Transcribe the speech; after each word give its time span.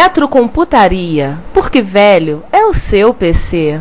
Retrocomputaria, 0.00 1.36
porque 1.52 1.82
velho 1.82 2.44
é 2.52 2.64
o 2.64 2.72
seu 2.72 3.12
PC. 3.12 3.80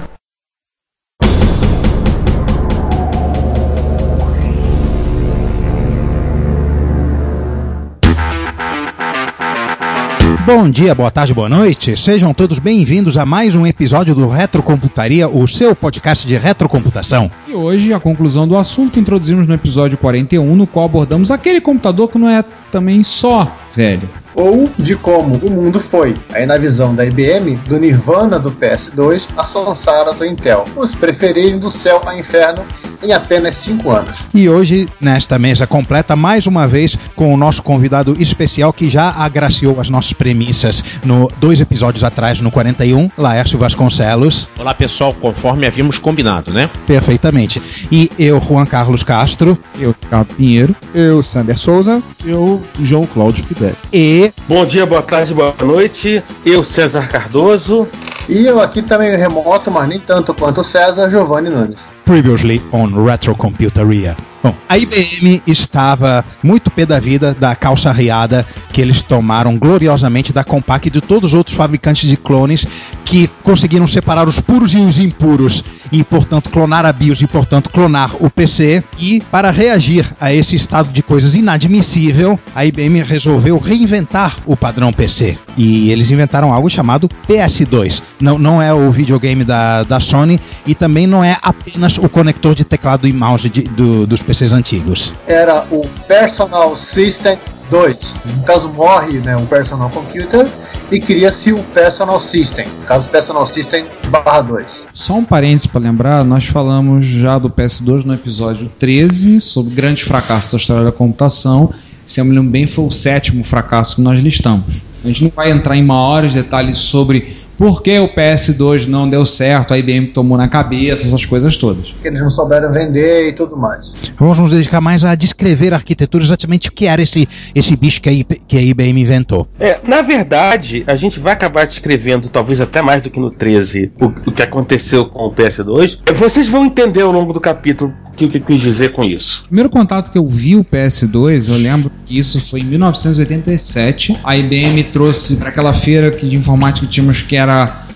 Bom 10.43 10.67
dia, 10.67 10.95
boa 10.95 11.11
tarde, 11.11 11.35
boa 11.35 11.47
noite. 11.47 11.95
Sejam 11.95 12.33
todos 12.33 12.57
bem-vindos 12.57 13.15
a 13.15 13.23
mais 13.23 13.53
um 13.53 13.67
episódio 13.67 14.15
do 14.15 14.27
Retrocomputaria, 14.27 15.29
o 15.29 15.47
seu 15.47 15.75
podcast 15.75 16.25
de 16.25 16.35
retrocomputação. 16.35 17.29
E 17.47 17.53
hoje 17.53 17.93
a 17.93 17.99
conclusão 17.99 18.47
do 18.47 18.57
assunto 18.57 18.93
que 18.93 18.99
introduzimos 18.99 19.45
no 19.45 19.53
episódio 19.53 19.99
41, 19.99 20.55
no 20.55 20.65
qual 20.65 20.85
abordamos 20.85 21.29
aquele 21.29 21.61
computador 21.61 22.09
que 22.09 22.17
não 22.17 22.27
é 22.27 22.43
também 22.71 23.03
só 23.03 23.55
velho. 23.77 24.09
ou 24.33 24.69
de 24.77 24.95
como 24.95 25.35
o 25.35 25.49
mundo 25.49 25.79
foi, 25.79 26.13
aí 26.31 26.45
na 26.45 26.57
visão 26.57 26.93
da 26.93 27.03
IBM, 27.03 27.55
do 27.67 27.79
Nirvana 27.79 28.37
do 28.37 28.51
PS2 28.51 29.27
à 29.35 29.43
Samsara 29.43 30.13
do 30.13 30.23
Intel, 30.23 30.63
os 30.75 30.93
preferirem 30.93 31.57
do 31.57 31.69
céu 31.69 32.01
ao 32.05 32.15
inferno 32.17 32.63
em 33.01 33.11
apenas 33.13 33.55
5 33.55 33.89
anos. 33.91 34.17
E 34.33 34.47
hoje, 34.47 34.87
nesta 35.01 35.39
mesa 35.39 35.65
completa, 35.65 36.15
mais 36.15 36.45
uma 36.45 36.67
vez 36.67 36.97
com 37.15 37.33
o 37.33 37.37
nosso 37.37 37.63
convidado 37.63 38.15
especial 38.19 38.71
que 38.71 38.89
já 38.89 39.09
agraciou 39.09 39.79
as 39.79 39.89
nossas 39.89 40.13
premissas 40.13 40.83
no 41.03 41.27
dois 41.37 41.59
episódios 41.59 42.03
atrás, 42.03 42.39
no 42.41 42.51
41, 42.51 43.09
Laércio 43.17 43.57
Vasconcelos. 43.57 44.47
Olá 44.59 44.73
pessoal, 44.73 45.13
conforme 45.13 45.65
havíamos 45.65 45.97
combinado, 45.97 46.51
né? 46.51 46.69
Perfeitamente. 46.85 47.61
E 47.91 48.09
eu, 48.19 48.39
Juan 48.39 48.65
Carlos 48.65 49.03
Castro. 49.03 49.57
Eu, 49.79 49.95
Ricardo 49.99 50.33
Pinheiro. 50.35 50.75
Eu, 50.93 51.23
Sander 51.23 51.57
Souza. 51.57 52.01
Eu, 52.25 52.63
João 52.81 53.05
Cláudio 53.05 53.43
Fidel. 53.43 53.66
E 53.91 54.31
Bom 54.47 54.65
dia, 54.65 54.85
boa 54.85 55.01
tarde, 55.01 55.33
boa 55.33 55.53
noite. 55.61 56.23
Eu, 56.45 56.63
César 56.63 57.07
Cardoso. 57.07 57.87
E 58.29 58.45
eu 58.45 58.61
aqui 58.61 58.81
também 58.81 59.15
remoto, 59.15 59.71
mas 59.71 59.87
nem 59.87 59.99
tanto 59.99 60.33
quanto 60.33 60.61
o 60.61 60.63
César 60.63 61.09
Giovanni 61.09 61.49
Nunes. 61.49 61.77
Previously 62.05 62.61
on 62.71 63.03
Retrocomputeria. 63.03 64.15
Bom, 64.43 64.53
a 64.69 64.77
IBM 64.77 65.41
estava 65.47 66.23
muito 66.43 66.69
pé 66.69 66.85
da 66.85 66.99
vida 66.99 67.33
da 67.37 67.55
calça 67.55 67.91
riada 67.91 68.45
que 68.71 68.79
eles 68.79 69.01
tomaram 69.01 69.57
gloriosamente 69.57 70.31
da 70.31 70.43
Compaq 70.43 70.87
e 70.87 70.91
de 70.91 71.01
todos 71.01 71.31
os 71.31 71.33
outros 71.33 71.55
fabricantes 71.55 72.07
de 72.07 72.15
clones 72.15 72.65
que 73.03 73.27
conseguiram 73.41 73.87
separar 73.87 74.27
os 74.27 74.39
puros 74.39 74.73
e 74.73 74.77
os 74.79 74.99
impuros 74.99 75.63
e, 75.91 76.03
portanto, 76.03 76.49
clonar 76.49 76.85
a 76.85 76.91
BIOS 76.93 77.21
e, 77.21 77.27
portanto, 77.27 77.69
clonar 77.69 78.11
o 78.19 78.29
PC. 78.29 78.83
E, 78.99 79.21
para 79.31 79.49
reagir 79.49 80.05
a 80.19 80.33
esse 80.33 80.55
estado 80.57 80.91
de 80.91 81.01
coisas 81.01 81.33
inadmissível, 81.33 82.37
a 82.53 82.65
IBM 82.65 83.01
resolveu 83.03 83.57
reinventar 83.57 84.35
o 84.45 84.55
padrão 84.57 84.91
PC. 84.91 85.37
E 85.55 85.89
eles 85.89 86.11
inventaram 86.11 86.53
algo 86.53 86.69
chamado 86.69 87.09
PS2. 87.27 88.03
Não, 88.21 88.37
não 88.37 88.61
é 88.61 88.73
o 88.73 88.91
videogame 88.91 89.45
da, 89.45 89.83
da 89.83 89.99
Sony 90.01 90.37
e 90.65 90.75
também 90.75 91.07
não 91.07 91.23
é 91.23 91.37
apenas 91.41 91.97
o 91.97 92.09
conector 92.09 92.53
de 92.53 92.65
teclado 92.65 93.07
e 93.07 93.13
mouse 93.13 93.49
de- 93.49 93.61
do- 93.63 94.05
dos 94.05 94.21
PCs 94.27 94.51
antigos. 94.51 95.13
Era 95.25 95.65
o 95.71 95.87
Personal 96.05 96.75
System 96.75 97.39
2. 97.71 97.97
No 98.37 98.43
caso, 98.43 98.69
morre 98.69 99.19
né, 99.19 99.37
o 99.37 99.45
Personal 99.45 99.89
Computer 99.89 100.45
e 100.91 100.99
cria-se 100.99 101.53
o 101.53 101.63
Personal 101.63 102.19
System. 102.19 102.65
No 102.79 102.85
caso, 102.85 103.07
Personal 103.07 103.47
System 103.47 103.85
barra 104.09 104.41
2. 104.41 104.85
Só 104.93 105.13
um 105.13 105.23
parênteses 105.23 105.67
para 105.67 105.81
lembrar, 105.81 106.25
nós 106.25 106.45
falamos 106.45 107.05
já 107.05 107.39
do 107.39 107.49
PS2 107.49 108.03
no 108.03 108.13
episódio 108.13 108.69
13 108.77 109.39
sobre 109.39 109.73
grandes 109.73 110.03
fracassos 110.03 110.51
da 110.51 110.57
história 110.57 110.83
da 110.83 110.91
computação. 110.91 111.73
Se 112.05 112.19
eu 112.19 112.25
me 112.25 112.33
lembro 112.35 112.51
bem, 112.51 112.67
foi 112.67 112.85
o 112.85 112.91
sétimo 112.91 113.43
fracasso 113.43 113.97
que 113.97 114.01
nós 114.01 114.19
listamos. 114.19 114.81
A 115.03 115.07
gente 115.07 115.23
não 115.23 115.31
vai 115.33 115.51
entrar 115.51 115.75
em 115.75 115.83
maiores 115.83 116.33
detalhes 116.33 116.77
sobre 116.79 117.33
por 117.57 117.81
que 117.81 117.97
o 117.99 118.07
PS2 118.07 118.85
não 118.87 119.09
deu 119.09 119.25
certo, 119.25 119.73
a 119.73 119.77
IBM 119.77 120.07
tomou 120.07 120.37
na 120.37 120.47
cabeça, 120.47 121.07
essas 121.07 121.25
coisas 121.25 121.57
todas. 121.57 121.93
Que 122.01 122.07
eles 122.07 122.21
não 122.21 122.29
souberam 122.29 122.71
vender 122.71 123.29
e 123.29 123.33
tudo 123.33 123.57
mais. 123.57 123.91
Vamos 124.17 124.39
nos 124.39 124.51
dedicar 124.51 124.79
mais 124.79 125.03
a 125.03 125.15
descrever 125.15 125.73
a 125.73 125.77
arquitetura, 125.77 126.23
exatamente 126.23 126.69
o 126.69 126.71
que 126.71 126.85
era 126.85 127.01
esse, 127.01 127.27
esse 127.55 127.75
bicho 127.75 128.01
que 128.01 128.09
a, 128.09 128.13
IP 128.13 128.41
que 128.47 128.57
a 128.57 128.61
IBM 128.61 129.01
inventou. 129.01 129.47
É, 129.59 129.79
na 129.85 130.01
verdade, 130.01 130.83
a 130.85 130.95
gente 130.95 131.19
vai 131.19 131.33
acabar 131.33 131.65
descrevendo, 131.65 132.29
talvez 132.29 132.61
até 132.61 132.81
mais 132.81 133.01
do 133.01 133.09
que 133.09 133.19
no 133.19 133.31
13, 133.31 133.91
o, 133.99 134.05
o 134.05 134.31
que 134.31 134.43
aconteceu 134.43 135.05
com 135.05 135.25
o 135.25 135.33
PS2. 135.33 135.99
Vocês 136.13 136.47
vão 136.47 136.65
entender 136.65 137.01
ao 137.01 137.11
longo 137.11 137.33
do 137.33 137.41
capítulo 137.41 137.93
o 138.07 138.11
que, 138.11 138.27
que 138.27 138.37
eu 138.37 138.41
quis 138.41 138.61
dizer 138.61 138.91
com 138.91 139.03
isso. 139.03 139.43
O 139.45 139.47
primeiro 139.47 139.69
contato 139.69 140.11
que 140.11 140.17
eu 140.17 140.27
vi 140.27 140.55
o 140.55 140.63
PS2, 140.63 141.49
eu 141.49 141.57
lembro 141.57 141.91
que 142.05 142.17
isso 142.17 142.39
foi 142.39 142.61
em 142.61 142.65
1987. 142.65 144.19
A 144.23 144.35
IBM 144.35 144.83
trouxe 144.85 145.37
para 145.37 145.49
aquela 145.49 145.73
feira 145.73 146.11
que 146.11 146.27
de 146.27 146.35
informática 146.35 146.85
que 146.85 146.91
tínhamos 146.91 147.21
que 147.21 147.35
era 147.35 147.46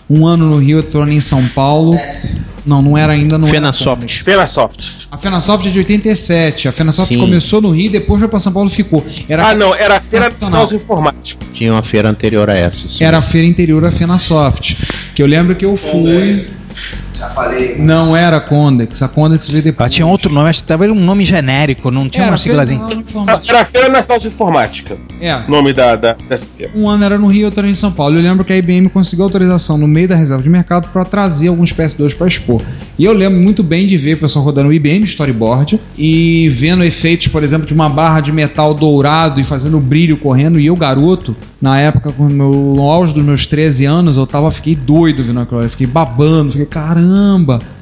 um 0.09 0.25
ano 0.27 0.49
no 0.49 0.57
Rio, 0.57 0.77
outro 0.77 1.01
ano 1.01 1.11
em 1.11 1.21
São 1.21 1.45
Paulo. 1.49 1.97
Não, 2.63 2.79
não 2.81 2.95
era 2.97 3.13
ainda 3.13 3.37
no 3.39 3.47
Fenasoft. 3.47 4.23
Fenasoft. 4.23 5.07
A 5.09 5.17
Fenasoft 5.17 5.67
é 5.67 5.71
de 5.71 5.79
87. 5.79 6.67
A 6.67 6.71
Fenasoft 6.71 7.11
Sim. 7.13 7.19
começou 7.19 7.59
no 7.59 7.71
Rio, 7.71 7.91
depois 7.91 8.19
foi 8.19 8.27
para 8.27 8.37
São 8.37 8.53
Paulo 8.53 8.69
e 8.69 8.71
ficou. 8.71 9.03
Era 9.27 9.47
Ah, 9.47 9.55
não, 9.55 9.73
era 9.73 9.97
a 9.97 10.01
Feira 10.01 10.29
Nacional. 10.29 10.67
De 10.67 10.75
Informática. 10.75 11.43
Tinha 11.53 11.71
uma 11.73 11.81
feira 11.81 12.09
anterior 12.09 12.47
a 12.49 12.53
essa. 12.53 12.87
sim. 12.87 13.03
Era 13.03 13.17
a 13.17 13.21
feira 13.21 13.47
interior 13.47 13.81
da 13.81 13.91
Fenasoft. 13.91 14.77
Que 15.15 15.23
eu 15.23 15.27
lembro 15.27 15.55
que 15.55 15.65
eu 15.65 15.75
fui. 15.75 16.35
Já 17.21 17.29
falei. 17.29 17.75
Não 17.77 18.17
era 18.17 18.37
a 18.37 18.41
Condex. 18.41 18.99
A 19.03 19.07
Condex 19.07 19.47
veio 19.47 19.63
depois. 19.63 19.81
Ela 19.81 19.89
tinha 19.89 20.07
outro 20.07 20.33
nome, 20.33 20.49
acho 20.49 20.63
que 20.63 20.67
tava 20.67 20.85
um 20.85 20.95
nome 20.95 21.23
genérico, 21.23 21.91
não 21.91 22.09
tinha 22.09 22.23
Era 22.23 22.31
uma 22.31 22.37
siglazinha. 22.37 22.81
Informática. 22.95 23.53
Era 23.53 23.61
a 23.61 23.65
Feira 23.65 23.89
Nacional 23.89 24.19
de 24.19 24.27
Informática. 24.27 24.97
É. 25.19 25.47
Nome 25.47 25.71
da, 25.71 25.95
da, 25.95 26.13
dessa 26.13 26.47
feira. 26.47 26.71
Um 26.75 26.89
ano 26.89 27.03
era 27.03 27.19
no 27.19 27.27
Rio, 27.27 27.45
outro 27.45 27.59
era 27.59 27.69
em 27.69 27.75
São 27.75 27.91
Paulo. 27.91 28.17
Eu 28.17 28.23
lembro 28.23 28.43
que 28.43 28.51
a 28.51 28.57
IBM 28.57 28.89
conseguiu 28.89 29.23
autorização 29.25 29.77
no 29.77 29.87
meio 29.87 30.07
da 30.07 30.15
reserva 30.15 30.41
de 30.41 30.49
mercado 30.49 30.87
para 30.87 31.05
trazer 31.05 31.49
alguns 31.49 31.71
PS2 31.71 32.17
para 32.17 32.27
expor. 32.27 32.59
E 32.97 33.05
eu 33.05 33.13
lembro 33.13 33.39
muito 33.39 33.61
bem 33.61 33.85
de 33.85 33.97
ver 33.97 34.15
o 34.15 34.21
pessoal 34.21 34.43
rodando 34.43 34.69
o 34.69 34.73
IBM 34.73 35.03
Storyboard 35.03 35.79
e 35.95 36.49
vendo 36.49 36.83
efeitos, 36.83 37.27
por 37.27 37.43
exemplo, 37.43 37.67
de 37.67 37.73
uma 37.75 37.87
barra 37.87 38.21
de 38.21 38.31
metal 38.31 38.73
dourado 38.73 39.39
e 39.39 39.43
fazendo 39.43 39.79
brilho 39.79 40.17
correndo. 40.17 40.59
E 40.59 40.65
eu, 40.65 40.75
garoto, 40.75 41.35
na 41.61 41.79
época, 41.79 42.11
com 42.11 42.23
o 42.23 42.29
meu, 42.31 42.51
no 42.51 42.89
auge 42.89 43.13
dos 43.13 43.23
meus 43.23 43.45
13 43.45 43.85
anos, 43.85 44.17
eu 44.17 44.25
tava, 44.25 44.49
fiquei 44.49 44.73
doido 44.73 45.23
vendo 45.23 45.39
aquilo. 45.39 45.61
Eu 45.61 45.69
fiquei 45.69 45.85
babando, 45.85 46.53
fiquei, 46.53 46.65
caramba, 46.65 47.10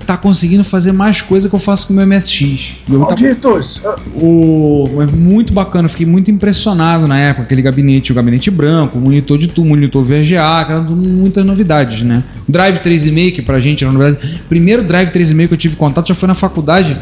tá 0.06 0.18
conseguindo 0.18 0.64
fazer 0.64 0.92
mais 0.92 1.22
coisa 1.22 1.48
que 1.48 1.54
eu 1.54 1.60
faço 1.60 1.86
com 1.86 1.94
o 1.94 1.96
meu 1.96 2.08
MSX. 2.08 2.78
Eu 2.90 3.00
Malditos! 3.00 3.80
o, 4.16 4.90
é 5.02 5.06
muito 5.06 5.54
bacana, 5.54 5.88
fiquei 5.88 6.06
muito 6.06 6.32
impressionado 6.32 7.08
na 7.08 7.20
época, 7.20 7.44
aquele 7.44 7.62
gabinete, 7.62 8.12
o 8.12 8.16
gabinete 8.16 8.50
branco, 8.50 8.98
o 8.98 9.02
monitor 9.02 9.38
de 9.38 9.48
tubo, 9.48 9.70
monitor 9.70 10.04
VGA, 10.04 10.66
tudo 10.66 10.96
muitas 10.96 11.46
novidades, 11.46 12.02
né? 12.02 12.24
O 12.48 12.52
Drive 12.52 12.80
3,5, 12.80 13.36
que 13.36 13.42
pra 13.44 13.60
gente 13.60 13.84
era 13.84 13.94
novidade. 13.94 14.42
Primeiro 14.50 14.84
Drive 14.84 15.10
3,5 15.10 15.48
que 15.48 15.54
eu 15.54 15.58
tive 15.58 15.76
contato 15.76 16.08
já 16.08 16.16
foi 16.16 16.28
na 16.28 16.36
faculdade, 16.36 16.98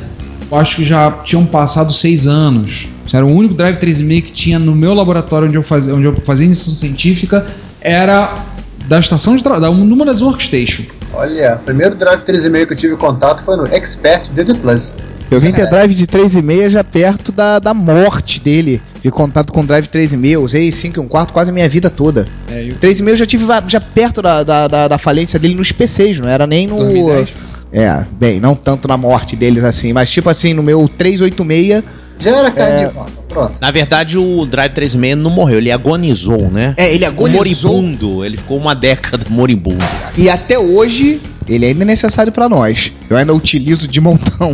eu 0.51 0.57
acho 0.57 0.75
que 0.75 0.83
já 0.83 1.09
tinham 1.23 1.45
passado 1.45 1.93
seis 1.93 2.27
anos. 2.27 2.89
Era 3.13 3.25
o 3.25 3.31
único 3.31 3.53
Drive 3.53 3.77
3,5 3.77 4.21
que 4.23 4.31
tinha 4.31 4.59
no 4.59 4.75
meu 4.75 4.93
laboratório 4.93 5.47
onde 5.47 5.57
eu 5.57 5.63
fazia, 5.63 5.95
onde 5.95 6.05
eu 6.05 6.15
fazia 6.25 6.45
iniciação 6.45 6.75
científica, 6.75 7.45
era 7.79 8.56
da 8.87 8.99
estação 8.99 9.35
de 9.35 9.43
trabalho, 9.43 9.73
numa 9.73 10.05
das 10.05 10.21
workstation. 10.21 10.83
Olha, 11.13 11.55
o 11.55 11.65
primeiro 11.65 11.95
Drive 11.95 12.21
3,5 12.21 12.65
que 12.65 12.73
eu 12.73 12.77
tive 12.77 12.95
contato 12.95 13.43
foi 13.43 13.57
no 13.57 13.67
Expert 13.67 14.29
DD 14.31 14.53
Plus. 14.55 14.93
Eu 15.29 15.41
vim 15.41 15.51
ter 15.51 15.69
drive 15.69 15.93
de 15.93 16.07
3,5 16.07 16.69
já 16.69 16.83
perto 16.85 17.33
da, 17.33 17.59
da 17.59 17.73
morte 17.73 18.39
dele. 18.39 18.81
tive 18.95 19.11
contato 19.11 19.51
com 19.51 19.59
o 19.59 19.65
Drive 19.65 19.87
3.5, 19.87 20.25
eu 20.25 20.41
usei 20.41 20.71
5 20.71 20.97
e 20.97 21.01
um 21.01 21.07
quarto 21.07 21.33
quase 21.33 21.51
a 21.51 21.53
minha 21.53 21.67
vida 21.67 21.89
toda. 21.89 22.25
É, 22.49 22.63
e 22.63 22.71
O 22.71 22.75
3.5 22.75 23.09
eu 23.09 23.15
já 23.17 23.25
tive 23.25 23.45
já 23.67 23.81
perto 23.81 24.21
da, 24.21 24.43
da, 24.43 24.67
da, 24.67 24.87
da 24.87 24.97
falência 24.97 25.37
dele 25.37 25.55
nos 25.55 25.71
PCs, 25.71 26.19
não 26.19 26.29
era 26.29 26.47
nem 26.47 26.65
no. 26.65 26.77
2010. 26.77 27.33
É, 27.73 28.05
bem, 28.17 28.39
não 28.39 28.55
tanto 28.55 28.87
na 28.87 28.95
morte 28.95 29.35
deles 29.35 29.65
assim, 29.65 29.91
mas 29.91 30.09
tipo 30.09 30.29
assim, 30.29 30.53
no 30.53 30.63
meu 30.63 30.87
386. 30.87 32.06
Já 32.19 32.35
era 32.35 32.51
carne 32.51 32.83
É. 32.83 32.87
de 32.87 32.93
vaca, 32.93 33.11
pronto. 33.27 33.53
Na 33.61 33.69
verdade, 33.71 34.17
o 34.17 34.45
Drive 34.45 34.73
36 34.73 35.15
não 35.17 35.29
morreu, 35.29 35.57
ele 35.59 35.71
agonizou, 35.71 36.49
né? 36.49 36.73
É, 36.77 36.93
ele 36.93 37.05
agonizou. 37.05 37.37
Moribundo, 37.81 38.25
ele 38.25 38.37
ficou 38.37 38.57
uma 38.57 38.73
década 38.73 39.25
moribundo. 39.29 39.83
E 40.17 40.29
até 40.29 40.57
hoje, 40.57 41.21
ele 41.47 41.65
ainda 41.65 41.83
é 41.83 41.85
necessário 41.85 42.31
pra 42.31 42.49
nós. 42.49 42.91
Eu 43.09 43.15
ainda 43.17 43.33
utilizo 43.33 43.87
de 43.87 44.01
montão. 44.01 44.53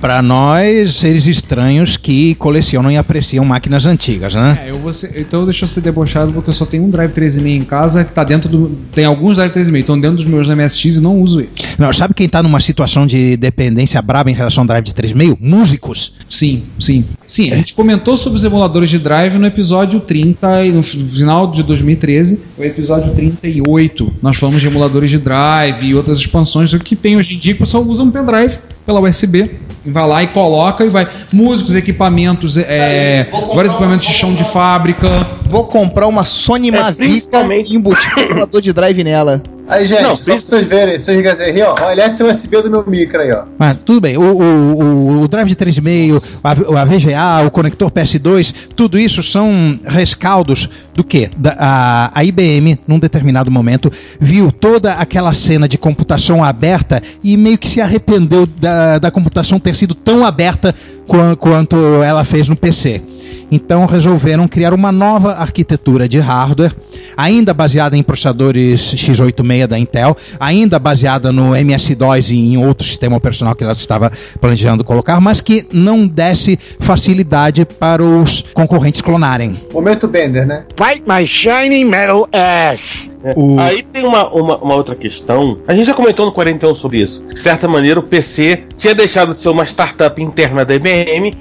Pra 0.00 0.20
nós, 0.22 0.94
seres 0.96 1.26
estranhos 1.26 1.96
que 1.96 2.34
colecionam 2.36 2.90
e 2.92 2.96
apreciam 2.96 3.44
máquinas 3.44 3.86
antigas, 3.86 4.34
né? 4.34 4.64
É, 4.66 4.70
eu 4.70 4.78
vou 4.78 4.92
ser- 4.92 5.12
então 5.20 5.44
deixa 5.44 5.64
eu 5.64 5.68
ser 5.68 5.80
debochado 5.80 6.32
porque 6.32 6.50
eu 6.50 6.54
só 6.54 6.64
tenho 6.66 6.84
um 6.84 6.90
Drive 6.90 7.12
3.5 7.12 7.46
em 7.48 7.64
casa 7.64 8.04
que 8.04 8.12
tá 8.12 8.22
dentro 8.22 8.48
do. 8.48 8.68
Tem 8.92 9.04
alguns 9.04 9.36
Drive 9.36 9.52
3.5 9.52 9.78
estão 9.80 9.98
dentro 10.00 10.16
dos 10.18 10.26
meus 10.26 10.48
MSX 10.48 10.96
e 10.96 11.00
não 11.00 11.16
uso 11.20 11.40
ele. 11.40 11.50
Não, 11.78 11.92
sabe 11.92 12.14
quem 12.14 12.28
tá 12.28 12.42
numa 12.42 12.60
situação 12.60 13.06
de 13.06 13.36
dependência 13.36 14.00
braba 14.02 14.30
em 14.30 14.34
relação 14.34 14.62
ao 14.62 14.66
Drive 14.68 14.84
de 14.84 14.92
3.5? 14.94 15.38
Músicos. 15.40 16.12
Sim, 16.28 16.62
sim. 16.78 17.04
Sim, 17.26 17.52
a 17.52 17.56
gente 17.56 17.74
comentou 17.74 18.16
sobre 18.16 18.36
os 18.38 18.44
emuladores 18.44 18.90
de 18.90 18.98
Drive 18.98 19.36
no 19.38 19.46
episódio 19.46 19.98
30 20.00 20.64
e 20.64 20.72
no 20.72 20.82
final 20.82 21.50
de 21.50 21.62
2013, 21.62 22.40
o 22.56 22.62
episódio 22.62 23.12
38. 23.14 24.12
Nós 24.22 24.36
falamos 24.36 24.60
de 24.60 24.66
emuladores 24.68 25.10
de 25.10 25.18
Drive 25.18 25.82
e 25.86 25.94
outras 25.94 26.18
expansões 26.18 26.72
o 26.72 26.78
que 26.78 26.94
tem 26.94 27.16
hoje 27.16 27.34
em 27.34 27.38
dia 27.38 27.54
que 27.54 27.62
o 27.62 27.64
pessoal 27.64 27.82
usa 27.84 28.02
um 28.02 28.10
pendrive 28.10 28.58
pela 28.86 29.00
USB. 29.00 29.50
E 29.84 29.90
vai 29.90 30.06
lá 30.06 30.22
e 30.22 30.28
coloca 30.28 30.84
e 30.84 30.88
vai. 30.88 31.08
Músicos, 31.32 31.74
equipamentos, 31.74 32.56
é, 32.56 33.28
vários 33.54 33.72
equipamentos 33.72 34.06
de 34.06 34.14
chão 34.14 34.34
de 34.34 34.44
fábrica. 34.44 35.06
Vou 35.48 35.64
comprar 35.64 36.06
uma 36.06 36.24
Sony 36.24 36.70
Mavic 36.70 36.96
principalmente- 36.98 37.72
e 37.72 37.76
embutir 37.76 38.12
um 38.18 38.60
de 38.60 38.72
drive 38.72 39.04
nela. 39.04 39.42
Aí, 39.68 39.86
gente, 39.86 40.02
Não, 40.02 40.14
só 40.14 40.24
pra 40.24 40.38
vocês 40.38 40.66
verem, 40.66 40.98
vocês 41.00 41.40
aí, 41.40 41.60
ó. 41.62 41.74
Olha 41.80 42.06
esse 42.06 42.22
USB 42.22 42.62
do 42.62 42.70
meu 42.70 42.84
micro 42.86 43.20
aí, 43.20 43.32
ó. 43.32 43.44
Mas 43.58 43.76
tudo 43.84 44.00
bem, 44.00 44.16
o, 44.16 44.22
o, 44.22 44.42
o- 44.42 45.20
o 45.22 45.28
Drive 45.28 45.48
de 45.48 45.56
3.5, 45.56 46.22
a, 46.44 46.50
a 46.80 46.84
VGA, 46.84 47.46
o 47.46 47.50
conector 47.50 47.90
PS2, 47.90 48.54
tudo 48.76 48.98
isso 48.98 49.22
são 49.22 49.78
rescaldos 49.84 50.68
do 50.94 51.02
que? 51.02 51.28
A, 51.58 52.10
a 52.14 52.24
IBM, 52.24 52.78
num 52.86 52.98
determinado 52.98 53.50
momento, 53.50 53.90
viu 54.20 54.52
toda 54.52 54.92
aquela 54.94 55.34
cena 55.34 55.68
de 55.68 55.76
computação 55.76 56.44
aberta 56.44 57.02
e 57.24 57.36
meio 57.36 57.58
que 57.58 57.68
se 57.68 57.80
arrependeu 57.80 58.46
da, 58.46 58.98
da 58.98 59.10
computação 59.10 59.58
ter 59.58 59.74
sido 59.74 59.94
tão 59.94 60.24
aberta 60.24 60.74
quanto 61.06 61.76
ela 62.02 62.24
fez 62.24 62.48
no 62.48 62.56
PC. 62.56 63.02
Então 63.48 63.86
resolveram 63.86 64.48
criar 64.48 64.74
uma 64.74 64.90
nova 64.90 65.34
arquitetura 65.34 66.08
de 66.08 66.18
hardware, 66.18 66.72
ainda 67.16 67.54
baseada 67.54 67.96
em 67.96 68.02
processadores 68.02 68.80
x86 68.96 69.66
da 69.68 69.78
Intel, 69.78 70.16
ainda 70.40 70.80
baseada 70.80 71.30
no 71.30 71.54
MS-DOS 71.54 72.30
e 72.32 72.36
em 72.38 72.56
outro 72.58 72.84
sistema 72.84 73.16
operacional 73.16 73.54
que 73.54 73.62
ela 73.62 73.72
estava 73.72 74.10
planejando 74.40 74.82
colocar, 74.82 75.20
mas 75.20 75.40
que 75.40 75.64
não 75.72 76.08
desse 76.08 76.58
facilidade 76.80 77.64
para 77.64 78.02
os 78.02 78.44
concorrentes 78.52 79.00
clonarem. 79.00 79.60
Momento 79.72 80.08
Bender, 80.08 80.44
né? 80.44 80.64
Fight 80.76 81.04
my 81.06 81.24
shiny 81.24 81.84
metal 81.84 82.26
ass. 82.32 83.08
O- 83.36 83.58
Aí 83.60 83.82
tem 83.82 84.04
uma, 84.04 84.28
uma, 84.32 84.56
uma 84.58 84.74
outra 84.74 84.94
questão. 84.96 85.58
A 85.68 85.74
gente 85.74 85.86
já 85.86 85.94
comentou 85.94 86.26
no 86.26 86.32
41 86.32 86.74
sobre 86.74 87.00
isso. 87.00 87.24
De 87.32 87.38
certa 87.38 87.68
maneira, 87.68 88.00
o 88.00 88.02
PC 88.02 88.64
tinha 88.76 88.94
deixado 88.94 89.34
de 89.34 89.40
ser 89.40 89.48
uma 89.50 89.64
startup 89.64 90.20
interna 90.22 90.64
da 90.64 90.74
IBM 90.74 90.95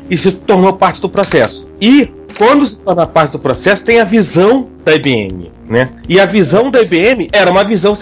e 0.10 0.18
se 0.18 0.32
tornou 0.32 0.74
parte 0.74 1.02
do 1.02 1.10
processo. 1.10 1.68
E 1.80 2.10
quando 2.38 2.66
se 2.66 2.80
torna 2.80 3.06
parte 3.08 3.32
do 3.34 3.40
processo, 3.40 3.84
tem 3.86 4.00
a 4.00 4.04
visão 4.04 4.68
da 4.84 4.94
IBM. 4.96 5.52
Né? 5.68 5.90
E 6.08 6.20
a 6.20 6.28
visão 6.28 6.70
da 6.70 6.80
IBM 6.84 7.28
era 7.34 7.50
uma 7.50 7.64
visão 7.64 7.96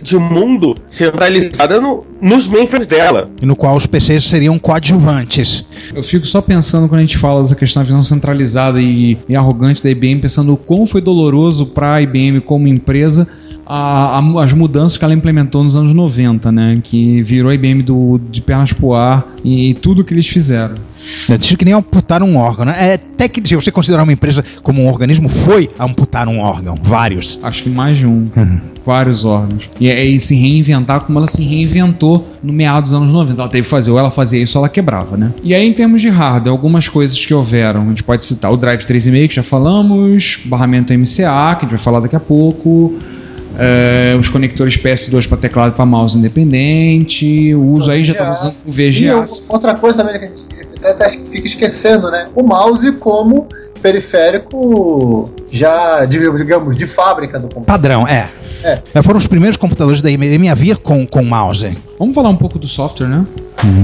de 0.00 0.16
mundo 0.16 0.74
centralizada 0.90 1.78
no- 1.78 2.06
nos 2.22 2.46
mainframes 2.46 2.86
dela. 2.86 3.30
E 3.42 3.44
no 3.44 3.54
qual 3.54 3.76
os 3.76 3.86
PCs 3.86 4.24
seriam 4.24 4.58
coadjuvantes. 4.58 5.66
Eu 5.94 6.02
fico 6.02 6.24
só 6.26 6.40
pensando 6.40 6.88
quando 6.88 7.00
a 7.00 7.02
gente 7.02 7.18
fala 7.18 7.42
dessa 7.42 7.54
questão 7.54 7.82
da 7.82 7.86
visão 7.86 8.02
centralizada 8.02 8.80
e, 8.80 9.18
e 9.28 9.36
arrogante 9.36 9.82
da 9.82 9.90
IBM, 9.90 10.20
pensando 10.22 10.54
o 10.54 10.56
quão 10.56 10.86
foi 10.86 11.02
doloroso 11.02 11.66
para 11.66 11.94
a 11.94 12.00
IBM 12.02 12.40
como 12.40 12.66
empresa 12.66 13.28
a- 13.66 14.18
a- 14.18 14.44
as 14.44 14.52
mudanças 14.52 14.96
que 14.96 15.04
ela 15.04 15.14
implementou 15.14 15.62
nos 15.64 15.76
anos 15.76 15.92
90, 15.92 16.50
né? 16.52 16.78
Que 16.82 17.22
virou 17.22 17.50
a 17.50 17.54
IBM 17.54 17.82
do, 17.82 18.20
de 18.30 18.40
pernas 18.42 18.72
pro 18.72 18.94
ar 18.94 19.26
e, 19.44 19.74
tudo 19.74 20.04
que 20.04 20.12
eles 20.14 20.26
fizeram. 20.26 20.74
É, 21.28 21.36
Diz 21.36 21.56
que 21.56 21.64
nem 21.64 21.74
amputar 21.74 22.22
um 22.22 22.36
órgão. 22.36 22.64
Né? 22.64 22.74
É, 22.78 22.94
até 22.94 23.28
que 23.28 23.46
se 23.46 23.56
você 23.56 23.72
considerar 23.72 24.04
uma 24.04 24.12
empresa 24.12 24.44
como 24.62 24.82
um 24.82 24.88
organismo, 24.88 25.28
foi 25.28 25.68
amputar 25.78 26.28
um 26.28 26.38
órgão. 26.38 26.76
Vários. 26.80 27.40
Acho 27.42 27.64
que 27.64 27.70
mais 27.70 27.98
de 27.98 28.06
um. 28.06 28.30
Vários 28.84 29.24
órgãos. 29.24 29.68
E, 29.80 29.88
é- 29.88 30.04
e 30.04 30.18
se 30.20 30.34
reinventar 30.36 31.00
como 31.00 31.18
ela 31.18 31.26
se 31.26 31.42
reinventou 31.42 32.28
no 32.42 32.52
meados 32.52 32.90
dos 32.90 33.00
anos 33.00 33.12
90. 33.12 33.40
Ela 33.42 33.50
teve 33.50 33.64
que 33.64 33.70
fazer, 33.70 33.90
ou 33.90 33.98
ela 33.98 34.10
fazia 34.12 34.40
isso 34.42 34.56
ou 34.58 34.64
ela 34.64 34.68
quebrava, 34.72 35.16
né? 35.16 35.32
E 35.42 35.54
aí, 35.54 35.66
em 35.66 35.72
termos 35.72 36.00
de 36.00 36.08
hardware, 36.08 36.52
algumas 36.52 36.88
coisas 36.88 37.24
que 37.24 37.34
houveram. 37.34 37.82
A 37.82 37.88
gente 37.88 38.04
pode 38.04 38.24
citar 38.24 38.52
o 38.52 38.56
Drive 38.56 38.84
3.5, 38.84 39.28
que 39.28 39.34
já 39.34 39.42
falamos, 39.42 40.38
barramento 40.44 40.92
MCA, 40.92 41.54
que 41.56 41.64
a 41.64 41.68
gente 41.68 41.70
vai 41.70 41.78
falar 41.78 41.98
daqui 42.00 42.14
a 42.16 42.20
pouco. 42.20 42.94
É, 43.58 44.16
os 44.18 44.28
conectores 44.28 44.76
PS2 44.76 45.28
para 45.28 45.38
teclado 45.38 45.72
e 45.72 45.74
para 45.76 45.84
mouse 45.86 46.16
independente. 46.18 47.54
O 47.54 47.62
uso 47.72 47.90
aí 47.90 48.04
já 48.04 48.12
estava 48.12 48.32
usando 48.32 48.54
o 48.66 48.70
E 48.70 48.72
VGA. 48.90 49.16
o- 49.18 49.52
outra 49.52 49.74
coisa 49.74 50.02
também 50.04 50.18
que 50.18 50.24
a 50.26 50.28
gente 50.28 50.46
até, 50.78 50.90
até 50.90 51.08
fica 51.08 51.46
esquecendo, 51.46 52.10
né? 52.10 52.28
O 52.34 52.42
mouse 52.42 52.90
como 52.92 53.46
periférico 53.80 55.30
já, 55.50 56.04
digamos, 56.04 56.76
de 56.76 56.86
fábrica 56.86 57.38
do 57.38 57.48
computador. 57.48 57.66
Padrão, 57.66 58.06
é. 58.08 58.28
É. 58.64 59.02
Foram 59.02 59.18
os 59.18 59.26
primeiros 59.26 59.56
computadores 59.56 60.00
da 60.00 60.10
IBM 60.10 60.48
a 60.48 60.54
vir 60.54 60.76
com, 60.78 61.06
com 61.06 61.24
mouse. 61.24 61.76
Vamos 61.98 62.14
falar 62.14 62.28
um 62.28 62.36
pouco 62.36 62.58
do 62.58 62.68
software, 62.68 63.08
né? 63.08 63.24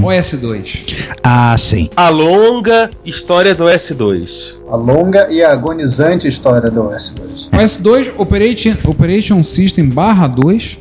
OS2. 0.02 1.08
Ah, 1.22 1.56
sim. 1.56 1.88
A 1.96 2.08
longa 2.08 2.90
história 3.04 3.54
do 3.54 3.64
S2. 3.64 4.54
A 4.70 4.76
longa 4.76 5.30
e 5.30 5.42
agonizante 5.42 6.26
história 6.26 6.70
do 6.70 6.84
OS2. 6.84 7.50
OS2 7.52 8.12
Operation, 8.16 8.74
Operation 8.84 9.42
System 9.42 9.88
barra 9.88 10.26
2. 10.26 10.78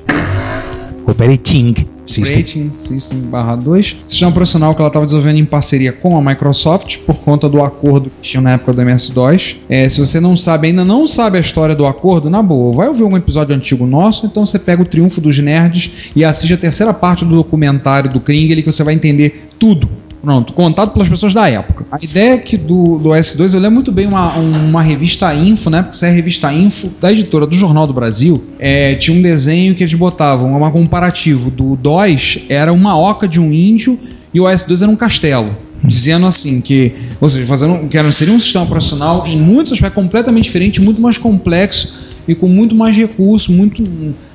Operating 1.07 1.73
System. 2.05 2.23
Operating 2.23 2.71
System 2.75 3.19
barra 3.21 3.55
2. 3.55 3.97
Sistema 4.05 4.31
profissional 4.31 4.75
que 4.75 4.81
ela 4.81 4.89
estava 4.89 5.05
desenvolvendo 5.05 5.37
em 5.37 5.45
parceria 5.45 5.93
com 5.93 6.17
a 6.17 6.21
Microsoft 6.21 6.97
por 6.99 7.15
conta 7.19 7.47
do 7.47 7.63
acordo 7.63 8.09
que 8.09 8.29
tinha 8.29 8.41
na 8.41 8.51
época 8.51 8.73
do 8.73 8.81
MS-DOS. 8.81 9.55
É, 9.69 9.87
se 9.87 9.99
você 9.99 10.19
não 10.19 10.35
sabe, 10.35 10.67
ainda 10.67 10.83
não 10.83 11.07
sabe 11.07 11.37
a 11.37 11.41
história 11.41 11.73
do 11.73 11.85
acordo, 11.85 12.29
na 12.29 12.43
boa, 12.43 12.73
vai 12.73 12.87
ouvir 12.89 13.03
algum 13.03 13.15
episódio 13.15 13.55
antigo 13.55 13.85
nosso, 13.85 14.25
então 14.25 14.45
você 14.45 14.59
pega 14.59 14.81
o 14.81 14.85
Triunfo 14.85 15.21
dos 15.21 15.39
Nerds 15.39 16.11
e 16.13 16.25
assiste 16.25 16.53
a 16.53 16.57
terceira 16.57 16.93
parte 16.93 17.23
do 17.23 17.35
documentário 17.35 18.11
do 18.11 18.19
Kringle 18.19 18.61
que 18.61 18.71
você 18.71 18.83
vai 18.83 18.93
entender 18.93 19.49
tudo. 19.57 19.89
Pronto, 20.27 20.51
contado 20.51 20.91
pelas 20.91 21.07
pessoas 21.07 21.33
da 21.33 21.49
época. 21.49 21.85
A 21.89 21.97
ideia 22.01 22.33
é 22.33 22.37
que 22.37 22.57
do, 22.57 22.97
do 22.97 23.11
S2, 23.11 23.53
eu 23.53 23.61
lembro 23.61 23.75
muito 23.75 23.93
bem 23.93 24.05
uma, 24.07 24.33
uma 24.33 24.81
revista 24.81 25.33
Info, 25.33 25.69
né? 25.69 25.81
Porque 25.81 25.95
essa 25.95 26.07
é 26.07 26.09
a 26.09 26.11
revista 26.11 26.53
Info 26.53 26.91
da 26.99 27.09
editora 27.09 27.47
do 27.47 27.55
Jornal 27.55 27.87
do 27.87 27.93
Brasil. 27.93 28.43
É, 28.59 28.93
tinha 28.95 29.17
um 29.17 29.21
desenho 29.21 29.73
que 29.73 29.83
eles 29.83 29.93
botavam, 29.93 30.61
um 30.61 30.69
comparativo 30.69 31.49
do 31.49 31.77
DOS 31.77 32.39
era 32.49 32.73
uma 32.73 32.99
oca 32.99 33.25
de 33.25 33.39
um 33.39 33.53
índio 33.53 33.97
e 34.33 34.41
o 34.41 34.43
S2 34.43 34.81
era 34.81 34.91
um 34.91 34.97
castelo. 34.97 35.55
Dizendo 35.81 36.25
assim 36.25 36.59
que, 36.59 36.91
ou 37.21 37.29
seja, 37.29 37.45
fazendo, 37.45 37.87
que 37.87 38.11
seria 38.11 38.33
um 38.33 38.39
sistema 38.41 38.65
profissional 38.65 39.25
em 39.25 39.39
muitos 39.39 39.71
aspectos 39.71 40.03
completamente 40.03 40.43
diferente, 40.43 40.81
muito 40.81 40.99
mais 40.99 41.17
complexo 41.17 41.93
e 42.27 42.35
com 42.35 42.49
muito 42.49 42.75
mais 42.75 42.97
recurso, 42.97 43.49
muito, 43.53 43.81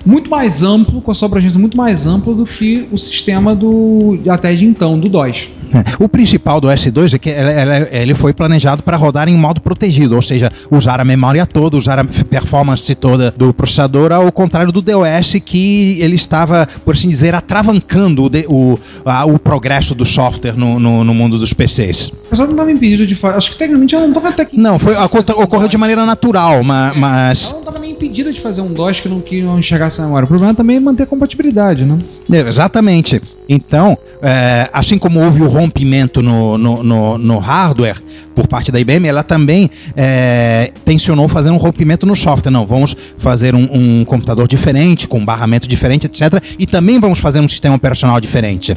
muito 0.04 0.30
mais 0.30 0.62
amplo, 0.62 1.00
com 1.00 1.10
a 1.10 1.14
sua 1.14 1.26
abrangência 1.26 1.58
muito 1.58 1.76
mais 1.76 2.06
ampla 2.06 2.34
do 2.34 2.44
que 2.44 2.86
o 2.92 2.98
sistema 2.98 3.54
do 3.54 4.18
até 4.28 4.54
de 4.54 4.64
então, 4.66 4.98
do 4.98 5.08
DOS. 5.08 5.48
É. 5.74 5.82
O 6.04 6.06
principal 6.08 6.60
do 6.60 6.68
S2 6.68 7.14
é 7.14 7.18
que 7.18 7.30
ele- 7.30 8.14
foi 8.14 8.32
planejado 8.34 8.82
para 8.82 8.96
rodar 8.96 9.26
em 9.28 9.36
modo 9.36 9.60
protegido, 9.60 10.14
ou 10.16 10.20
seja, 10.22 10.50
usar 10.70 11.00
a 11.00 11.04
memória 11.04 11.46
toda, 11.46 11.76
usar 11.78 11.98
a 11.98 12.04
performance 12.04 12.94
toda 12.94 13.32
do 13.34 13.54
processador, 13.54 14.12
ao 14.12 14.30
contrário 14.30 14.70
do 14.70 14.82
DOS, 14.82 15.36
que 15.44 15.96
ele 15.98 16.14
estava, 16.16 16.68
por 16.84 16.94
assim 16.94 17.08
dizer, 17.08 17.34
atravancando 17.34 18.24
o, 18.24 18.28
de- 18.28 18.44
o, 18.48 18.78
a- 19.04 19.24
o 19.24 19.38
progresso 19.38 19.94
do 19.94 20.04
software 20.04 20.52
no, 20.56 20.78
no- 20.78 21.04
no 21.04 21.14
mundo 21.14 21.38
dos 21.38 21.54
PCs. 21.54 22.08
O 22.08 22.16
pessoal 22.28 22.48
não 22.48 22.54
estava 22.54 22.70
impedido 22.70 23.06
de 23.06 23.14
fazer. 23.14 23.38
Acho 23.38 23.50
que 23.52 23.56
tecnicamente 23.56 23.94
ela 23.94 24.04
não 24.04 24.10
estava 24.12 24.28
até 24.28 24.46
Não, 24.52 24.78
foi, 24.78 24.94
ocorreu 24.94 25.68
de 25.68 25.78
maneira 25.78 26.04
natural, 26.04 26.62
ma- 26.62 26.92
mas. 26.94 27.44
Ela 27.44 27.52
não 27.52 27.58
estava 27.60 27.78
nem 27.78 27.91
impedida 27.92 28.32
de 28.32 28.40
fazer 28.40 28.60
um 28.62 28.72
DOS 28.72 29.00
que 29.00 29.08
não, 29.08 29.20
que 29.20 29.42
não 29.42 29.58
enxergasse 29.58 30.00
a 30.00 30.04
memória. 30.04 30.24
O 30.24 30.28
problema 30.28 30.54
também 30.54 30.76
é 30.76 30.80
manter 30.80 31.04
a 31.04 31.06
compatibilidade, 31.06 31.84
né? 31.84 31.98
É, 32.30 32.40
Exatamente. 32.48 33.20
Então, 33.48 33.96
é, 34.22 34.68
assim 34.72 34.98
como 34.98 35.20
houve 35.20 35.42
o 35.42 35.46
rompimento 35.48 36.22
no, 36.22 36.56
no, 36.56 36.82
no- 36.82 37.18
no 37.18 37.38
hardware 37.38 38.00
por 38.34 38.46
parte 38.46 38.72
da 38.72 38.80
IBM, 38.80 39.06
ela 39.06 39.22
também 39.22 39.70
é, 39.96 40.72
tensionou 40.84 41.28
fazer 41.28 41.50
um 41.50 41.56
rompimento 41.56 42.06
no 42.06 42.16
software. 42.16 42.50
Não, 42.50 42.64
vamos 42.66 42.96
fazer 43.18 43.54
um, 43.54 43.68
um 43.72 44.04
computador 44.04 44.48
diferente, 44.48 45.06
com 45.06 45.22
barramento 45.24 45.68
diferente, 45.68 46.06
etc. 46.06 46.42
E 46.58 46.66
também 46.66 46.98
vamos 46.98 47.18
fazer 47.18 47.40
um 47.40 47.48
sistema 47.48 47.76
operacional 47.76 48.20
diferente. 48.20 48.74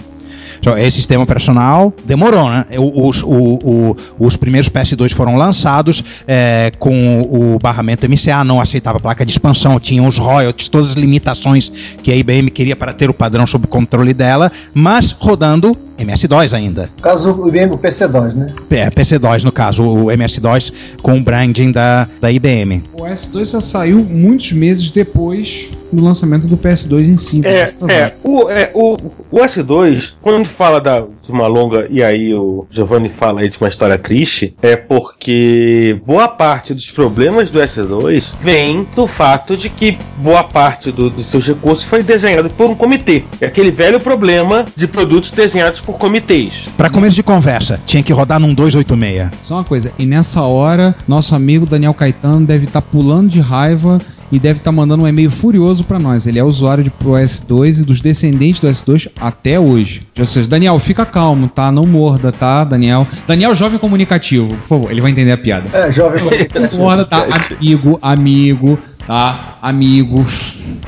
Então, 0.65 0.75
esse 0.79 0.97
sistema 0.97 1.23
operacional 1.23 1.93
demorou, 2.05 2.49
né? 2.49 2.65
Os, 2.79 3.21
o- 3.21 3.27
o- 3.29 3.95
os 4.17 4.35
primeiros 4.35 4.67
PS2 4.67 5.13
foram 5.13 5.35
lançados 5.35 6.03
é, 6.27 6.71
com 6.79 7.21
o 7.21 7.59
barramento 7.61 8.03
MCA, 8.09 8.43
não 8.43 8.59
aceitava 8.59 8.99
placa 8.99 9.23
de 9.23 9.31
expansão, 9.31 9.79
tinha 9.79 10.01
os 10.01 10.17
royalties, 10.17 10.67
todas 10.67 10.87
as 10.87 10.93
limitações 10.95 11.69
que 12.01 12.11
a 12.11 12.15
IBM 12.15 12.49
queria 12.49 12.75
para 12.75 12.93
ter 12.93 13.11
o 13.11 13.13
padrão 13.13 13.45
sob 13.45 13.67
controle 13.67 14.11
dela, 14.11 14.51
mas 14.73 15.11
rodando 15.11 15.77
MS-DOS 15.97 16.53
ainda. 16.53 16.89
No 16.97 17.01
caso, 17.01 17.33
o 17.33 17.47
IBM, 17.47 17.73
o 17.73 17.77
PC2, 17.77 18.33
né? 18.33 18.47
É, 18.69 18.89
PC-DOS 18.89 19.43
no 19.43 19.51
caso, 19.51 19.83
o 19.83 20.11
MS-DOS 20.11 20.73
com 21.01 21.17
o 21.17 21.21
branding 21.21 21.71
da, 21.71 22.07
da 22.19 22.31
IBM. 22.31 22.83
O 22.93 23.03
S2 23.03 23.45
só 23.45 23.59
saiu 23.59 23.99
muitos 23.99 24.51
meses 24.51 24.89
depois 24.91 25.69
do 25.91 26.03
lançamento 26.03 26.47
do 26.47 26.57
PS2 26.57 27.07
em 27.07 27.17
si. 27.17 27.41
É, 27.45 27.69
é, 27.91 28.13
o, 28.23 28.49
é, 28.49 28.71
o, 28.73 28.97
o 29.31 29.37
S2, 29.37 30.13
quando 30.21 30.45
fala 30.45 30.81
da, 30.81 31.05
uma 31.31 31.47
longa, 31.47 31.87
e 31.89 32.03
aí 32.03 32.33
o 32.33 32.65
Giovanni 32.71 33.09
fala 33.09 33.41
aí 33.41 33.49
de 33.49 33.57
uma 33.59 33.67
história 33.69 33.97
triste, 33.97 34.53
é 34.61 34.75
porque 34.75 35.99
boa 36.05 36.27
parte 36.27 36.73
dos 36.73 36.91
problemas 36.91 37.49
do 37.49 37.59
S2 37.59 38.33
vem 38.41 38.87
do 38.95 39.07
fato 39.07 39.55
de 39.57 39.69
que 39.69 39.97
boa 40.17 40.43
parte 40.43 40.91
do- 40.91 41.09
dos 41.09 41.27
seus 41.27 41.45
recursos 41.47 41.83
foi 41.85 42.03
desenhado 42.03 42.49
por 42.49 42.69
um 42.69 42.75
comitê. 42.75 43.23
É 43.41 43.45
aquele 43.47 43.71
velho 43.71 43.99
problema 43.99 44.65
de 44.75 44.87
produtos 44.87 45.31
desenhados 45.31 45.79
por 45.79 45.97
comitês. 45.97 46.67
Para 46.77 46.89
começo 46.89 47.15
de 47.15 47.23
conversa, 47.23 47.79
tinha 47.85 48.03
que 48.03 48.13
rodar 48.13 48.39
num 48.39 48.53
286. 48.53 49.29
Só 49.43 49.55
uma 49.55 49.63
coisa, 49.63 49.91
e 49.97 50.05
nessa 50.05 50.41
hora, 50.41 50.95
nosso 51.07 51.35
amigo 51.35 51.65
Daniel 51.65 51.93
Caetano 51.93 52.45
deve 52.45 52.65
estar 52.65 52.81
pulando 52.81 53.29
de 53.29 53.41
raiva 53.41 53.97
e 54.31 54.39
deve 54.39 54.59
estar 54.59 54.71
mandando 54.71 55.03
um 55.03 55.07
e-mail 55.07 55.29
furioso 55.29 55.83
pra 55.83 55.99
nós. 55.99 56.25
Ele 56.27 56.39
é 56.39 56.43
usuário 56.43 56.83
de 56.83 56.89
Pro 56.89 57.11
S2 57.11 57.81
e 57.81 57.85
dos 57.85 58.01
descendentes 58.01 58.59
do 58.59 58.67
S2 58.67 59.09
até 59.19 59.59
hoje. 59.59 60.07
Ou 60.17 60.25
seja, 60.25 60.47
Daniel, 60.47 60.77
fica 60.79 61.05
calmo, 61.05 61.47
tá? 61.47 61.71
Não 61.71 61.83
morda, 61.83 62.31
tá, 62.31 62.63
Daniel? 62.63 63.07
Daniel, 63.27 63.55
jovem 63.55 63.79
comunicativo, 63.79 64.47
por 64.47 64.67
favor, 64.67 64.91
ele 64.91 65.01
vai 65.01 65.11
entender 65.11 65.31
a 65.31 65.37
piada. 65.37 65.69
É, 65.73 65.91
jovem 65.91 66.23
Não 66.23 66.79
morda, 66.79 67.05
tá? 67.05 67.25
Amigo, 67.59 67.99
amigo, 68.01 68.79
tá? 69.05 69.54
Amigo. 69.65 70.23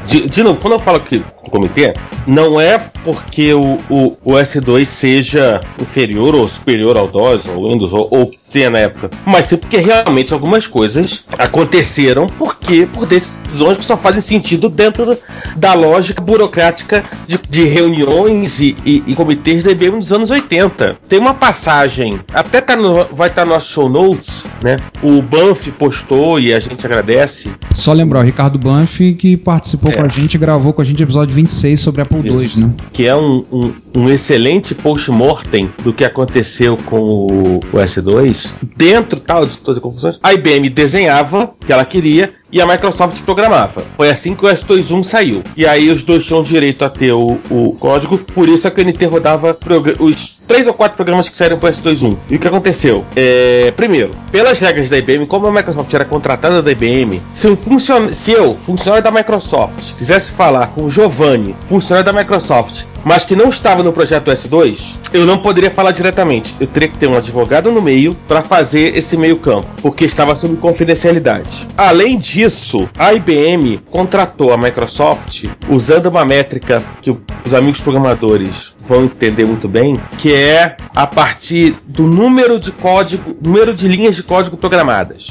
De, 0.05 0.29
de 0.29 0.43
novo, 0.43 0.59
quando 0.61 0.73
eu 0.73 0.79
falo 0.79 0.99
que 0.99 1.23
comitê, 1.49 1.93
não 2.27 2.59
é 2.59 2.77
porque 3.03 3.53
o, 3.53 3.77
o, 3.89 4.17
o 4.23 4.33
S2 4.33 4.85
seja 4.85 5.61
inferior 5.81 6.35
ou 6.35 6.47
superior 6.47 6.97
ao 6.97 7.07
DOS, 7.07 7.41
ou 7.47 7.71
Windows, 7.71 7.91
ou, 7.93 8.07
ou 8.11 8.31
tenha 8.51 8.69
na 8.69 8.79
época, 8.79 9.09
mas 9.25 9.45
sim 9.45 9.55
porque 9.57 9.77
realmente 9.77 10.33
algumas 10.33 10.67
coisas 10.67 11.23
aconteceram 11.37 12.27
porque 12.27 12.85
por 12.85 13.05
decisões 13.05 13.77
que 13.77 13.85
só 13.85 13.95
fazem 13.97 14.21
sentido 14.21 14.67
dentro 14.69 15.05
da- 15.05 15.17
da 15.55 15.73
lógica 15.73 16.21
burocrática 16.21 17.03
de, 17.25 17.39
de 17.49 17.63
reuniões 17.65 18.59
e, 18.59 18.75
e, 18.85 19.03
e 19.07 19.15
comitês 19.15 19.63
da 19.63 19.71
IBM 19.71 19.99
dos 19.99 20.11
anos 20.11 20.29
80. 20.29 20.97
Tem 21.07 21.19
uma 21.19 21.33
passagem, 21.33 22.19
até 22.33 22.59
tá 22.61 22.75
no, 22.75 23.05
vai 23.11 23.29
estar 23.29 23.45
no 23.45 23.51
nosso 23.53 23.71
show 23.71 23.89
notes, 23.89 24.43
né? 24.61 24.75
O 25.01 25.21
Banff 25.21 25.71
postou 25.71 26.39
e 26.39 26.53
a 26.53 26.59
gente 26.59 26.85
agradece 26.85 27.51
Só 27.73 27.93
lembrar, 27.93 28.19
o 28.19 28.23
Ricardo 28.23 28.57
Banff 28.67 29.13
que 29.13 29.37
participou 29.37 29.91
É. 29.91 29.95
com 29.95 30.03
a 30.03 30.07
gente 30.09 30.33
e 30.33 30.37
gravou 30.37 30.73
com 30.73 30.81
a 30.81 30.85
gente 30.85 31.01
o 31.01 31.05
episódio 31.05 31.33
26 31.33 31.79
sobre 31.79 32.01
Apple 32.01 32.19
II, 32.19 32.35
Isso. 32.45 32.59
né? 32.59 32.73
que 32.91 33.05
é 33.05 33.15
um, 33.15 33.43
um, 33.51 33.73
um 33.95 34.09
excelente 34.09 34.75
post-mortem 34.75 35.71
do 35.83 35.93
que 35.93 36.03
aconteceu 36.03 36.75
com 36.85 36.99
o, 36.99 37.57
o 37.57 37.77
S2, 37.77 38.47
dentro 38.75 39.19
tal 39.19 39.45
de 39.45 39.55
todas 39.57 39.77
as 39.77 39.83
confusões, 39.83 40.19
a 40.21 40.33
IBM 40.33 40.69
desenhava 40.69 41.45
o 41.61 41.65
que 41.65 41.71
ela 41.71 41.85
queria 41.85 42.33
e 42.51 42.61
a 42.61 42.65
Microsoft 42.65 43.21
programava. 43.23 43.83
Foi 43.95 44.09
assim 44.09 44.35
que 44.35 44.45
o 44.45 44.49
S21 44.49 45.03
saiu. 45.03 45.43
E 45.55 45.65
aí 45.65 45.89
os 45.89 46.03
dois 46.03 46.25
tinham 46.25 46.43
direito 46.43 46.83
a 46.83 46.89
ter 46.89 47.11
o, 47.11 47.39
o 47.49 47.75
código, 47.79 48.17
por 48.17 48.47
isso 48.47 48.67
a 48.67 48.71
KNT 48.71 49.05
rodava 49.05 49.57
os 49.99 50.37
três 50.47 50.65
ou 50.65 50.73
quatro 50.73 50.95
programas 50.95 51.27
que 51.27 51.35
saíram 51.35 51.59
para 51.59 51.69
o 51.69 51.73
S21. 51.73 52.17
E 52.29 52.35
o 52.35 52.39
que 52.39 52.47
aconteceu? 52.47 53.05
É, 53.15 53.71
primeiro, 53.75 54.11
pelas 54.31 54.59
regras 54.59 54.89
da 54.89 54.97
IBM, 54.97 55.27
como 55.27 55.47
a 55.47 55.51
Microsoft 55.51 55.93
era 55.93 56.05
contratada 56.05 56.61
da 56.61 56.71
IBM, 56.71 57.21
se, 57.29 57.47
um 57.47 57.57
funcion... 57.57 58.13
se 58.13 58.31
eu, 58.31 58.57
funcionário 58.65 59.03
da 59.03 59.11
Microsoft, 59.11 59.93
quisesse 59.97 60.31
falar 60.31 60.67
com 60.67 60.85
o 60.85 60.89
Giovanni, 60.89 61.55
funcionário 61.67 62.11
da 62.11 62.17
Microsoft, 62.17 62.83
mas 63.07 63.23
que 63.23 63.37
não 63.37 63.47
estava 63.47 63.81
no 63.81 63.93
projeto 63.93 64.29
S2, 64.29 64.81
eu 65.13 65.25
não 65.25 65.37
poderia 65.37 65.71
falar 65.71 65.91
diretamente. 65.91 66.53
Eu 66.59 66.67
teria 66.67 66.89
que 66.89 66.97
ter 66.97 67.07
um 67.07 67.15
advogado 67.15 67.71
no 67.71 67.81
meio 67.81 68.13
para 68.27 68.43
fazer 68.43 68.97
esse 68.97 69.15
meio 69.15 69.37
campo, 69.37 69.65
porque 69.81 70.03
estava 70.03 70.35
sob 70.35 70.57
confidencialidade. 70.57 71.65
Além 71.77 72.17
disso, 72.17 72.89
a 72.97 73.13
IBM 73.13 73.79
contratou 73.89 74.51
a 74.51 74.57
Microsoft 74.57 75.45
usando 75.69 76.07
uma 76.07 76.25
métrica 76.25 76.83
que 77.01 77.09
os 77.09 77.53
amigos 77.53 77.79
programadores 77.79 78.75
vão 78.87 79.03
entender 79.03 79.45
muito 79.45 79.67
bem, 79.67 79.95
que 80.17 80.33
é 80.33 80.77
a 80.95 81.05
partir 81.05 81.75
do 81.85 82.03
número 82.03 82.59
de 82.59 82.71
código, 82.71 83.35
número 83.43 83.73
de 83.73 83.87
linhas 83.87 84.15
de 84.15 84.23
código 84.23 84.57
programadas. 84.57 85.27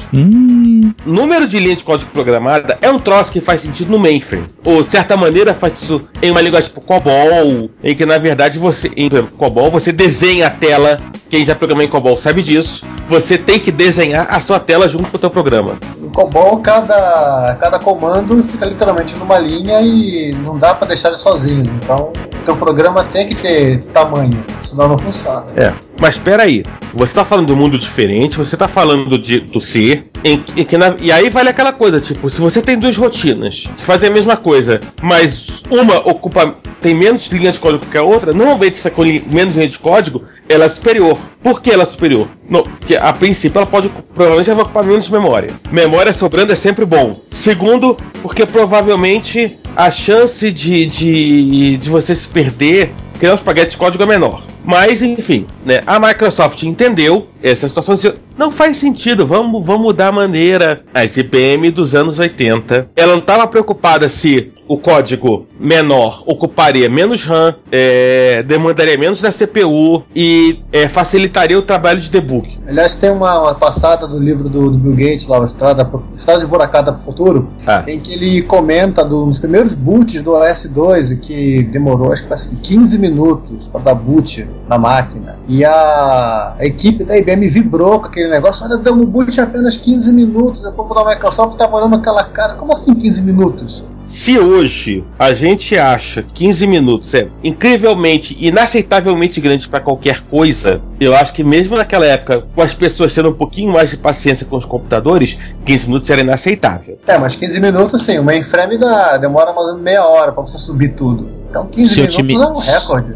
Número 1.05 1.47
de 1.47 1.59
linhas 1.59 1.79
de 1.79 1.83
código 1.83 2.11
programada 2.11 2.77
é 2.81 2.89
um 2.89 2.99
troço 2.99 3.31
que 3.31 3.41
faz 3.41 3.61
sentido 3.61 3.91
no 3.91 3.99
mainframe. 3.99 4.47
Ou, 4.65 4.83
de 4.83 4.91
certa 4.91 5.17
maneira, 5.17 5.53
faz 5.53 5.77
sentido 5.77 6.07
em 6.21 6.31
uma 6.31 6.41
linguagem 6.41 6.69
tipo 6.69 6.81
COBOL, 6.81 7.69
em 7.83 7.95
que, 7.95 8.05
na 8.05 8.17
verdade, 8.17 8.59
você, 8.59 8.91
em 8.95 9.09
COBOL, 9.09 9.71
você 9.71 9.91
desenha 9.91 10.47
a 10.47 10.49
tela. 10.49 10.99
Quem 11.29 11.43
já 11.43 11.55
programou 11.55 11.83
em 11.83 11.87
COBOL 11.87 12.17
sabe 12.17 12.41
disso. 12.41 12.85
Você 13.09 13.37
tem 13.37 13.59
que 13.59 13.71
desenhar 13.71 14.27
a 14.29 14.39
sua 14.39 14.59
tela 14.59 14.87
junto 14.87 15.09
com 15.09 15.17
o 15.17 15.19
teu 15.19 15.29
programa. 15.29 15.77
No 15.99 16.09
COBOL, 16.09 16.57
cada, 16.59 17.57
cada 17.59 17.79
comando 17.79 18.43
fica 18.43 18.65
literalmente 18.65 19.15
numa 19.15 19.37
linha 19.37 19.81
e 19.81 20.33
não 20.43 20.57
dá 20.57 20.73
pra 20.73 20.87
deixar 20.87 21.09
ele 21.09 21.17
sozinho. 21.17 21.63
Então, 21.83 22.11
o 22.41 22.45
teu 22.45 22.55
programa 22.55 23.03
tem 23.05 23.27
que 23.27 23.35
ter 23.35 23.46
tamanho, 23.93 24.43
senão 24.63 24.89
não 24.89 24.97
funciona. 24.97 25.45
É. 25.55 25.73
Mas 25.99 26.15
espera 26.15 26.43
aí, 26.43 26.63
você 26.93 27.13
tá 27.13 27.25
falando 27.25 27.51
um 27.51 27.55
mundo 27.55 27.77
diferente, 27.77 28.37
você 28.37 28.55
tá 28.55 28.67
falando 28.67 29.17
de, 29.17 29.39
do 29.39 29.59
C, 29.59 30.03
em, 30.23 30.43
em 30.55 30.63
que 30.63 30.77
na- 30.77 30.95
e 31.01 31.11
aí 31.11 31.29
vale 31.29 31.49
aquela 31.49 31.73
coisa, 31.73 31.99
tipo, 31.99 32.29
se 32.29 32.39
você 32.39 32.61
tem 32.61 32.77
duas 32.77 32.95
rotinas 32.95 33.67
que 33.77 33.83
fazem 33.83 34.09
a 34.09 34.11
mesma 34.13 34.37
coisa, 34.37 34.79
mas 35.01 35.47
uma 35.71 35.97
ocupa 35.97 36.55
tem 36.79 36.93
menos 36.93 37.27
linhas 37.27 37.55
de 37.55 37.59
código 37.59 37.85
que 37.87 37.97
a 37.97 38.03
outra, 38.03 38.31
normalmente 38.33 38.75
essa 38.75 38.91
com 38.91 39.01
menos 39.03 39.55
linha 39.55 39.67
de 39.67 39.79
código, 39.79 40.23
ela 40.47 40.65
é 40.65 40.69
superior. 40.69 41.17
Por 41.41 41.59
que 41.61 41.71
ela 41.71 41.83
é 41.83 41.85
superior? 41.85 42.27
Não, 42.47 42.61
porque 42.61 42.95
a 42.95 43.11
princípio 43.11 43.57
ela 43.57 43.65
pode 43.65 43.89
provavelmente 44.13 44.51
vai 44.51 44.61
ocupar 44.63 44.83
menos 44.83 45.09
memória. 45.09 45.49
Memória 45.71 46.13
sobrando 46.13 46.53
é 46.53 46.55
sempre 46.55 46.85
bom. 46.85 47.13
Segundo, 47.31 47.97
porque 48.21 48.45
provavelmente 48.45 49.57
a 49.75 49.89
chance 49.91 50.51
de, 50.51 50.85
de, 50.85 51.77
de 51.77 51.89
você 51.89 52.15
se 52.15 52.27
perder 52.27 52.93
criar 53.17 53.31
um 53.31 53.35
espaguete 53.35 53.71
de 53.71 53.77
código 53.77 54.03
é 54.03 54.05
menor. 54.05 54.43
Mas, 54.63 55.01
enfim, 55.01 55.45
né, 55.65 55.81
a 55.85 55.99
Microsoft 55.99 56.61
entendeu 56.63 57.27
essa 57.41 57.67
situação 57.67 57.95
e 57.95 57.97
disse, 57.97 58.13
não 58.37 58.51
faz 58.51 58.77
sentido, 58.77 59.25
vamos, 59.25 59.65
vamos 59.65 59.81
mudar 59.81 60.07
a 60.07 60.11
maneira. 60.11 60.83
A 60.93 61.03
IBM 61.05 61.71
dos 61.71 61.95
anos 61.95 62.19
80, 62.19 62.89
ela 62.95 63.13
não 63.13 63.19
estava 63.19 63.47
preocupada 63.47 64.09
se 64.09 64.51
o 64.67 64.77
código 64.77 65.45
menor 65.59 66.23
ocuparia 66.25 66.89
menos 66.89 67.23
RAM, 67.25 67.55
é, 67.71 68.43
demandaria 68.43 68.97
menos 68.97 69.21
da 69.21 69.31
CPU 69.31 70.03
e 70.15 70.59
é, 70.71 70.87
facilitaria 70.87 71.57
o 71.57 71.61
trabalho 71.61 71.99
de 72.01 72.09
debug. 72.09 72.57
Aliás, 72.67 72.95
tem 72.95 73.09
uma, 73.09 73.39
uma 73.39 73.55
passada 73.55 74.07
do 74.07 74.19
livro 74.19 74.49
do, 74.49 74.69
do 74.71 74.77
Bill 74.77 74.93
Gates, 74.95 75.27
lá, 75.27 75.39
o 75.39 75.45
Estrada, 75.45 75.89
Estrada 76.15 76.39
de 76.41 76.47
Buracada 76.47 76.91
para 76.91 77.01
o 77.01 77.03
Futuro, 77.03 77.49
Ah. 77.65 77.83
em 77.87 77.99
que 77.99 78.13
ele 78.13 78.41
comenta 78.41 79.03
do- 79.05 79.25
dos 79.25 79.39
primeiros 79.39 79.73
boots 79.75 80.21
do 80.23 80.31
OS2 80.31 81.11
e 81.11 81.17
que 81.17 81.63
demorou 81.63 82.11
acho 82.11 82.23
que 82.23 82.29
parece 82.29 82.49
que 82.49 82.55
15 82.55 82.97
minutos 82.97 83.67
para 83.67 83.81
dar 83.81 83.95
boot 83.95 84.47
na 84.67 84.77
máquina. 84.77 85.37
E 85.47 85.63
a, 85.63 86.55
a 86.59 86.65
equipe 86.65 87.03
da 87.03 87.17
IBM 87.17 87.47
vibrou 87.47 87.99
com 87.99 88.07
aquele 88.07 88.29
negócio, 88.29 88.65
olha, 88.65 88.77
deu 88.77 88.93
um 88.93 89.05
boot 89.05 89.37
em 89.37 89.41
apenas 89.43 89.77
15 89.77 90.11
minutos. 90.11 90.63
O 90.65 90.71
povo 90.73 90.93
da 90.93 91.05
Microsoft 91.05 91.53
estava 91.53 91.77
olhando 91.77 91.95
aquela 91.95 92.23
cara, 92.23 92.55
como 92.55 92.71
assim 92.73 92.93
15 92.93 93.21
minutos? 93.23 93.83
Se 94.09 94.39
hoje 94.39 95.03
a 95.19 95.33
gente 95.33 95.77
acha 95.77 96.23
15 96.33 96.65
minutos 96.65 97.13
é 97.13 97.27
incrivelmente, 97.43 98.37
inaceitavelmente 98.39 99.41
grande 99.41 99.67
para 99.67 99.81
qualquer 99.81 100.21
coisa, 100.29 100.81
eu 100.99 101.13
acho 101.13 101.33
que 101.33 101.43
mesmo 101.43 101.75
naquela 101.75 102.05
época, 102.05 102.45
com 102.55 102.61
as 102.61 102.73
pessoas 102.73 103.13
tendo 103.13 103.29
um 103.29 103.33
pouquinho 103.33 103.71
mais 103.73 103.89
de 103.89 103.97
paciência 103.97 104.45
com 104.45 104.55
os 104.55 104.63
computadores, 104.65 105.37
15 105.65 105.87
minutos 105.87 106.09
era 106.09 106.21
inaceitável. 106.21 106.97
É, 107.05 107.17
mas 107.17 107.35
15 107.35 107.59
minutos, 107.59 108.01
assim, 108.01 108.17
o 108.17 108.23
mainframe 108.23 108.77
dá, 108.77 109.17
demora 109.17 109.47
mais 109.51 109.67
ou 109.67 109.73
menos 109.73 109.81
meia 109.83 110.05
hora 110.05 110.31
para 110.31 110.41
você 110.41 110.57
subir 110.57 110.93
tudo. 110.93 111.29
Então 111.49 111.67
15 111.67 111.89
Se 111.89 111.95
minutos 111.97 112.15
otimi- 112.17 112.33
é 112.33 112.47
um 112.47 112.59
recorde. 112.79 113.13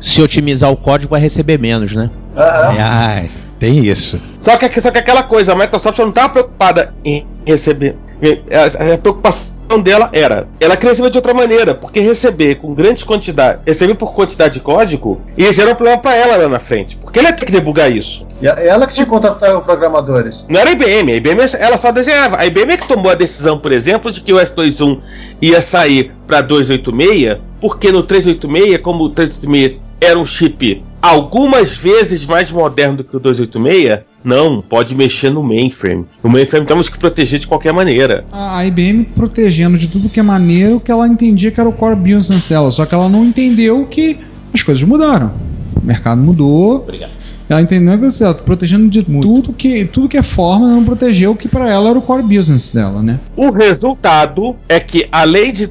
Se 0.00 0.20
otimizar 0.20 0.70
o 0.72 0.76
código, 0.76 1.10
vai 1.12 1.20
receber 1.20 1.58
menos, 1.58 1.94
né? 1.94 2.10
Aham. 2.36 2.74
Ai, 2.80 3.30
tem 3.60 3.78
isso. 3.86 4.20
Só 4.40 4.56
que, 4.56 4.80
só 4.80 4.90
que 4.90 4.98
aquela 4.98 5.22
coisa, 5.22 5.52
a 5.52 5.54
Microsoft 5.54 5.96
não 6.00 6.08
estava 6.08 6.30
preocupada 6.30 6.92
em 7.04 7.24
receber. 7.46 7.94
A, 8.50 8.94
a 8.94 8.98
preocupação 8.98 9.51
dela 9.80 10.10
era, 10.12 10.48
ela 10.60 10.74
receber 10.74 11.10
de 11.10 11.18
outra 11.18 11.34
maneira, 11.34 11.74
porque 11.74 12.00
receber 12.00 12.56
com 12.56 12.74
grande 12.74 13.04
quantidade, 13.04 13.60
receber 13.66 13.94
por 13.94 14.12
quantidade 14.12 14.54
de 14.54 14.60
código, 14.60 15.20
ia 15.36 15.52
gerar 15.52 15.72
um 15.72 15.74
problema 15.74 16.00
para 16.00 16.16
ela 16.16 16.36
lá 16.36 16.48
na 16.48 16.58
frente, 16.58 16.96
porque 16.96 17.18
ela 17.18 17.28
ia 17.28 17.34
ter 17.34 17.46
que 17.46 17.52
debugar 17.52 17.90
isso. 17.90 18.26
E 18.40 18.46
ela 18.46 18.86
que 18.86 18.94
te 18.94 19.06
contratava 19.06 19.58
os 19.58 19.64
programadores. 19.64 20.44
Não 20.48 20.60
era 20.60 20.70
a 20.70 20.72
IBM, 20.72 21.12
a 21.12 21.16
IBM 21.16 21.40
ela 21.58 21.76
só 21.76 21.92
desenhava. 21.92 22.38
A 22.38 22.46
IBM 22.46 22.72
é 22.72 22.76
que 22.76 22.88
tomou 22.88 23.10
a 23.10 23.14
decisão, 23.14 23.58
por 23.58 23.72
exemplo, 23.72 24.10
de 24.10 24.20
que 24.20 24.32
o 24.32 24.36
S21 24.36 25.00
ia 25.40 25.60
sair 25.60 26.12
para 26.26 26.40
286, 26.40 27.38
porque 27.60 27.92
no 27.92 28.02
386, 28.02 28.78
como 28.78 29.04
o 29.04 29.10
386 29.10 29.80
era 30.00 30.18
um 30.18 30.26
chip 30.26 30.82
algumas 31.00 31.74
vezes 31.74 32.24
mais 32.24 32.50
moderno 32.50 32.98
do 32.98 33.04
que 33.04 33.16
o 33.16 33.20
286, 33.20 34.00
não, 34.24 34.62
pode 34.62 34.94
mexer 34.94 35.30
no 35.30 35.42
mainframe. 35.42 36.06
O 36.22 36.28
mainframe 36.28 36.66
temos 36.66 36.88
que 36.88 36.98
proteger 36.98 37.40
de 37.40 37.46
qualquer 37.46 37.72
maneira. 37.72 38.24
A 38.30 38.64
IBM 38.64 39.04
protegendo 39.04 39.76
de 39.76 39.88
tudo 39.88 40.08
que 40.08 40.20
é 40.20 40.22
maneiro 40.22 40.80
que 40.80 40.90
ela 40.90 41.06
entendia 41.06 41.50
que 41.50 41.60
era 41.60 41.68
o 41.68 41.72
core 41.72 41.96
business 41.96 42.46
dela, 42.46 42.70
só 42.70 42.86
que 42.86 42.94
ela 42.94 43.08
não 43.08 43.24
entendeu 43.24 43.86
que 43.86 44.18
as 44.52 44.62
coisas 44.62 44.82
mudaram. 44.84 45.32
O 45.80 45.84
mercado 45.84 46.20
mudou. 46.20 46.76
Obrigado. 46.76 47.22
Ela 47.48 47.60
entendeu 47.60 47.98
que 47.98 48.06
assim, 48.06 48.24
ela 48.24 48.34
tá 48.34 48.42
protegendo 48.42 48.88
de 48.88 49.02
tudo 49.02 49.52
que 49.52 49.84
tudo 49.84 50.08
que 50.08 50.16
é 50.16 50.22
forma, 50.22 50.68
não 50.68 50.84
protegeu 50.84 51.32
o 51.32 51.36
que 51.36 51.48
para 51.48 51.68
ela 51.68 51.90
era 51.90 51.98
o 51.98 52.02
core 52.02 52.22
business 52.22 52.68
dela, 52.68 53.02
né? 53.02 53.20
O 53.36 53.50
resultado 53.50 54.56
é 54.68 54.80
que, 54.80 55.06
além 55.12 55.52
de 55.52 55.68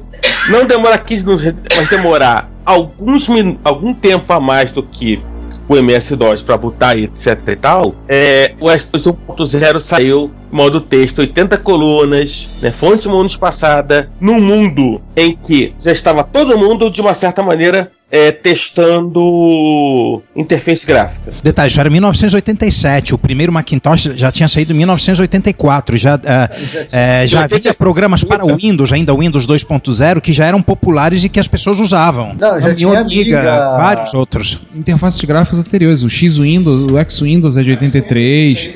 não 0.48 0.66
demorar 0.66 0.98
15 0.98 1.24
minutos, 1.24 1.54
mas 1.76 1.88
demorar 1.88 2.50
alguns 2.64 3.26
algum 3.64 3.92
tempo 3.92 4.32
a 4.32 4.38
mais 4.38 4.70
do 4.70 4.82
que 4.82 5.20
o 5.68 5.76
MS-DOS 5.76 6.42
para 6.42 6.56
botar 6.56 6.98
etc 6.98 7.38
e 7.48 7.56
tal, 7.56 7.94
é, 8.08 8.54
o 8.60 8.66
S2 8.66 9.16
1.0 9.28 9.80
saiu 9.80 10.30
modo 10.50 10.80
texto, 10.80 11.20
80 11.20 11.56
colunas, 11.58 12.48
né, 12.60 12.70
fonte 12.70 13.08
mundos 13.08 13.36
passada, 13.36 14.10
num 14.20 14.40
mundo 14.40 15.00
em 15.16 15.34
que 15.34 15.74
já 15.80 15.92
estava 15.92 16.22
todo 16.22 16.58
mundo, 16.58 16.90
de 16.90 17.00
uma 17.00 17.14
certa 17.14 17.42
maneira, 17.42 17.90
é, 18.12 18.30
testando 18.30 20.22
interface 20.36 20.84
gráfica. 20.86 21.32
Detalhe, 21.42 21.70
isso 21.70 21.80
era 21.80 21.88
1987. 21.88 23.14
O 23.14 23.18
primeiro 23.18 23.50
Macintosh 23.50 24.10
já 24.14 24.30
tinha 24.30 24.46
saído 24.48 24.74
em 24.74 24.76
1984. 24.76 25.96
Já, 25.96 26.20
eh, 26.22 26.50
eh, 26.92 27.26
já 27.26 27.44
havia 27.44 27.72
programas 27.72 28.22
para 28.22 28.44
o 28.44 28.54
Windows, 28.54 28.92
ainda 28.92 29.14
o 29.14 29.18
Windows 29.20 29.46
2.0, 29.46 30.20
que 30.20 30.30
já 30.30 30.44
eram 30.44 30.60
populares 30.60 31.24
e 31.24 31.30
que 31.30 31.40
as 31.40 31.48
pessoas 31.48 31.80
usavam. 31.80 32.36
Não, 32.38 32.60
já 32.60 32.66
Amiga, 32.66 32.74
tinha 32.74 33.00
Amiga. 33.00 33.42
vários 33.78 34.12
outros. 34.12 34.60
Interfaces 34.74 35.24
gráficas 35.24 35.60
anteriores, 35.60 36.02
o 36.02 36.10
X 36.10 36.36
Windows, 36.36 36.92
o 36.92 36.98
X 36.98 37.20
Windows 37.20 37.56
é 37.56 37.62
de 37.62 37.70
83. 37.70 38.70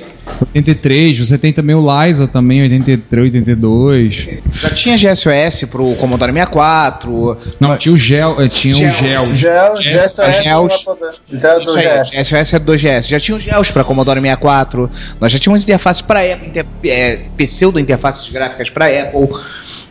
83, 0.55 1.19
você 1.19 1.38
tem 1.38 1.52
também 1.52 1.75
o 1.76 1.85
Liza 2.05 2.26
também, 2.28 2.62
83, 2.62 3.25
82. 3.35 4.28
Já 4.52 4.71
tinha 4.71 4.97
GSOS 4.97 5.64
pro 5.71 5.95
Commodore 5.97 6.33
64. 6.33 7.37
Não, 7.61 7.76
tinha 7.76 7.93
o 7.95 7.97
Gel, 7.99 8.40
eh, 8.40 8.49
tinha 8.49 8.75
o 8.75 8.78
Gel. 8.78 8.93
Gel. 8.93 9.35
Gel, 9.35 9.76
Gel, 9.76 10.69
GSOS. 10.69 10.85
Então, 11.33 11.50
era 11.78 12.05
2GS. 12.05 13.09
Já 13.09 13.21
tinha 13.21 13.37
os 13.37 13.43
GELs 13.43 13.71
para 13.71 13.85
Commodore 13.85 14.21
64. 14.21 14.90
Nós 15.21 15.33
já 15.33 15.38
tínhamos 15.38 15.62
interfaces 15.62 16.02
para 16.02 16.21
Apple, 16.21 16.49
inter, 16.49 16.66
é, 16.85 17.21
pseudo-interfaces 17.37 18.28
gráficas 18.31 18.71
para 18.71 18.87
Apple. 18.87 19.28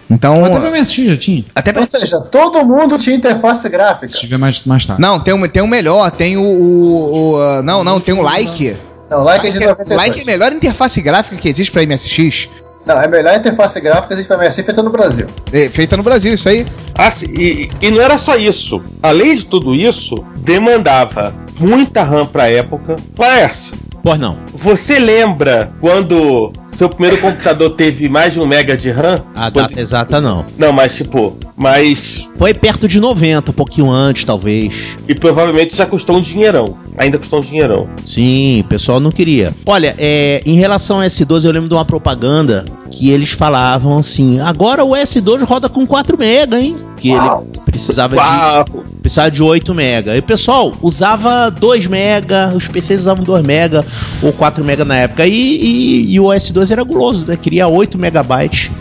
Então. 0.10 0.46
Até 0.46 0.60
pra 0.60 0.70
MSX 0.72 1.06
já 1.06 1.18
tinha. 1.18 1.46
Até 1.56 1.74
pra 1.74 1.82
Ou 1.82 1.88
seja, 1.88 2.20
todo 2.22 2.64
mundo 2.64 2.98
tinha 2.98 3.16
interface 3.16 3.68
gráfica. 3.70 4.08
Se 4.10 4.20
tiver 4.20 4.38
mais, 4.38 4.62
mais 4.66 4.86
tarde. 4.86 5.02
Não, 5.02 5.20
tem 5.20 5.34
um, 5.34 5.48
tem 5.48 5.64
um 5.64 5.68
melhor, 5.68 6.12
tem 6.12 6.38
o. 6.38 6.42
o- 6.44 7.34
o, 7.34 7.64
não, 7.64 7.84
não, 7.84 8.00
tem 8.00 8.14
o 8.14 8.22
Like. 8.22 8.76
Não, 9.10 9.24
like 9.24 9.48
é 9.48 9.50
Like 9.50 9.64
é, 9.64 9.68
92. 9.68 9.98
like 9.98 10.20
é 10.20 10.24
a 10.24 10.26
melhor 10.26 10.54
interface 10.54 11.02
gráfica 11.02 11.38
que 11.38 11.48
existe 11.48 11.72
para 11.72 11.86
MSX. 11.86 12.50
Não, 12.86 13.02
é 13.02 13.06
a 13.06 13.08
melhor 13.08 13.36
interface 13.36 13.82
gráfica 13.82 14.08
que 14.10 14.14
existe 14.14 14.28
pra 14.28 14.38
MSI 14.38 14.64
feita 14.64 14.84
no 14.84 14.92
Brasil. 14.92 15.28
É, 15.52 15.70
feita 15.70 15.98
no 15.98 16.04
Brasil, 16.04 16.34
isso 16.34 16.48
aí. 16.48 16.66
Ah, 16.96 17.10
sim, 17.10 17.26
e, 17.36 17.70
e 17.82 17.92
não 17.92 18.00
era 18.00 18.18
só 18.18 18.36
isso. 18.38 18.84
Além 19.02 19.36
de 19.36 19.46
tudo 19.46 19.74
isso, 19.74 20.16
demandava 20.36 21.34
muita 21.60 22.04
RAM 22.04 22.28
pra 22.28 22.50
época. 22.50 22.96
Laércio, 23.18 23.74
Pois 24.06 24.20
não. 24.20 24.38
você 24.54 25.00
lembra 25.00 25.72
quando 25.82 26.54
seu 26.72 26.88
primeiro 26.88 27.18
computador 27.18 27.72
teve 27.72 28.08
mais 28.08 28.34
de 28.34 28.40
um 28.40 28.46
mega 28.46 28.78
de 28.78 28.92
RAM? 28.92 29.22
A 29.34 29.50
Quando- 29.50 29.78
exata 29.80 30.22
não. 30.22 30.46
Não, 30.58 30.72
mas 30.72 30.96
tipo, 30.96 31.36
mas. 31.58 32.28
Foi 32.38 32.54
perto 32.54 32.88
de 32.88 33.00
90, 33.00 33.50
um 33.50 33.54
pouquinho 33.54 33.90
antes, 33.90 34.24
talvez. 34.24 34.96
E 35.08 35.16
provavelmente 35.16 35.76
já 35.76 35.86
custou 35.86 36.18
um 36.18 36.22
dinheirão. 36.22 36.78
Ainda 36.98 37.18
custou 37.18 37.40
um 37.40 37.42
dinheirão. 37.42 37.90
Sim, 38.06 38.62
o 38.62 38.64
pessoal 38.66 39.00
não 39.00 39.10
queria. 39.12 39.54
Olha, 39.66 39.96
é, 39.98 40.42
em 40.46 40.56
relação 40.56 40.98
ao 41.02 41.04
S12, 41.08 41.46
eu 41.46 41.52
lembro 41.52 41.68
de 41.70 41.74
uma 41.74 41.84
propaganda 41.86 42.64
que 42.92 43.10
eles 43.10 43.32
falavam 43.32 43.98
assim: 43.98 44.40
agora 44.40 44.84
o 44.84 44.92
S2 44.92 45.44
roda 45.44 45.68
com 45.68 45.88
4 45.88 46.18
mega, 46.18 46.60
hein? 46.62 46.78
Que 46.96 47.10
ele 47.12 47.20
precisava 47.66 48.16
de, 48.16 48.22
Uau! 48.22 48.66
precisava 49.02 49.30
de 49.32 49.44
8 49.44 49.74
mega. 49.74 50.16
E 50.16 50.20
o 50.20 50.24
pessoal 50.24 50.74
usava 50.82 51.50
2 51.52 51.88
mega, 51.88 52.52
os 52.56 52.68
PCs 52.68 53.02
usavam 53.02 53.24
2 53.24 53.46
mega 53.46 53.84
ou 54.22 54.32
4 54.34 54.64
mega 54.64 54.84
na 54.86 54.96
época. 54.96 55.26
E, 55.28 55.32
e- 55.34 56.14
e 56.14 56.20
o 56.20 56.26
S2 56.26 56.72
era 56.72 56.84
guloso, 56.84 57.26
né? 57.26 57.36
Queria 57.36 57.68
8 57.68 57.98
megabytes. 57.98 58.72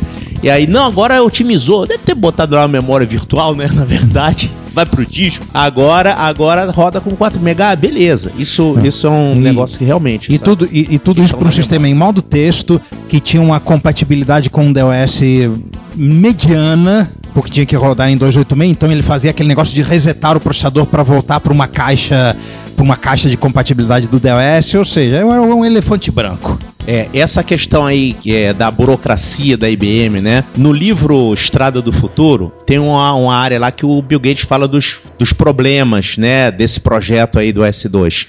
E 0.43 0.51
aí, 0.51 0.67
não, 0.67 0.85
agora 0.87 1.23
otimizou. 1.23 1.87
Deve 1.87 2.03
ter 2.05 2.15
botado 2.15 2.55
lá 2.55 2.63
uma 2.63 2.69
memória 2.69 3.07
virtual, 3.07 3.55
né? 3.55 3.69
Na 3.73 3.85
verdade. 3.85 4.51
Vai 4.75 4.85
pro 4.85 5.07
disco. 5.07 5.47
Agora, 5.55 6.15
agora 6.15 6.69
roda 6.71 7.01
com 7.01 7.11
4 7.13 7.41
mega. 7.41 7.71
Ah, 7.71 7.77
beleza. 7.77 8.31
Isso, 8.37 8.77
isso 8.85 9.07
é 9.07 9.11
um 9.11 9.35
E- 9.35 9.39
negócio 9.39 9.79
que 9.79 9.85
realmente. 9.85 10.29
E 10.35 10.37
sabe? 10.39 10.45
tudo, 10.45 10.69
e, 10.71 10.95
e 10.95 10.99
tudo 10.99 11.23
isso 11.23 11.37
para 11.37 11.47
um 11.49 11.51
sistema 11.51 11.89
em 11.89 11.95
modo 11.95 12.21
texto 12.21 12.81
que 13.09 13.21
tinha 13.21 13.41
uma 13.43 13.59
compatibilidade 13.61 14.51
com 14.51 14.69
o 14.69 14.73
DOS 14.73 15.23
mediana, 15.97 17.11
porque 17.35 17.51
tinha 17.51 17.67
que 17.67 17.77
rodar 17.77 18.09
em 18.09 18.17
286, 18.17 18.71
então 18.71 18.91
ele 18.91 19.03
fazia 19.03 19.31
aquele 19.31 19.49
negócio 19.49 19.75
de 19.75 19.83
resetar 19.83 20.37
o 20.37 20.41
processador 20.41 20.87
para 20.87 21.03
voltar 21.03 21.41
para 21.41 21.53
uma 21.53 21.67
caixa 21.67 22.37
para 22.75 22.83
uma 22.83 22.97
caixa 22.97 23.29
de 23.29 23.37
compatibilidade 23.37 24.09
do 24.09 24.19
DOS, 24.19 24.75
ou 24.75 24.85
seja, 24.85 25.17
era 25.17 25.27
um 25.27 25.65
elefante 25.65 26.11
branco. 26.11 26.59
É, 26.87 27.09
essa 27.15 27.43
questão 27.43 27.87
aí 27.87 28.15
é 28.27 28.53
da 28.53 28.71
burocracia 28.71 29.57
da 29.57 29.69
IBM, 29.71 30.21
né? 30.21 30.45
No 30.57 30.73
livro 30.73 31.33
Estrada 31.33 31.81
do 31.81 31.93
Futuro, 31.93 32.53
tem 32.67 32.79
uma, 32.79 33.15
uma 33.15 33.35
área 33.35 33.59
lá 33.59 33.71
que 33.71 33.87
o 33.87 34.03
Bill 34.03 34.21
Gates 34.21 34.45
fala 34.45 34.69
dos, 34.69 35.01
dos 35.19 35.33
problemas, 35.33 36.19
né? 36.19 36.51
Desse 36.51 36.81
projeto 36.81 37.39
aí 37.39 37.53
do 37.53 37.63
S2. 37.63 38.27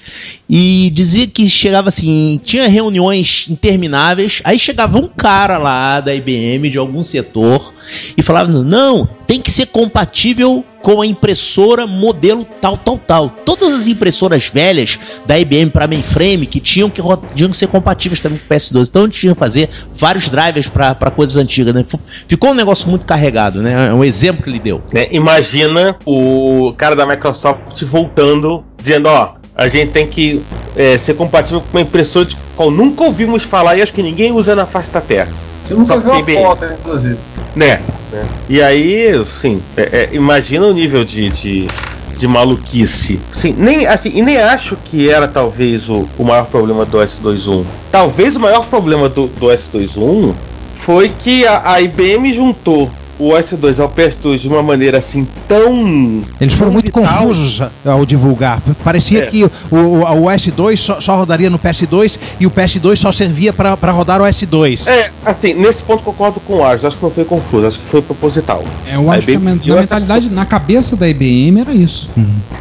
E 0.48 0.90
dizia 0.94 1.26
que 1.26 1.48
chegava 1.48 1.88
assim, 1.88 2.40
tinha 2.42 2.68
reuniões 2.68 3.46
intermináveis, 3.50 4.40
aí 4.42 4.58
chegava 4.58 4.96
um 4.96 5.08
cara 5.08 5.58
lá 5.58 6.00
da 6.00 6.14
IBM, 6.14 6.70
de 6.70 6.78
algum 6.78 7.04
setor, 7.04 7.74
e 8.16 8.22
falava: 8.22 8.48
não, 8.48 9.06
tem 9.26 9.40
que 9.40 9.50
ser 9.50 9.66
compatível 9.66 10.64
com 10.86 11.02
a 11.02 11.06
impressora 11.06 11.84
modelo 11.84 12.46
tal, 12.60 12.76
tal, 12.76 12.96
tal. 12.96 13.28
Todas 13.28 13.72
as 13.72 13.88
impressoras 13.88 14.46
velhas 14.46 15.00
da 15.26 15.36
IBM 15.36 15.68
para 15.68 15.88
mainframe 15.88 16.46
que 16.46 16.60
tinham 16.60 16.88
que, 16.88 17.02
tinham 17.34 17.50
que 17.50 17.56
ser 17.56 17.66
compatíveis 17.66 18.20
também 18.20 18.38
com 18.38 18.44
o 18.44 18.56
PS2. 18.56 18.86
Então 18.86 19.02
a 19.02 19.04
gente 19.06 19.18
tinha 19.18 19.32
que 19.32 19.38
fazer 19.40 19.68
vários 19.92 20.28
drivers 20.28 20.68
para 20.68 21.10
coisas 21.10 21.36
antigas. 21.36 21.74
Né? 21.74 21.84
Ficou 22.28 22.50
um 22.50 22.54
negócio 22.54 22.88
muito 22.88 23.04
carregado, 23.04 23.60
né? 23.60 23.88
É 23.88 23.92
um 23.92 24.04
exemplo 24.04 24.44
que 24.44 24.48
ele 24.48 24.60
deu. 24.60 24.80
né? 24.92 25.08
Imagina 25.10 25.96
o 26.06 26.72
cara 26.76 26.94
da 26.94 27.04
Microsoft 27.04 27.82
voltando, 27.82 28.64
dizendo, 28.80 29.08
ó, 29.08 29.34
a 29.56 29.66
gente 29.66 29.90
tem 29.90 30.06
que 30.06 30.40
é, 30.76 30.96
ser 30.96 31.14
compatível 31.14 31.62
com 31.62 31.78
uma 31.78 31.82
impressora 31.82 32.26
de 32.26 32.36
qual 32.54 32.70
nunca 32.70 33.02
ouvimos 33.02 33.42
falar 33.42 33.76
e 33.76 33.82
acho 33.82 33.92
que 33.92 34.04
ninguém 34.04 34.30
usa 34.30 34.54
na 34.54 34.66
face 34.66 34.92
da 34.92 35.00
Terra. 35.00 35.32
Eu 35.68 35.78
nunca 35.78 35.94
Só 35.94 35.98
vi 35.98 36.06
uma 36.06 36.20
IBM. 36.20 36.42
foto, 36.44 36.64
inclusive. 36.64 37.18
Né? 37.56 37.80
né? 38.12 38.24
E 38.50 38.62
aí, 38.62 39.08
assim, 39.08 39.62
é- 39.76 39.82
é, 39.82 40.08
imagina 40.12 40.66
o 40.66 40.74
nível 40.74 41.02
de, 41.04 41.30
de, 41.30 41.66
de 42.18 42.28
maluquice. 42.28 43.18
Assim, 43.32 43.54
nem, 43.56 43.86
assim, 43.86 44.12
e 44.14 44.20
nem 44.20 44.36
acho 44.36 44.76
que 44.84 45.08
era 45.08 45.26
talvez 45.26 45.88
o, 45.88 46.06
o 46.18 46.24
maior 46.24 46.46
problema 46.46 46.84
do 46.84 46.98
S21. 46.98 47.64
Talvez 47.90 48.36
o 48.36 48.40
maior 48.40 48.66
problema 48.66 49.08
do, 49.08 49.26
do 49.26 49.46
S21 49.46 50.34
foi 50.74 51.08
que 51.08 51.46
a, 51.46 51.72
a 51.72 51.80
IBM 51.80 52.34
juntou 52.34 52.90
o 53.18 53.30
S2 53.30 53.80
ao 53.80 53.88
PS2 53.88 54.38
de 54.38 54.48
uma 54.48 54.62
maneira 54.62 54.98
assim 54.98 55.26
tão. 55.48 56.22
Eles 56.40 56.54
foram 56.54 56.70
tão 56.70 56.72
muito 56.72 56.86
vital. 56.86 57.02
confusos 57.04 57.62
ao 57.84 58.04
divulgar. 58.06 58.60
Parecia 58.84 59.24
É. 59.24 59.26
que 59.26 59.44
o, 59.44 59.50
o, 59.70 60.02
o 60.02 60.24
S2 60.26 60.76
só, 60.76 61.00
só 61.00 61.16
rodaria 61.16 61.48
no 61.50 61.58
PS2 61.58 62.18
e 62.40 62.46
o 62.46 62.50
PS2 62.50 62.96
só 62.96 63.12
servia 63.12 63.52
para 63.52 63.90
rodar 63.90 64.20
o 64.20 64.24
S2. 64.24 64.86
É, 64.86 65.10
assim, 65.24 65.54
nesse 65.54 65.82
ponto 65.82 66.02
concordo 66.02 66.40
com 66.40 66.56
o 66.56 66.64
Ars, 66.64 66.84
acho 66.84 66.96
que 66.96 67.02
não 67.02 67.10
foi 67.10 67.24
confuso, 67.24 67.66
acho 67.66 67.78
que 67.78 67.86
foi 67.86 68.02
proposital. 68.02 68.62
É, 68.86 68.96
eu 68.96 69.10
A 69.10 69.14
acho 69.16 69.26
que 69.26 69.32
a, 69.32 69.34
IBM 69.34 69.44
na 69.56 69.62
essa- 69.64 69.80
mentalidade, 69.80 70.30
na 70.30 70.44
cabeça 70.46 70.96
da 70.96 71.08
IBM 71.08 71.60
era 71.60 71.72
isso. 71.72 72.10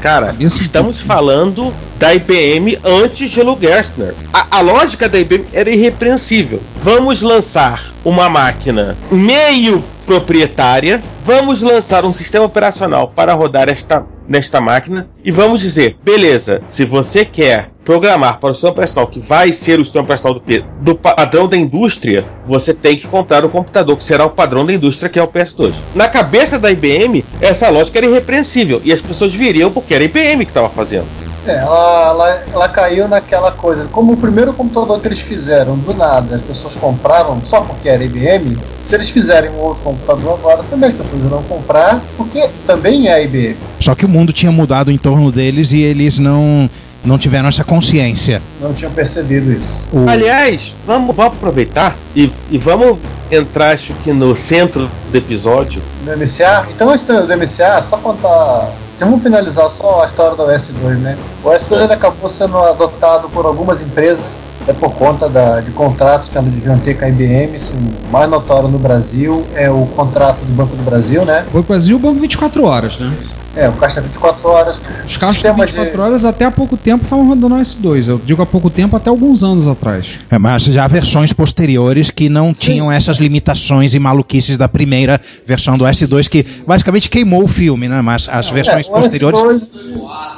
Cara, 0.01 0.27
Cabeça 0.27 0.61
estamos 0.61 0.99
falando 0.99 1.73
da 1.99 2.13
IBM 2.13 2.77
antes 2.83 3.29
de 3.29 3.41
Lou 3.41 3.57
Gerstner. 3.59 4.13
A, 4.33 4.57
a 4.57 4.61
lógica 4.61 5.07
da 5.09 5.19
IBM 5.19 5.45
era 5.53 5.69
irrepreensível. 5.69 6.61
Vamos 6.81 7.21
lançar 7.21 7.93
uma 8.03 8.29
máquina 8.29 8.95
meio 9.11 9.83
proprietária, 10.05 11.01
vamos 11.23 11.61
lançar 11.61 12.05
um 12.05 12.13
sistema 12.13 12.45
operacional 12.45 13.11
para 13.15 13.33
rodar 13.33 13.69
esta 13.69 14.05
nesta 14.27 14.59
máquina 14.59 15.07
e 15.23 15.31
vamos 15.31 15.61
dizer, 15.61 15.97
beleza, 16.03 16.61
se 16.67 16.83
você 16.83 17.23
quer 17.23 17.69
programar 17.83 18.39
para 18.39 18.49
o 18.49 18.53
sistema 18.53 18.73
operacional 18.73 19.07
que 19.07 19.19
vai 19.19 19.53
ser 19.53 19.79
o 19.79 19.85
sistema 19.85 20.03
operacional 20.03 20.39
do, 20.39 20.65
do 20.81 20.95
padrão 20.95 21.47
da 21.47 21.55
indústria, 21.55 22.25
você 22.45 22.73
tem 22.73 22.97
que 22.97 23.07
comprar 23.07 23.45
o 23.45 23.49
computador 23.49 23.95
que 23.95 24.03
será 24.03 24.25
o 24.25 24.31
padrão 24.31 24.65
da 24.65 24.73
indústria 24.73 25.09
que 25.09 25.19
é 25.19 25.23
o 25.23 25.27
PS2. 25.27 25.73
Na 25.93 26.07
cabeça 26.07 26.57
da 26.57 26.71
IBM, 26.71 27.23
essa 27.39 27.69
lógica 27.69 27.99
era 27.99 28.07
irrepreensível 28.07 28.81
e 28.83 28.91
as 28.91 29.01
pessoas 29.01 29.33
viriam 29.33 29.71
porque 29.71 29.93
era 29.93 30.03
a 30.03 30.05
IBM 30.05 30.45
que 30.45 30.51
estava 30.51 30.69
fazendo. 30.69 31.24
É, 31.47 31.58
ela, 31.58 32.10
ela, 32.10 32.43
ela 32.53 32.69
caiu 32.69 33.08
naquela 33.08 33.51
coisa. 33.51 33.88
Como 33.88 34.13
o 34.13 34.17
primeiro 34.17 34.53
computador 34.53 34.99
que 34.99 35.08
eles 35.08 35.19
fizeram, 35.19 35.77
do 35.77 35.93
nada, 35.93 36.36
as 36.36 36.41
pessoas 36.41 36.75
compraram 36.75 37.39
só 37.43 37.62
porque 37.62 37.88
era 37.88 38.03
IBM. 38.03 38.58
Se 38.84 38.95
eles 38.95 39.10
fizerem 39.10 39.49
um 39.51 39.60
outro 39.60 39.84
computador 39.84 40.34
agora, 40.39 40.63
também 40.63 40.89
as 40.89 40.95
pessoas 40.95 41.23
irão 41.23 41.43
comprar, 41.43 42.01
porque 42.17 42.49
também 42.65 43.08
é 43.08 43.23
IBM. 43.23 43.58
Só 43.79 43.93
que 43.93 44.05
o 44.05 44.10
mundo 44.10 44.34
tinha 44.34 44.51
mudado 44.51 44.91
em 44.91 44.97
torno 44.97 45.31
deles 45.31 45.71
e 45.71 45.81
eles 45.81 46.17
não, 46.17 46.69
não 47.05 47.17
tiveram 47.17 47.47
essa 47.49 47.63
consciência. 47.63 48.41
Não 48.61 48.73
tinham 48.73 48.91
percebido 48.91 49.51
isso. 49.51 49.83
O- 49.93 50.09
Aliás, 50.09 50.75
vamos, 50.85 51.15
vamos 51.15 51.35
aproveitar 51.35 51.95
e, 52.15 52.31
e 52.49 52.57
vamos 52.57 52.97
entrar, 53.31 53.73
acho 53.73 53.93
que 54.03 54.11
no 54.11 54.35
centro 54.35 54.89
do 55.11 55.17
episódio. 55.17 55.81
No 56.05 56.15
MCA, 56.17 56.65
então 56.73 56.89
antes 56.89 57.03
do, 57.05 57.25
do 57.27 57.37
MCA, 57.37 57.81
só 57.81 57.97
contar. 57.97 58.69
Vamos 58.99 59.21
finalizar 59.23 59.69
só 59.69 60.03
a 60.03 60.05
história 60.05 60.37
do 60.37 60.43
OS2, 60.43 60.97
né? 60.99 61.17
O 61.43 61.49
OS2 61.49 61.83
ele 61.83 61.93
acabou 61.93 62.29
sendo 62.29 62.57
adotado 62.57 63.27
por 63.29 63.45
algumas 63.45 63.81
empresas, 63.81 64.23
é 64.67 64.73
por 64.73 64.93
conta 64.93 65.30
da, 65.30 65.62
de 65.62 65.71
contratos 65.71 66.30
que 66.30 66.39
deviam 66.39 66.78
ter 66.80 66.95
com 66.95 67.06
a 67.06 67.10
IBM. 67.10 67.56
Assim, 67.56 67.73
o 68.08 68.12
mais 68.12 68.30
notório 68.30 68.67
no 68.67 68.80
Brasil 68.80 69.45
é 69.56 69.69
o 69.69 69.86
contrato 69.88 70.39
do 70.39 70.54
Banco 70.54 70.75
do 70.75 70.84
Brasil, 70.84 71.25
né? 71.25 71.45
Foi 71.51 71.62
Brasil, 71.62 71.97
o 71.97 71.99
banco 71.99 72.19
24 72.19 72.63
horas, 72.63 72.97
né? 72.99 73.13
É, 73.56 73.69
o 73.69 73.73
caixa 73.73 74.01
24 74.01 74.47
horas. 74.47 74.82
Os 75.06 75.17
caixas 75.17 75.36
de 75.38 75.47
Sistema 75.47 75.65
24 75.65 76.01
horas 76.01 76.25
até 76.25 76.45
há 76.45 76.51
pouco 76.51 76.75
tempo 76.75 77.04
estavam 77.04 77.28
rodando 77.28 77.56
o 77.56 77.60
S2. 77.60 78.08
Eu 78.08 78.21
digo 78.23 78.41
há 78.41 78.45
pouco 78.45 78.69
tempo, 78.69 78.95
até 78.95 79.10
alguns 79.10 79.43
anos 79.43 79.67
atrás. 79.67 80.19
É, 80.30 80.38
mas 80.38 80.65
já 80.65 80.88
versões 80.88 81.32
posteriores 81.32 82.12
que 82.12 82.28
não 82.28 82.54
tinham 82.54 82.91
essas 82.91 83.17
limitações 83.17 83.93
e 83.93 83.99
maluquices 83.99 84.58
da 84.58 84.67
primeira 84.67 85.21
versão 85.45 85.78
do 85.78 85.86
S2, 85.86 86.28
que 86.28 86.45
basicamente 86.67 87.10
queimou 87.10 87.43
o 87.43 87.47
filme, 87.47 87.88
né? 87.88 88.01
Mas 88.01 88.28
as 88.30 88.49
versões 88.49 88.89
É, 88.89 88.91
posteriores. 88.91 89.39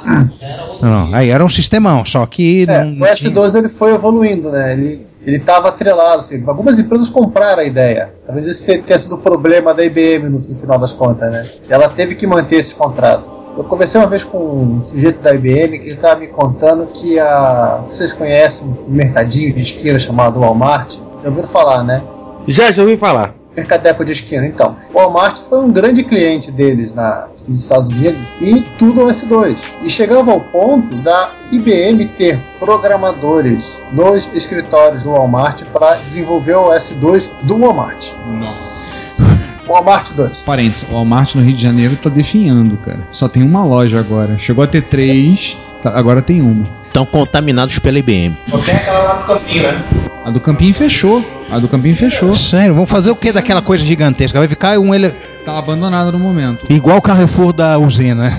S2 0.08 0.67
Não, 0.80 1.14
aí 1.14 1.28
era 1.30 1.44
um 1.44 1.48
sistemão, 1.48 2.04
só 2.04 2.24
que 2.26 2.64
É, 2.68 2.84
não, 2.84 2.92
o 2.92 2.96
não 2.96 3.14
tinha- 3.14 3.30
S2 3.32 3.54
ele 3.56 3.68
foi 3.68 3.94
evoluindo, 3.94 4.50
né? 4.50 4.72
Ele 4.72 5.08
ele 5.26 5.36
estava 5.36 5.68
atrelado, 5.68 6.20
assim, 6.20 6.42
algumas 6.46 6.78
empresas 6.78 7.10
compraram 7.10 7.60
a 7.60 7.64
ideia. 7.64 8.08
Talvez 8.24 8.46
esse 8.46 8.78
tenha 8.78 8.98
sido 8.98 9.16
o 9.16 9.18
problema 9.18 9.74
da 9.74 9.84
IBM 9.84 10.26
no, 10.30 10.38
no 10.38 10.54
final 10.54 10.78
das 10.78 10.92
contas, 10.94 11.30
né? 11.30 11.44
Ela 11.68 11.86
teve 11.88 12.14
que 12.14 12.26
manter 12.26 12.56
esse 12.56 12.74
contrato. 12.74 13.24
Eu 13.58 13.64
conversei 13.64 14.00
uma 14.00 14.06
vez 14.06 14.24
com 14.24 14.38
um 14.38 14.86
sujeito 14.86 15.20
da 15.20 15.34
IBM 15.34 15.80
que 15.80 15.84
ele 15.86 15.94
estava 15.96 16.20
me 16.20 16.28
contando 16.28 16.86
que 16.86 17.18
a 17.18 17.80
vocês 17.86 18.12
conhecem 18.14 18.68
um 18.68 18.90
mercadinho 18.90 19.52
de 19.52 19.60
esquina 19.60 19.98
chamado 19.98 20.40
Walmart? 20.40 20.94
Já 21.22 21.28
ouviram 21.28 21.48
falar, 21.48 21.82
né? 21.84 22.00
Já, 22.46 22.70
já 22.70 22.82
ouvi 22.82 22.96
falar. 22.96 23.34
Mercadeco 23.58 24.04
de 24.04 24.12
esquina. 24.12 24.46
Então, 24.46 24.76
o 24.94 24.98
Walmart 24.98 25.40
foi 25.48 25.60
um 25.60 25.72
grande 25.72 26.04
cliente 26.04 26.52
deles 26.52 26.92
na, 26.94 27.26
nos 27.46 27.62
Estados 27.62 27.88
Unidos 27.88 28.20
e 28.40 28.62
tudo 28.78 29.02
no 29.02 29.06
S2. 29.08 29.56
E 29.82 29.90
chegava 29.90 30.30
ao 30.30 30.40
ponto 30.40 30.94
da 30.96 31.32
IBM 31.50 32.06
ter 32.16 32.38
programadores 32.60 33.76
nos 33.92 34.28
escritórios 34.32 35.02
do 35.02 35.10
Walmart 35.10 35.64
para 35.72 35.96
desenvolver 35.96 36.54
o 36.54 36.68
S2 36.70 37.28
do 37.42 37.58
Walmart. 37.58 38.12
Nossa. 38.26 39.26
Walmart 39.66 40.12
2. 40.12 40.38
Parênteses, 40.38 40.88
o 40.88 40.94
Walmart 40.94 41.34
no 41.34 41.42
Rio 41.42 41.54
de 41.54 41.62
Janeiro 41.62 41.96
tá 41.96 42.08
definhando, 42.08 42.76
cara. 42.78 43.00
Só 43.10 43.28
tem 43.28 43.42
uma 43.42 43.64
loja 43.64 43.98
agora. 43.98 44.38
Chegou 44.38 44.64
a 44.64 44.66
ter 44.66 44.82
três, 44.82 45.58
tá- 45.82 45.92
agora 45.94 46.20
tem 46.22 46.40
uma. 46.42 46.64
Estão 46.86 47.04
contaminados 47.04 47.78
pela 47.78 47.98
IBM. 47.98 48.36
Tem 48.64 48.74
aquela 48.76 49.02
lá 49.02 49.14
no 49.20 49.26
campinho, 49.26 49.62
né? 49.62 49.82
A 50.24 50.30
do 50.30 50.40
Campinho 50.40 50.74
fechou. 50.74 51.24
A 51.50 51.58
do 51.58 51.68
Campinho 51.68 51.96
fechou. 51.96 52.34
Sério, 52.34 52.74
vamos 52.74 52.90
fazer 52.90 53.10
o 53.10 53.16
que 53.16 53.32
daquela 53.32 53.62
coisa 53.62 53.82
gigantesca? 53.84 54.38
Vai 54.38 54.48
ficar 54.48 54.78
um 54.78 54.94
ele... 54.94 55.08
Tá 55.44 55.56
abandonada 55.58 56.12
no 56.12 56.18
momento. 56.18 56.70
igual 56.70 56.98
o 56.98 57.02
Carrefour 57.02 57.52
da 57.54 57.78
usina. 57.78 58.38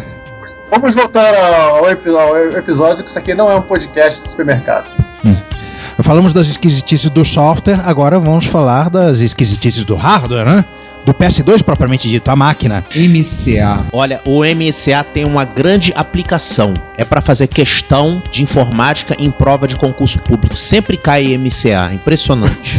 Vamos 0.70 0.94
voltar 0.94 1.34
ao, 1.34 1.90
epi- 1.90 2.10
ao 2.10 2.38
episódio, 2.58 3.04
que 3.04 3.10
isso 3.10 3.18
aqui 3.18 3.34
não 3.34 3.50
é 3.50 3.56
um 3.56 3.62
podcast 3.62 4.22
de 4.22 4.30
supermercado. 4.30 4.86
Falamos 6.02 6.34
das 6.34 6.48
esquisitices 6.48 7.10
do 7.10 7.26
software, 7.26 7.82
agora 7.86 8.18
vamos 8.20 8.46
falar 8.46 8.90
das 8.90 9.20
esquisitices 9.20 9.84
do 9.84 9.96
hardware, 9.96 10.46
né? 10.46 10.64
Do 11.06 11.14
PS2 11.14 11.64
propriamente 11.64 12.08
dito, 12.10 12.30
a 12.30 12.36
máquina. 12.36 12.86
MCA. 12.96 13.86
Olha, 13.92 14.22
o 14.26 14.44
MCA 14.44 15.04
tem 15.04 15.26
uma 15.26 15.46
grande 15.46 15.94
aplicação. 15.96 16.74
É 16.98 17.06
para 17.06 17.22
fazer 17.22 17.48
questão 17.48 18.22
de 18.32 18.44
informática 18.44 19.16
em 19.18 19.32
prova 19.32 19.68
de 19.68 19.76
concurso 19.76 20.20
público. 20.20 20.56
Sempre 20.56 20.98
cai 20.98 21.38
MCA. 21.38 21.94
Impressionante. 21.94 22.78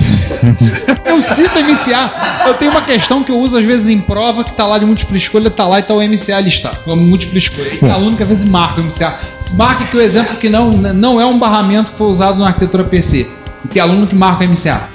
Eu 1.04 1.20
cito 1.20 1.58
MCA. 1.58 2.12
Eu 2.46 2.54
tenho 2.54 2.70
uma 2.70 2.82
questão 2.82 3.24
que 3.24 3.32
eu 3.32 3.38
uso 3.38 3.58
às 3.58 3.64
vezes 3.64 3.88
em 3.88 4.00
prova 4.00 4.44
que 4.44 4.52
tá 4.52 4.64
lá 4.66 4.78
de 4.78 4.86
múltipla 4.86 5.16
escolha, 5.16 5.50
tá 5.50 5.66
lá 5.66 5.80
e 5.80 5.82
tá 5.82 5.92
o 5.92 6.00
MCA 6.00 6.40
listado. 6.40 6.78
Como 6.84 7.02
múltipla 7.02 7.36
escolha. 7.36 7.74
E 7.74 7.78
tem 7.78 7.90
aluno 7.90 8.16
que 8.16 8.22
às 8.22 8.28
vezes 8.28 8.44
marca 8.44 8.80
o 8.80 8.84
MCA. 8.84 9.18
Marca 9.56 9.86
que 9.86 9.96
o 9.96 10.00
exemplo 10.00 10.36
que 10.36 10.48
não, 10.48 10.70
não 10.70 11.20
é 11.20 11.26
um 11.26 11.38
barramento 11.38 11.92
que 11.92 11.98
foi 11.98 12.06
usado 12.06 12.38
na 12.38 12.46
arquitetura 12.46 12.84
PC. 12.84 13.28
E 13.64 13.68
tem 13.68 13.82
aluno 13.82 14.06
que 14.06 14.14
marca 14.14 14.44
o 14.44 14.48
MCA. 14.48 14.88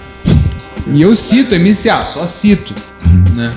E 0.88 1.01
eu 1.01 1.13
cito 1.15 1.55
MCA, 1.55 2.05
só 2.05 2.25
cito. 2.25 2.73
Né? 3.35 3.53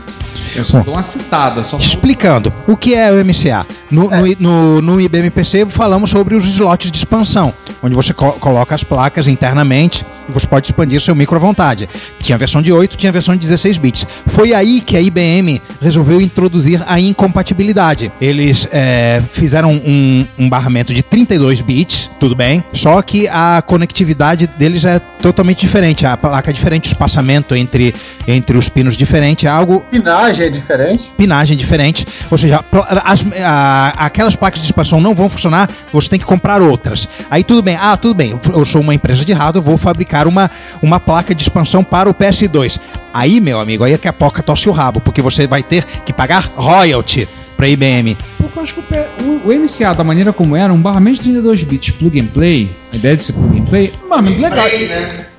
Eu 0.54 0.64
só 0.64 0.80
dou 0.80 0.94
uma 0.94 1.02
citada, 1.02 1.62
só 1.62 1.76
Explicando, 1.78 2.52
o 2.66 2.76
que 2.76 2.94
é 2.94 3.12
o 3.12 3.24
MCA? 3.24 3.66
No, 3.90 4.08
no, 4.10 4.34
no, 4.38 4.82
no 4.82 5.00
IBM 5.00 5.30
PC 5.30 5.66
falamos 5.66 6.10
sobre 6.10 6.34
os 6.34 6.44
slots 6.46 6.90
de 6.90 6.96
expansão, 6.96 7.52
onde 7.82 7.94
você 7.94 8.12
co- 8.14 8.32
coloca 8.32 8.74
as 8.74 8.82
placas 8.82 9.28
internamente 9.28 10.04
você 10.28 10.46
pode 10.46 10.66
expandir 10.66 11.00
seu 11.00 11.14
micro 11.14 11.36
à 11.36 11.38
vontade. 11.38 11.88
Tinha 12.20 12.36
a 12.36 12.38
versão 12.38 12.60
de 12.62 12.72
8, 12.72 12.96
tinha 12.96 13.10
a 13.10 13.12
versão 13.12 13.34
de 13.34 13.40
16 13.40 13.78
bits. 13.78 14.06
Foi 14.26 14.52
aí 14.52 14.80
que 14.80 14.96
a 14.96 15.00
IBM 15.00 15.60
resolveu 15.80 16.20
introduzir 16.20 16.82
a 16.86 16.98
incompatibilidade. 16.98 18.10
Eles 18.20 18.66
é, 18.72 19.22
fizeram 19.32 19.72
um, 19.72 20.26
um 20.38 20.48
barramento 20.48 20.92
de 20.92 21.02
32 21.02 21.60
bits, 21.60 22.10
tudo 22.18 22.34
bem, 22.34 22.62
só 22.72 23.00
que 23.02 23.28
a 23.28 23.62
conectividade 23.64 24.46
deles 24.58 24.84
é 24.84 24.98
totalmente 24.98 25.60
diferente. 25.60 26.04
A 26.06 26.16
placa 26.16 26.50
é 26.50 26.52
diferente, 26.52 26.86
o 26.86 26.88
espaçamento 26.88 27.54
entre, 27.54 27.94
entre 28.26 28.56
os 28.56 28.68
pinos 28.68 28.96
diferente, 28.96 29.46
é 29.46 29.50
algo 29.50 29.80
Pinagem 29.90 30.46
é 30.46 30.50
diferente. 30.50 31.12
pinagem 31.16 31.56
diferente, 31.56 32.06
ou 32.30 32.38
seja, 32.38 32.64
as- 33.04 33.24
a- 33.40 33.94
aquelas 34.06 34.34
placas 34.36 34.60
de 34.60 34.66
expansão 34.66 35.00
não 35.00 35.14
vão 35.14 35.28
funcionar, 35.28 35.68
você 35.92 36.08
tem 36.10 36.18
que 36.18 36.24
comprar 36.24 36.60
outras. 36.60 37.08
Aí 37.30 37.44
tudo 37.44 37.62
bem, 37.62 37.76
ah, 37.80 37.96
tudo 37.96 38.14
bem, 38.14 38.38
eu 38.52 38.64
sou 38.64 38.80
uma 38.80 38.94
empresa 38.94 39.24
de 39.24 39.32
hardware, 39.32 39.58
eu 39.62 39.62
vou 39.62 39.76
fabricar 39.78 40.17
uma, 40.26 40.50
uma 40.82 40.98
placa 40.98 41.34
de 41.34 41.42
expansão 41.42 41.84
para 41.84 42.08
o 42.10 42.14
PS2. 42.14 42.80
Aí, 43.12 43.40
meu 43.40 43.60
amigo, 43.60 43.84
aí 43.84 43.92
é 43.92 43.98
que 43.98 44.08
a 44.08 44.12
poca 44.12 44.42
tosse 44.42 44.68
o 44.68 44.72
rabo, 44.72 45.00
porque 45.00 45.22
você 45.22 45.46
vai 45.46 45.62
ter 45.62 45.84
que 45.84 46.12
pagar 46.12 46.50
royalty 46.56 47.26
para 47.56 47.66
a 47.66 47.68
IBM. 47.70 48.16
Porque 48.36 48.58
eu 48.58 48.62
acho 48.62 48.74
que 48.74 48.80
o, 48.80 49.24
o- 49.24 49.48
o 49.48 49.52
MCA, 49.52 49.92
da 49.94 50.04
maneira 50.04 50.32
como 50.32 50.54
era, 50.54 50.72
um 50.72 50.80
barramento 50.80 51.16
de 51.16 51.22
32 51.24 51.64
bits 51.64 51.90
plug 51.92 52.20
and 52.20 52.26
play, 52.26 52.70
a 52.92 52.96
ideia 52.96 53.16
de 53.16 53.22
ser 53.22 53.32
plug 53.32 53.58
and 53.58 53.64
play, 53.64 53.92
um 54.04 54.08
barramento 54.08 54.40
legal. 54.40 54.64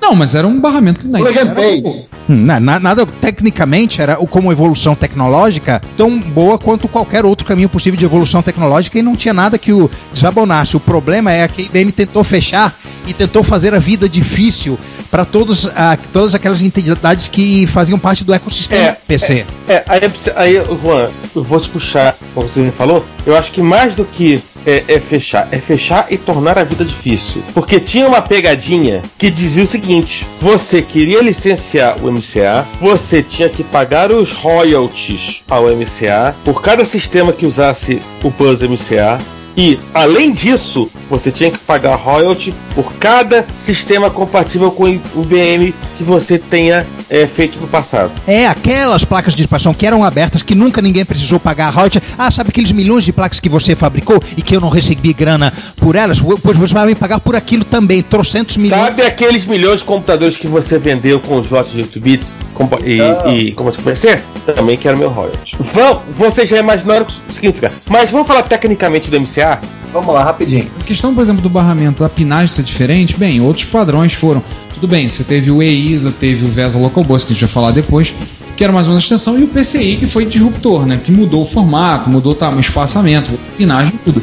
Não, 0.02 0.14
mas 0.14 0.34
era 0.34 0.46
um 0.46 0.60
barramento 0.60 1.08
né, 1.08 1.18
Plug 1.20 1.38
and 1.38 1.54
play. 1.54 1.82
Hum, 2.28 2.44
na- 2.44 2.60
na- 2.60 2.80
nada, 2.80 3.06
tecnicamente, 3.06 4.02
era 4.02 4.16
como 4.16 4.52
evolução 4.52 4.94
tecnológica 4.94 5.80
tão 5.96 6.18
boa 6.20 6.58
quanto 6.58 6.88
qualquer 6.88 7.24
outro 7.24 7.46
caminho 7.46 7.68
possível 7.68 7.98
de 7.98 8.04
evolução 8.04 8.42
tecnológica 8.42 8.98
e 8.98 9.02
não 9.02 9.16
tinha 9.16 9.32
nada 9.32 9.56
que 9.58 9.72
o 9.72 9.90
desabonasse. 10.12 10.76
O 10.76 10.80
problema 10.80 11.32
é 11.32 11.46
que 11.48 11.62
a 11.62 11.64
IBM 11.64 11.92
tentou 11.92 12.22
fechar 12.24 12.74
e 13.10 13.14
tentou 13.14 13.42
fazer 13.42 13.74
a 13.74 13.78
vida 13.78 14.08
difícil 14.08 14.78
para 15.10 15.24
todos, 15.24 15.68
ah, 15.74 15.98
todas 16.12 16.34
aquelas 16.34 16.62
entidades 16.62 17.26
que 17.26 17.66
faziam 17.66 17.98
parte 17.98 18.22
do 18.22 18.32
ecossistema 18.32 18.80
É, 18.84 18.92
PC. 18.92 19.44
É, 19.68 19.82
aí, 19.88 20.00
aí, 20.36 20.54
Juan, 20.82 21.08
eu 21.34 21.42
vou 21.42 21.58
te 21.58 21.68
puxar, 21.68 22.16
como 22.32 22.46
você 22.46 22.60
me 22.60 22.70
falou, 22.70 23.04
eu 23.26 23.36
acho 23.36 23.50
que 23.50 23.60
mais 23.60 23.94
do 23.94 24.04
que 24.04 24.40
é, 24.64 24.84
é 24.86 25.00
fechar, 25.00 25.48
é 25.50 25.58
fechar 25.58 26.06
e 26.10 26.16
tornar 26.16 26.56
a 26.58 26.62
vida 26.62 26.84
difícil. 26.84 27.42
Porque 27.52 27.80
tinha 27.80 28.06
uma 28.06 28.22
pegadinha 28.22 29.02
que 29.18 29.30
dizia 29.30 29.64
o 29.64 29.66
seguinte: 29.66 30.26
você 30.40 30.80
queria 30.82 31.20
licenciar 31.20 31.96
o 32.02 32.12
MCA, 32.12 32.64
você 32.80 33.22
tinha 33.22 33.48
que 33.48 33.64
pagar 33.64 34.12
os 34.12 34.32
royalties 34.32 35.42
ao 35.48 35.64
MCA 35.64 36.36
por 36.44 36.62
cada 36.62 36.84
sistema 36.84 37.32
que 37.32 37.46
usasse 37.46 37.98
o 38.22 38.30
Buzz 38.30 38.62
MCA. 38.62 39.18
E, 39.60 39.78
além 39.92 40.32
disso, 40.32 40.90
você 41.10 41.30
tinha 41.30 41.50
que 41.50 41.58
pagar 41.58 41.94
royalty 41.94 42.54
por 42.74 42.94
cada 42.94 43.44
sistema 43.62 44.08
compatível 44.08 44.70
com 44.70 44.84
o 44.84 45.22
IBM 45.22 45.74
que 45.98 46.02
você 46.02 46.38
tenha 46.38 46.86
é, 47.10 47.26
feito 47.26 47.60
no 47.60 47.68
passado. 47.68 48.10
É, 48.26 48.46
aquelas 48.46 49.04
placas 49.04 49.34
de 49.34 49.42
expansão 49.42 49.74
que 49.74 49.86
eram 49.86 50.02
abertas, 50.02 50.42
que 50.42 50.54
nunca 50.54 50.80
ninguém 50.80 51.04
precisou 51.04 51.38
pagar 51.38 51.68
royalty. 51.68 52.00
Ah, 52.16 52.30
sabe 52.30 52.48
aqueles 52.48 52.72
milhões 52.72 53.04
de 53.04 53.12
placas 53.12 53.38
que 53.38 53.50
você 53.50 53.76
fabricou 53.76 54.18
e 54.34 54.40
que 54.40 54.56
eu 54.56 54.62
não 54.62 54.70
recebi 54.70 55.12
grana 55.12 55.52
por 55.76 55.94
elas? 55.94 56.18
Pois 56.42 56.56
você 56.56 56.72
vai 56.72 56.86
me 56.86 56.94
pagar 56.94 57.20
por 57.20 57.36
aquilo 57.36 57.62
também, 57.62 58.00
trocentos 58.02 58.56
milhões. 58.56 58.80
Sabe 58.82 59.02
aqueles 59.02 59.44
milhões 59.44 59.80
de 59.80 59.84
computadores 59.84 60.38
que 60.38 60.46
você 60.46 60.78
vendeu 60.78 61.20
com 61.20 61.38
os 61.38 61.50
lotes 61.50 61.72
de 61.72 61.80
8 61.80 62.00
bits 62.00 62.34
e, 62.82 62.98
Ah. 63.02 63.28
e 63.30 63.52
como 63.52 63.70
você 63.70 63.82
PC? 63.82 64.22
Também 64.54 64.78
quero 64.78 64.96
meu 64.96 65.10
royalty. 65.10 65.54
Vão, 65.58 66.00
vocês 66.12 66.48
já 66.48 66.56
imaginaram 66.56 67.02
o 67.02 67.04
que 67.04 67.12
isso 67.12 67.22
significa. 67.34 67.70
Mas 67.90 68.10
vamos 68.10 68.26
falar 68.26 68.42
tecnicamente 68.44 69.10
do 69.10 69.20
MCA? 69.20 69.49
Vamos 69.92 70.14
lá, 70.14 70.22
rapidinho. 70.22 70.70
A 70.80 70.84
questão, 70.84 71.14
por 71.14 71.20
exemplo, 71.22 71.42
do 71.42 71.48
barramento 71.48 72.02
da 72.02 72.08
pinagem 72.08 72.46
ser 72.48 72.62
diferente, 72.62 73.16
bem, 73.16 73.40
outros 73.40 73.64
padrões 73.64 74.12
foram. 74.12 74.42
Tudo 74.74 74.86
bem, 74.86 75.10
você 75.10 75.24
teve 75.24 75.50
o 75.50 75.60
EISA, 75.62 76.12
teve 76.12 76.44
o 76.44 76.48
VESA 76.48 76.78
Local 76.78 77.02
Bus, 77.04 77.24
que 77.24 77.32
a 77.32 77.34
gente 77.34 77.44
vai 77.44 77.50
falar 77.52 77.70
depois, 77.72 78.14
que 78.56 78.62
era 78.62 78.72
mais 78.72 78.86
uma 78.86 78.98
extensão, 78.98 79.38
e 79.38 79.42
o 79.42 79.48
PCI, 79.48 79.96
que 79.96 80.06
foi 80.06 80.24
disruptor, 80.24 80.86
né? 80.86 80.98
Que 81.04 81.10
mudou 81.10 81.42
o 81.42 81.46
formato, 81.46 82.08
mudou 82.08 82.34
tá, 82.34 82.48
o 82.50 82.60
espaçamento, 82.60 83.30
pinagem, 83.58 83.92
tudo. 84.04 84.22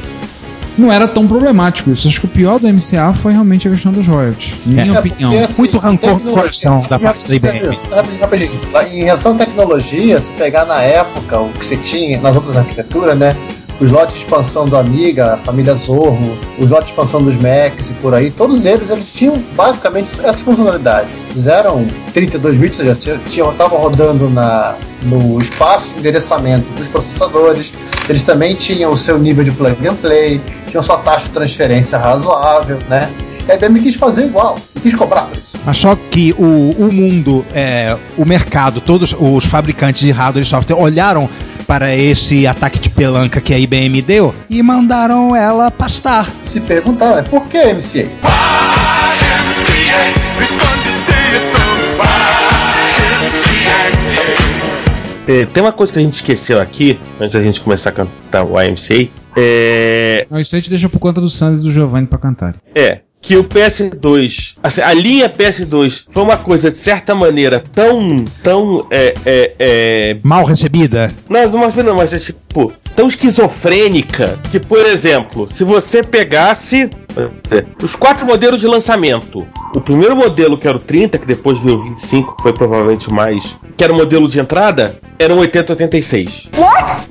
não 0.77 0.91
era 0.91 1.07
tão 1.07 1.27
problemático 1.27 1.91
isso. 1.91 2.07
Acho 2.07 2.19
que 2.21 2.27
o 2.27 2.29
pior 2.29 2.59
do 2.59 2.67
MCA 2.71 3.11
foi 3.13 3.33
realmente 3.33 3.67
a 3.67 3.71
questão 3.71 3.91
dos 3.91 4.07
royalties. 4.07 4.53
Minha 4.65 4.93
É, 4.95 4.99
opinião. 4.99 5.31
porque, 5.31 5.37
assim, 5.43 5.55
Muito 5.57 5.77
rancor 5.79 6.19
no 6.23 6.31
coração 6.31 6.85
da 6.89 6.97
parte 6.97 7.27
da 7.27 7.35
IBM. 7.35 7.77
Em 8.93 9.03
relação 9.03 9.33
à 9.33 9.35
tecnologia, 9.35 10.21
se 10.21 10.29
pegar 10.31 10.65
na 10.65 10.81
época 10.81 11.39
o 11.39 11.49
que 11.51 11.65
você 11.65 11.75
tinha 11.77 12.19
nas 12.21 12.35
outras 12.35 12.57
arquiteturas, 12.57 13.17
né? 13.17 13.35
Os 13.79 13.91
lotes 13.91 14.15
de 14.15 14.23
expansão 14.23 14.65
do 14.65 14.75
Amiga, 14.75 15.33
a 15.33 15.37
família 15.37 15.75
Zorro, 15.75 16.37
os 16.57 16.71
lotes 16.71 16.87
de 16.87 16.93
expansão 16.93 17.21
dos 17.21 17.35
Macs 17.35 17.91
e 17.91 17.93
por 18.01 18.13
aí, 18.13 18.31
todos 18.31 18.65
eles, 18.65 18.89
eles 18.89 19.11
tinham 19.11 19.37
basicamente 19.55 20.09
essa 20.23 20.43
funcionalidade. 20.43 21.07
Eles 21.31 21.45
eram 21.45 21.85
32 22.13 22.57
bits, 22.57 22.77
já 22.77 23.17
tinham, 23.29 23.51
estavam 23.51 23.77
rodando 23.77 24.29
na, 24.29 24.75
no 25.03 25.39
espaço 25.39 25.93
de 25.93 25.99
endereçamento 25.99 26.65
dos 26.75 26.87
processadores, 26.87 27.71
eles 28.09 28.23
também 28.23 28.55
tinham 28.55 28.91
o 28.91 28.97
seu 28.97 29.19
nível 29.19 29.43
de 29.43 29.51
plug 29.51 29.87
and 29.87 29.95
play, 29.95 30.41
tinham 30.67 30.81
sua 30.81 30.97
taxa 30.97 31.25
de 31.25 31.29
transferência 31.29 31.97
razoável, 31.97 32.79
né? 32.89 33.11
A 33.49 33.53
IBM 33.53 33.79
quis 33.79 33.95
fazer 33.95 34.25
igual, 34.25 34.57
quis 34.81 34.93
cobrar 34.93 35.21
por 35.21 35.37
isso. 35.37 35.57
Só 35.73 35.95
que 36.11 36.33
o, 36.37 36.71
o 36.77 36.91
mundo, 36.91 37.45
é, 37.53 37.97
o 38.17 38.25
mercado, 38.25 38.81
todos 38.81 39.15
os 39.17 39.45
fabricantes 39.45 40.01
de 40.01 40.11
hardware 40.11 40.43
e 40.43 40.45
software 40.45 40.75
olharam 40.75 41.29
para 41.67 41.93
esse 41.93 42.47
ataque 42.47 42.79
de 42.79 42.89
pelanca 42.89 43.41
que 43.41 43.53
a 43.53 43.59
IBM 43.59 44.01
deu 44.01 44.33
e 44.49 44.63
mandaram 44.63 45.35
ela 45.35 45.69
pastar. 45.69 46.25
Se 46.45 46.61
perguntar, 46.61 47.17
né, 47.17 47.23
por 47.23 47.47
que 47.47 47.57
MCA? 47.73 48.07
É, 55.27 55.45
tem 55.45 55.61
uma 55.61 55.73
coisa 55.73 55.91
que 55.91 55.99
a 55.99 56.01
gente 56.01 56.13
esqueceu 56.13 56.59
aqui, 56.61 56.97
antes 57.19 57.33
da 57.33 57.43
gente 57.43 57.59
começar 57.59 57.89
a 57.89 57.91
cantar 57.91 58.45
o 58.45 58.59
IMCA. 58.61 59.09
É, 59.35 60.25
Não, 60.31 60.39
isso 60.39 60.55
a 60.55 60.59
gente 60.59 60.69
deixa 60.69 60.87
por 60.87 60.99
conta 60.99 61.19
do 61.19 61.29
Sandro 61.29 61.59
e 61.59 61.63
do 61.63 61.71
Giovanni 61.71 62.07
pra 62.07 62.17
cantarem. 62.17 62.55
é 62.73 63.01
que 63.27 63.35
o 63.35 63.43
PS2, 63.43 64.53
assim, 64.63 64.79
a 64.79 64.93
linha 64.93 65.29
PS2 65.29 66.05
foi 66.09 66.23
uma 66.23 66.37
coisa 66.37 66.71
de 66.71 66.77
certa 66.77 67.13
maneira 67.13 67.61
tão, 67.73 68.23
tão, 68.41 68.87
é, 68.89 69.13
é, 69.25 69.55
é, 69.59 70.17
Mal 70.23 70.45
recebida. 70.45 71.11
não, 71.29 71.49
não, 71.49 71.59
mas 71.59 71.75
não, 71.75 71.95
mas 71.97 72.13
é 72.13 72.19
tipo 72.19 72.71
tão 72.97 73.07
esquizofrênica 73.07 74.39
que, 74.49 74.59
por 74.59 74.83
exemplo, 74.83 75.47
se 75.47 75.63
você 75.63 76.01
pegasse 76.01 76.89
os 77.83 77.95
quatro 77.95 78.25
modelos 78.25 78.59
de 78.59 78.65
lançamento, 78.65 79.47
o 79.75 79.79
primeiro 79.79 80.15
modelo 80.15 80.57
que 80.57 80.67
era 80.67 80.77
o 80.77 80.79
30, 80.79 81.19
que 81.19 81.27
depois 81.27 81.59
veio 81.59 81.77
o 81.77 81.79
25, 81.79 82.35
que 82.35 82.41
foi 82.41 82.53
provavelmente 82.53 83.07
o 83.07 83.13
mais, 83.13 83.55
que 83.77 83.83
era 83.83 83.93
o 83.93 83.95
modelo 83.95 84.27
de 84.27 84.39
entrada, 84.39 84.97
era 85.19 85.31
um 85.31 85.37
8086. 85.37 86.49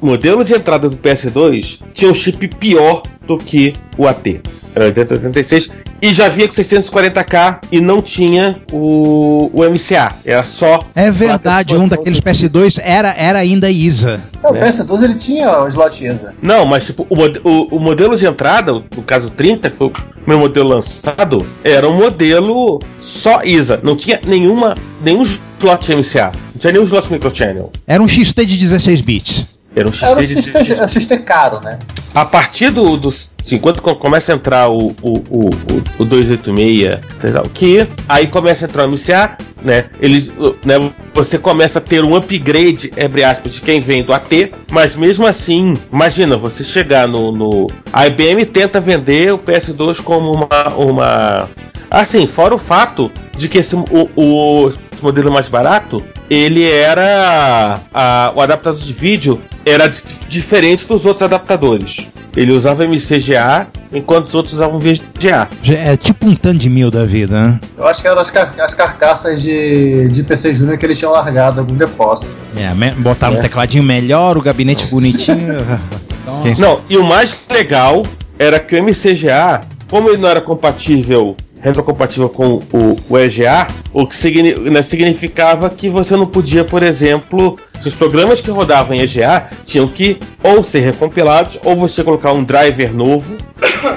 O 0.02 0.06
modelo 0.06 0.44
de 0.44 0.54
entrada 0.54 0.88
do 0.88 0.96
PS2 0.96 1.78
tinha 1.92 2.10
um 2.10 2.14
chip 2.14 2.48
pior 2.48 3.02
do 3.24 3.38
que 3.38 3.72
o 3.96 4.08
AT. 4.08 4.40
Era 4.74 4.86
8086 4.86 5.70
e 6.00 6.12
já 6.12 6.28
vinha 6.28 6.46
com 6.46 6.54
640k 6.54 7.60
e 7.72 7.80
não 7.80 8.02
tinha 8.02 8.60
o, 8.72 9.50
o 9.52 9.64
MCA. 9.64 10.12
Era 10.24 10.44
só 10.44 10.80
É 10.94 11.10
verdade, 11.10 11.76
um 11.76 11.88
daqueles 11.88 12.20
PS2 12.20 12.80
era, 12.82 13.14
era 13.16 13.38
ainda 13.38 13.70
ISA. 13.70 14.20
Não, 14.42 14.50
o 14.50 14.54
né? 14.54 14.68
PS12 14.68 15.02
ele 15.04 15.14
tinha 15.14 15.62
o 15.62 15.66
slot 15.76 16.04
ISA. 16.04 16.34
Não, 16.42 16.64
mas 16.66 16.86
tipo, 16.86 17.06
o, 17.08 17.14
o- 17.48 17.76
o 17.76 17.80
modelo 17.80 18.16
de 18.16 18.26
entrada, 18.26 18.72
no 18.72 19.02
caso 19.04 19.30
30, 19.30 19.70
que 19.70 19.76
foi 19.76 19.88
o 19.88 19.92
meu 20.26 20.38
modelo 20.38 20.68
lançado, 20.70 21.44
era 21.62 21.88
um 21.88 21.94
modelo 21.96 22.80
só 22.98 23.42
ISA. 23.44 23.80
Não 23.82 23.96
tinha 23.96 24.20
nenhuma, 24.26 24.74
nenhum 25.02 25.22
slot 25.58 25.94
MCA. 25.94 26.32
Não 26.54 26.60
tinha 26.60 26.72
nenhum 26.72 26.84
slot 26.84 27.12
microchannel. 27.12 27.70
Era 27.86 28.02
um 28.02 28.08
XT 28.08 28.44
de 28.46 28.56
16 28.56 29.00
bits. 29.02 29.56
Era 29.74 29.88
um 29.88 29.92
XT 29.92 30.04
Era 30.06 30.14
um 30.18 30.22
de 30.24 30.42
XT, 30.42 30.72
era 30.72 30.84
um 30.84 30.88
XT 30.88 31.18
caro, 31.18 31.60
né? 31.62 31.78
A 32.16 32.24
partir 32.24 32.70
do, 32.70 32.96
dos. 32.96 33.30
Assim, 33.44 33.58
quando 33.58 33.82
co- 33.82 33.94
começa 33.94 34.32
a 34.32 34.34
entrar 34.34 34.70
o, 34.70 34.86
o, 35.02 35.18
o, 35.30 35.50
o, 35.50 35.82
o 35.98 36.04
286, 36.04 36.98
sei 37.20 37.30
lá 37.30 37.42
o 37.42 37.48
que, 37.50 37.86
aí 38.08 38.26
começa 38.26 38.64
a 38.64 38.68
entrar 38.68 38.86
o 38.86 38.90
MCA, 38.90 39.36
né? 39.62 39.84
Eles, 40.00 40.32
né? 40.64 40.90
Você 41.12 41.38
começa 41.38 41.78
a 41.78 41.82
ter 41.82 42.02
um 42.02 42.16
upgrade, 42.16 42.90
entre 42.96 43.22
aspas, 43.22 43.52
de 43.52 43.60
quem 43.60 43.82
vem 43.82 44.02
do 44.02 44.14
AT, 44.14 44.50
mas 44.70 44.96
mesmo 44.96 45.26
assim, 45.26 45.74
imagina, 45.92 46.38
você 46.38 46.64
chegar 46.64 47.06
no. 47.06 47.30
no 47.30 47.66
a 47.92 48.06
IBM 48.06 48.46
tenta 48.46 48.80
vender 48.80 49.34
o 49.34 49.38
PS2 49.38 50.00
como 50.02 50.32
uma. 50.32 50.68
uma 50.74 51.48
assim, 51.90 52.26
fora 52.26 52.54
o 52.54 52.58
fato 52.58 53.10
de 53.36 53.48
que 53.48 53.58
esse, 53.58 53.74
o, 53.74 53.84
o 54.16 54.68
esse 54.68 55.02
modelo 55.02 55.30
mais 55.32 55.48
barato, 55.48 56.02
ele 56.30 56.68
era. 56.68 57.80
a- 57.92 58.32
o 58.34 58.40
adaptador 58.40 58.80
de 58.80 58.92
vídeo 58.92 59.40
era 59.64 59.88
di- 59.88 60.02
diferente 60.28 60.86
dos 60.86 61.04
outros 61.06 61.22
adaptadores. 61.22 62.08
Ele 62.36 62.52
usava 62.52 62.84
MCGA, 62.86 63.66
enquanto 63.90 64.28
os 64.28 64.34
outros 64.34 64.54
usavam 64.54 64.78
VGA. 64.78 65.48
Já 65.62 65.74
É 65.74 65.96
tipo 65.96 66.26
um 66.26 66.34
tanto 66.34 66.68
mil 66.68 66.90
da 66.90 67.04
vida, 67.06 67.40
né? 67.46 67.60
Eu 67.78 67.86
acho 67.86 68.02
que 68.02 68.08
eram 68.08 68.20
as, 68.20 68.30
car- 68.30 68.54
as 68.58 68.74
carcaças 68.74 69.40
de, 69.40 70.08
de 70.08 70.22
PC 70.22 70.52
Júnior 70.52 70.76
que 70.76 70.84
eles 70.84 70.98
tinham 70.98 71.12
largado 71.12 71.60
algum 71.60 71.74
depósito. 71.74 72.30
É, 72.56 72.74
botaram 73.00 73.38
um 73.38 73.40
tecladinho 73.40 73.82
melhor, 73.82 74.36
o 74.36 74.42
gabinete 74.42 74.86
bonitinho. 74.90 75.56
Quem 76.42 76.54
sabe? 76.54 76.60
Não, 76.60 76.80
e 76.90 76.98
o 76.98 77.04
mais 77.04 77.46
legal 77.50 78.02
era 78.38 78.58
que 78.60 78.76
o 78.78 78.82
MCGA, 78.84 79.62
como 79.88 80.10
ele 80.10 80.18
não 80.18 80.28
era 80.28 80.40
compatível, 80.42 81.34
retrocompatível 81.66 82.28
com 82.28 82.62
o, 82.72 82.96
o 83.08 83.18
EGA, 83.18 83.66
o 83.92 84.06
que 84.06 84.14
signi- 84.14 84.54
né, 84.70 84.82
significava 84.82 85.68
que 85.68 85.88
você 85.88 86.16
não 86.16 86.26
podia, 86.26 86.64
por 86.64 86.82
exemplo, 86.82 87.58
os 87.84 87.94
programas 87.94 88.40
que 88.40 88.50
rodavam 88.50 88.96
em 88.96 89.00
EGA 89.00 89.48
tinham 89.66 89.88
que 89.88 90.18
ou 90.42 90.62
ser 90.62 90.80
recompilados 90.80 91.58
ou 91.64 91.74
você 91.74 92.04
colocar 92.04 92.32
um 92.32 92.44
driver 92.44 92.94
novo, 92.94 93.36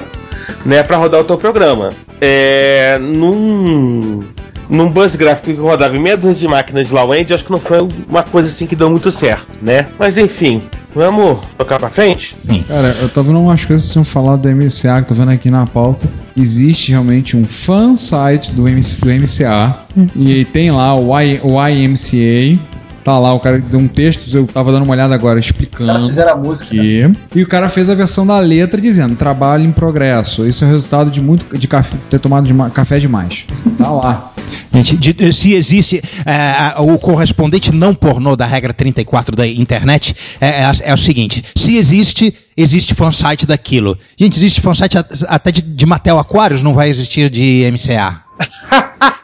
né, 0.66 0.82
para 0.82 0.96
rodar 0.96 1.20
o 1.20 1.24
teu 1.24 1.38
programa. 1.38 1.90
É, 2.20 2.98
num 3.00 4.24
num 4.70 4.88
bus 4.88 5.14
gráfico 5.16 5.46
que 5.48 5.60
rodava 5.60 5.96
em 5.96 6.00
meia 6.00 6.16
dúzia 6.16 6.34
de 6.46 6.48
máquinas 6.48 6.88
de 6.88 6.94
low-end, 6.94 7.34
acho 7.34 7.44
que 7.44 7.50
não 7.52 7.60
foi 7.60 7.86
uma 8.08 8.22
coisa 8.22 8.48
assim 8.48 8.66
que 8.66 8.76
deu 8.76 8.88
muito 8.88 9.10
certo, 9.12 9.46
né? 9.60 9.88
Mas 9.98 10.16
enfim, 10.16 10.62
vamos 10.94 11.40
tocar 11.58 11.78
pra 11.78 11.90
frente? 11.90 12.36
Cara, 12.66 12.96
eu 13.00 13.08
tava 13.08 13.26
vendo 13.28 13.40
umas 13.40 13.64
coisas 13.64 13.86
que 13.86 13.92
tinham 13.92 14.04
falado 14.04 14.42
do 14.42 14.48
MCA, 14.48 15.02
que 15.02 15.08
tô 15.08 15.14
vendo 15.14 15.30
aqui 15.32 15.50
na 15.50 15.66
pauta. 15.66 16.08
Existe 16.36 16.90
realmente 16.92 17.36
um 17.36 17.44
fan 17.44 17.96
site 17.96 18.52
do, 18.52 18.68
MC, 18.68 19.00
do 19.00 19.08
MCA. 19.10 19.80
E 20.14 20.32
aí 20.36 20.44
tem 20.44 20.70
lá 20.70 20.94
o, 20.94 21.18
I, 21.20 21.40
o 21.42 21.60
IMCA. 21.68 22.60
Tá 23.02 23.18
lá, 23.18 23.32
o 23.32 23.40
cara 23.40 23.58
deu 23.58 23.80
um 23.80 23.88
texto, 23.88 24.28
eu 24.36 24.46
tava 24.46 24.70
dando 24.70 24.82
uma 24.84 24.92
olhada 24.92 25.14
agora 25.14 25.40
explicando. 25.40 26.06
fizeram 26.08 26.32
a 26.32 26.36
música. 26.36 26.74
né? 26.76 26.82
Que, 27.30 27.38
e 27.38 27.42
o 27.42 27.48
cara 27.48 27.66
fez 27.70 27.88
a 27.88 27.94
versão 27.94 28.26
da 28.26 28.38
letra 28.38 28.78
dizendo 28.78 29.16
trabalho 29.16 29.64
em 29.64 29.72
progresso. 29.72 30.46
Isso 30.46 30.64
é 30.64 30.68
o 30.68 30.70
resultado 30.70 31.10
de 31.10 31.18
muito 31.18 31.56
de 31.58 31.66
café, 31.66 31.96
ter 32.10 32.20
tomado 32.20 32.46
dema- 32.46 32.68
café 32.68 32.98
demais. 32.98 33.46
Tá 33.78 33.90
lá. 33.90 34.29
Gente, 34.72 34.96
de- 34.96 35.32
se 35.32 35.52
existe 35.54 36.00
é, 36.24 36.32
a- 36.32 36.74
o 36.80 36.98
correspondente 36.98 37.72
não 37.72 37.92
pornô 37.94 38.36
da 38.36 38.46
regra 38.46 38.72
34 38.72 39.34
da 39.34 39.46
internet, 39.46 40.14
é, 40.40 40.46
é, 40.62 40.72
é 40.82 40.94
o 40.94 40.98
seguinte: 40.98 41.44
se 41.56 41.76
existe, 41.76 42.32
existe 42.56 42.94
fansite 42.94 43.46
daquilo. 43.46 43.98
Gente, 44.16 44.36
existe 44.38 44.60
fansite 44.60 44.96
a- 44.96 45.04
até 45.28 45.50
de, 45.50 45.62
de 45.62 45.86
Mattel 45.86 46.18
Aquários, 46.18 46.62
não 46.62 46.72
vai 46.74 46.88
existir 46.88 47.28
de 47.30 47.68
MCA. 47.72 48.20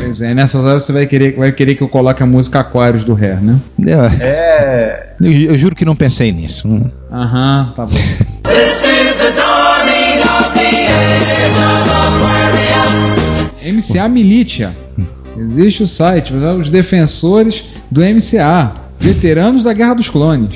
Pois 0.00 0.20
é, 0.20 0.34
nessas 0.34 0.64
horas 0.64 0.84
você 0.84 0.92
vai 0.92 1.06
querer, 1.06 1.34
vai 1.36 1.50
querer 1.52 1.74
que 1.74 1.82
eu 1.82 1.88
coloque 1.88 2.22
a 2.22 2.26
música 2.26 2.60
Aquários 2.60 3.04
do 3.04 3.14
Hair, 3.14 3.42
né? 3.42 3.58
Eu, 3.78 4.04
É. 4.04 5.14
eu- 5.20 5.32
eu 5.32 5.58
juro 5.58 5.74
que 5.74 5.84
não 5.84 5.96
pensei 5.96 6.30
nisso. 6.32 6.68
Aham, 7.10 7.72
tá 7.74 7.84
bom. 7.86 7.96
MCA 13.64 14.08
Militia. 14.08 14.74
Existe 15.36 15.82
o 15.82 15.88
site, 15.88 16.32
os 16.32 16.68
defensores 16.68 17.64
do 17.90 18.00
MCA, 18.02 18.72
veteranos 18.98 19.62
da 19.62 19.72
Guerra 19.72 19.94
dos 19.94 20.08
Clones. 20.08 20.54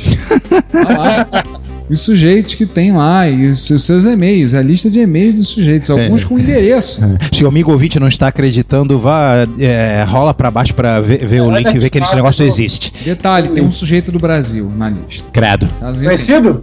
Tá 0.70 0.98
lá. 0.98 1.28
Os 1.90 2.02
sujeitos 2.02 2.54
que 2.54 2.66
tem 2.66 2.92
lá 2.92 3.26
e 3.26 3.50
os 3.50 3.70
os 3.70 3.82
seus 3.82 4.04
e-mails, 4.04 4.52
a 4.52 4.60
lista 4.60 4.90
de 4.90 5.00
e-mails 5.00 5.36
dos 5.36 5.48
sujeitos, 5.48 5.90
alguns 5.90 6.22
com 6.22 6.38
endereço. 6.38 7.00
Se 7.32 7.42
o 7.44 7.48
amigo 7.48 7.72
ouvinte 7.72 7.98
não 7.98 8.06
está 8.06 8.28
acreditando, 8.28 8.98
vá, 8.98 9.46
é, 9.58 10.04
rola 10.06 10.34
pra 10.34 10.50
baixo 10.50 10.74
pra 10.74 11.00
ver, 11.00 11.26
ver 11.26 11.40
o 11.40 11.50
É, 11.50 11.62
link 11.62 11.74
e 11.74 11.78
ver 11.78 11.88
que 11.88 11.98
esse 11.98 12.14
negócio 12.14 12.44
existe. 12.44 12.92
Detalhe, 13.02 13.48
tem 13.48 13.64
um 13.64 13.72
sujeito 13.72 14.12
do 14.12 14.18
Brasil 14.18 14.70
na 14.76 14.90
lista. 14.90 15.24
Credo. 15.32 15.66
Conhecido? 15.80 16.62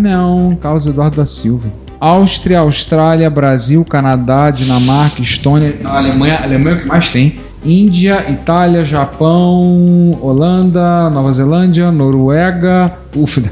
Não, 0.00 0.56
Carlos 0.58 0.86
Eduardo 0.86 1.18
da 1.18 1.26
Silva. 1.26 1.70
Áustria, 2.00 2.60
Austrália, 2.60 3.28
Brasil, 3.30 3.84
Canadá, 3.84 4.50
Dinamarca, 4.50 5.20
Estônia, 5.22 5.74
Alemanha, 5.84 6.38
Alemanha 6.42 6.76
é 6.76 6.78
o 6.78 6.82
que 6.82 6.88
mais 6.88 7.08
tem. 7.10 7.40
Índia, 7.64 8.24
Itália, 8.30 8.84
Japão, 8.84 10.16
Holanda, 10.20 11.10
Nova 11.10 11.32
Zelândia, 11.32 11.90
Noruega, 11.90 12.92
ufa, 13.16 13.42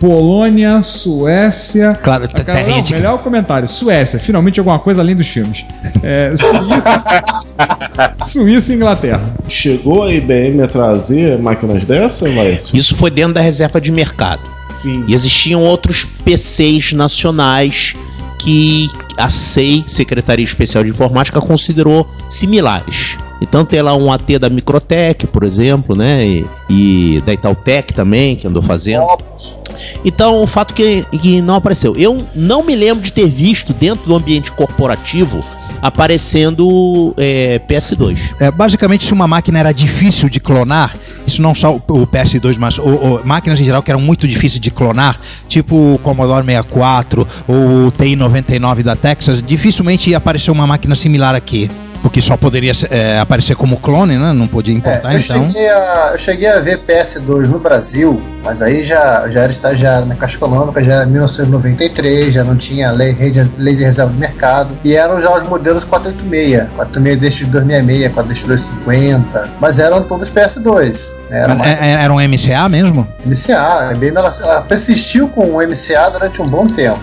Polônia, 0.00 0.82
Suécia. 0.82 1.94
Claro, 2.02 2.24
Ah, 2.24 2.42
cara, 2.44 2.58
terrinha 2.58 2.76
não, 2.78 2.82
de- 2.82 2.94
melhor 2.94 3.18
comentário. 3.22 3.68
Suécia, 3.68 4.18
finalmente 4.18 4.58
alguma 4.58 4.78
coisa 4.78 5.00
além 5.02 5.14
dos 5.16 5.26
filmes. 5.28 5.64
É, 6.02 6.32
Suíça, 6.36 7.04
Suíça 8.26 8.72
e 8.72 8.76
Inglaterra. 8.76 9.22
Chegou 9.48 10.02
a 10.04 10.12
IBM 10.12 10.62
a 10.62 10.66
trazer 10.68 11.38
máquinas 11.38 11.86
dessa, 11.86 12.28
Laércio? 12.28 12.76
Isso 12.76 12.94
foi 12.96 13.10
dentro 13.10 13.34
da 13.34 13.40
reserva 13.40 13.80
de 13.80 13.90
mercado. 13.92 14.40
Sim. 14.68 15.04
E 15.08 15.14
existiam 15.14 15.62
outros 15.62 16.04
PCs 16.04 16.92
nacionais 16.92 17.94
que 18.38 18.88
a 19.16 19.28
SEI, 19.28 19.84
Secretaria 19.86 20.44
Especial 20.44 20.84
de 20.84 20.90
Informática, 20.90 21.40
considerou 21.40 22.06
similares. 22.28 23.16
Então 23.40 23.64
tem 23.64 23.82
lá 23.82 23.94
um 23.94 24.12
AT 24.12 24.38
da 24.38 24.48
Microtech, 24.48 25.26
por 25.26 25.42
exemplo, 25.42 25.96
né? 25.96 26.24
E, 26.24 26.46
e 26.68 27.22
da 27.24 27.32
Itautec 27.32 27.92
também, 27.92 28.36
que 28.36 28.46
andou 28.46 28.62
fazendo. 28.62 29.04
Então, 30.04 30.42
o 30.42 30.46
fato 30.46 30.74
que, 30.74 31.04
que 31.20 31.40
não 31.40 31.56
apareceu. 31.56 31.94
Eu 31.96 32.18
não 32.34 32.64
me 32.64 32.74
lembro 32.74 33.02
de 33.02 33.12
ter 33.12 33.28
visto 33.28 33.72
dentro 33.72 34.06
do 34.06 34.14
ambiente 34.14 34.50
corporativo 34.52 35.44
aparecendo 35.80 37.14
é, 37.16 37.60
PS2. 37.68 38.34
É, 38.40 38.50
basicamente, 38.50 39.04
se 39.04 39.12
uma 39.12 39.26
máquina 39.28 39.58
era 39.58 39.72
difícil 39.72 40.28
de 40.28 40.40
clonar, 40.40 40.96
isso 41.26 41.42
não 41.42 41.54
só 41.54 41.74
o, 41.74 41.82
o 41.88 42.06
PS2, 42.06 42.56
mas 42.58 42.78
o, 42.78 42.82
o- 42.82 43.20
máquinas 43.24 43.60
em 43.60 43.64
geral 43.64 43.82
que 43.82 43.90
eram 43.90 44.00
muito 44.00 44.26
difíceis 44.26 44.60
de 44.60 44.70
clonar, 44.70 45.20
tipo 45.48 45.94
o 45.94 45.98
Commodore 45.98 46.44
64 46.44 47.26
ou 47.46 47.86
o 47.86 47.90
TI-99 47.92 48.82
da 48.82 48.96
Texas, 48.96 49.42
dificilmente 49.42 50.10
ia 50.10 50.16
aparecer 50.18 50.50
uma 50.50 50.66
máquina 50.66 50.94
similar 50.94 51.34
aqui. 51.34 51.70
Porque 52.08 52.22
só 52.22 52.38
poderia 52.38 52.72
é, 52.90 53.18
aparecer 53.18 53.54
como 53.54 53.76
clone, 53.76 54.16
né? 54.16 54.32
Não 54.32 54.48
podia 54.48 54.74
importar, 54.74 55.12
É, 55.12 55.16
eu, 55.16 55.18
então. 55.20 55.44
cheguei 55.44 55.68
a, 55.68 56.08
eu 56.12 56.18
cheguei 56.18 56.48
a 56.48 56.58
ver 56.58 56.78
PS2 56.78 57.48
no 57.48 57.58
Brasil, 57.58 58.18
mas 58.42 58.62
aí 58.62 58.82
já, 58.82 59.28
já 59.28 59.42
era 59.42 59.52
estagiário 59.52 60.06
na 60.06 60.14
Caixa 60.14 60.36
Econômica, 60.36 60.82
já 60.82 60.94
era 60.94 61.06
1993, 61.06 62.32
já 62.32 62.44
não 62.44 62.56
tinha 62.56 62.90
lei, 62.92 63.14
lei 63.58 63.76
de 63.76 63.84
reserva 63.84 64.10
de 64.10 64.18
mercado, 64.18 64.70
e 64.82 64.94
eram 64.94 65.20
já 65.20 65.36
os 65.36 65.42
modelos 65.42 65.84
486, 65.84 66.70
486 66.76 67.50
266, 67.50 68.12
48250, 68.14 69.48
mas 69.60 69.78
eram 69.78 70.02
todos 70.02 70.30
PS2. 70.30 71.17
Era 71.30 71.54
uma 71.54 71.66
É- 71.66 71.78
é- 71.80 71.92
Era 72.04 72.12
um 72.12 72.20
MCA 72.20 72.68
mesmo? 72.68 73.06
MCA, 73.26 73.88
a 73.88 73.92
IBM 73.92 74.16
ela, 74.16 74.34
ela 74.40 74.60
persistiu 74.62 75.28
com 75.28 75.44
o 75.56 75.62
MCA 75.62 76.10
durante 76.10 76.40
um 76.40 76.46
bom 76.46 76.66
tempo. 76.66 76.98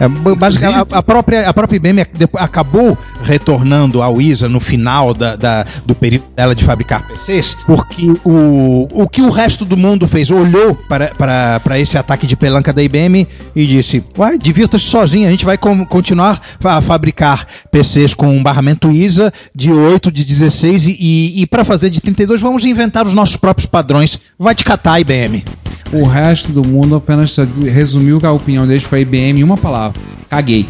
É, 0.00 0.08
basicamente, 0.08 0.92
a, 0.92 0.98
a 0.98 1.02
própria, 1.02 1.48
a 1.48 1.54
própria 1.54 1.76
IBM 1.76 2.04
acabou 2.38 2.96
retornando 3.22 4.02
ao 4.02 4.20
ISA 4.20 4.48
no 4.48 4.58
final 4.60 5.14
da, 5.14 5.36
da- 5.36 5.64
do 5.86 5.94
período 5.94 6.24
dela 6.36 6.54
de 6.54 6.64
fabricar 6.64 7.06
PCs, 7.06 7.54
porque 7.66 8.12
o, 8.24 8.88
o 8.92 9.08
que 9.08 9.22
o 9.22 9.30
resto 9.30 9.64
do 9.64 9.76
mundo 9.76 10.06
fez, 10.08 10.30
olhou 10.30 10.74
para, 10.74 11.08
para, 11.16 11.60
para 11.60 11.78
esse 11.78 11.96
ataque 11.96 12.26
de 12.26 12.36
pelanca 12.36 12.72
da 12.72 12.82
IBM 12.82 13.26
e 13.54 13.66
disse: 13.66 14.02
Uai, 14.18 14.36
divirta-se 14.38 14.84
sozinho, 14.84 15.26
a 15.28 15.30
gente 15.30 15.44
vai 15.44 15.56
com- 15.56 15.84
continuar 15.86 16.40
a 16.62 16.80
fabricar 16.80 17.46
PCs 17.70 18.14
com 18.14 18.28
um 18.28 18.42
barramento 18.42 18.90
ISA 18.90 19.32
de 19.54 19.70
8, 19.72 20.10
de 20.10 20.24
16 20.24 20.86
e, 20.88 20.96
e, 20.98 21.42
e 21.42 21.46
para 21.46 21.64
fazer 21.64 21.88
de 21.90 22.00
32 22.00 22.40
vamos 22.40 22.64
inventar 22.64 23.06
os 23.06 23.14
nossos 23.14 23.36
próprios 23.36 23.63
padrões. 23.66 24.18
Vai 24.38 24.54
te 24.54 24.64
catar, 24.64 25.00
IBM. 25.00 25.44
O 25.92 26.04
resto 26.06 26.50
do 26.50 26.66
mundo 26.66 26.96
apenas 26.96 27.36
resumiu 27.36 28.18
que 28.18 28.26
a 28.26 28.32
opinião 28.32 28.66
deles 28.66 28.82
foi 28.82 29.02
IBM 29.02 29.40
em 29.40 29.44
uma 29.44 29.56
palavra. 29.56 30.00
Caguei. 30.34 30.68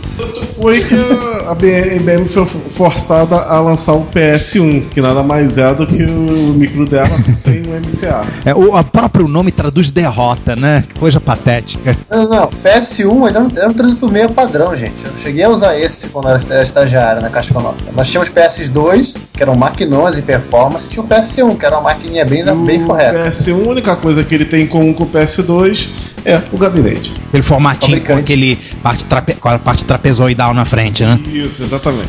Foi 0.61 0.81
que 0.83 0.95
a 0.95 1.35
a 1.53 1.97
IBM 1.97 2.27
foi 2.29 2.45
forçada 2.47 3.37
a 3.37 3.61
lançar 3.61 3.93
o 3.93 4.05
PS1, 4.07 4.89
que 4.91 5.01
nada 5.01 5.23
mais 5.23 5.59
é 5.59 5.75
do 5.75 5.87
que 5.87 6.03
o 6.05 6.53
micro 6.55 6.87
dela 6.87 7.09
sem 7.11 7.63
o 7.63 7.71
MCA. 7.81 8.23
É, 8.45 8.55
o 8.55 8.75
a 8.77 8.83
próprio 8.83 9.29
nome 9.29 9.51
traduz 9.51 9.91
derrota, 9.91 10.57
né? 10.57 10.85
Que 10.89 10.99
coisa 10.99 11.21
patética. 11.21 11.97
Não, 12.11 12.29
não, 12.29 12.49
PS1 12.49 13.27
ainda 13.27 13.41
não- 13.41 13.49
era 13.57 13.69
um 13.69 13.75
386 13.75 14.31
padrão, 14.33 14.75
gente. 14.77 14.95
Eu 15.05 15.13
cheguei 15.23 15.45
a 15.45 15.49
usar 15.51 15.79
esse 15.79 16.09
quando 16.09 16.29
eu 16.29 16.37
era 16.51 16.63
estagiário 16.63 17.21
na 17.23 17.29
Caixa 17.31 17.51
Econômica. 17.51 17.85
Nós 17.95 18.09
tínhamos 18.09 18.31
PS2, 18.31 19.15
que 19.33 19.43
eram 19.43 19.55
maquinões 19.55 20.17
e 20.17 20.23
performance, 20.23 20.87
e 20.87 20.89
tinha 20.89 21.03
o 21.03 21.07
PS1, 21.09 21.57
que 21.57 21.67
era 21.67 21.77
uma 21.77 21.91
maquininha 21.91 22.25
bem, 22.25 22.45
bem 22.65 22.83
O 22.83 22.87
forreta. 22.87 23.19
PS1, 23.29 23.67
a 23.67 23.69
única 23.71 23.97
coisa 23.97 24.25
que 24.25 24.35
ele 24.35 24.45
tem 24.45 24.63
em 24.65 24.67
comum 24.67 24.93
com 24.95 25.05
o 25.05 25.07
PS2 25.07 25.89
é 26.25 26.41
o 26.53 26.57
gabinete. 26.59 27.13
Aquele 27.29 27.43
formatinho 27.43 28.01
com 28.03 28.15
aquele 28.15 28.57
parte, 28.83 29.05
trape, 29.05 29.35
com 29.35 29.49
a 29.49 29.54
parte 29.59 29.85
trapezoidal 29.85 30.55
na 30.55 30.65
frente, 30.65 31.05
né? 31.05 31.19
Isso, 31.27 31.63
exatamente. 31.63 32.09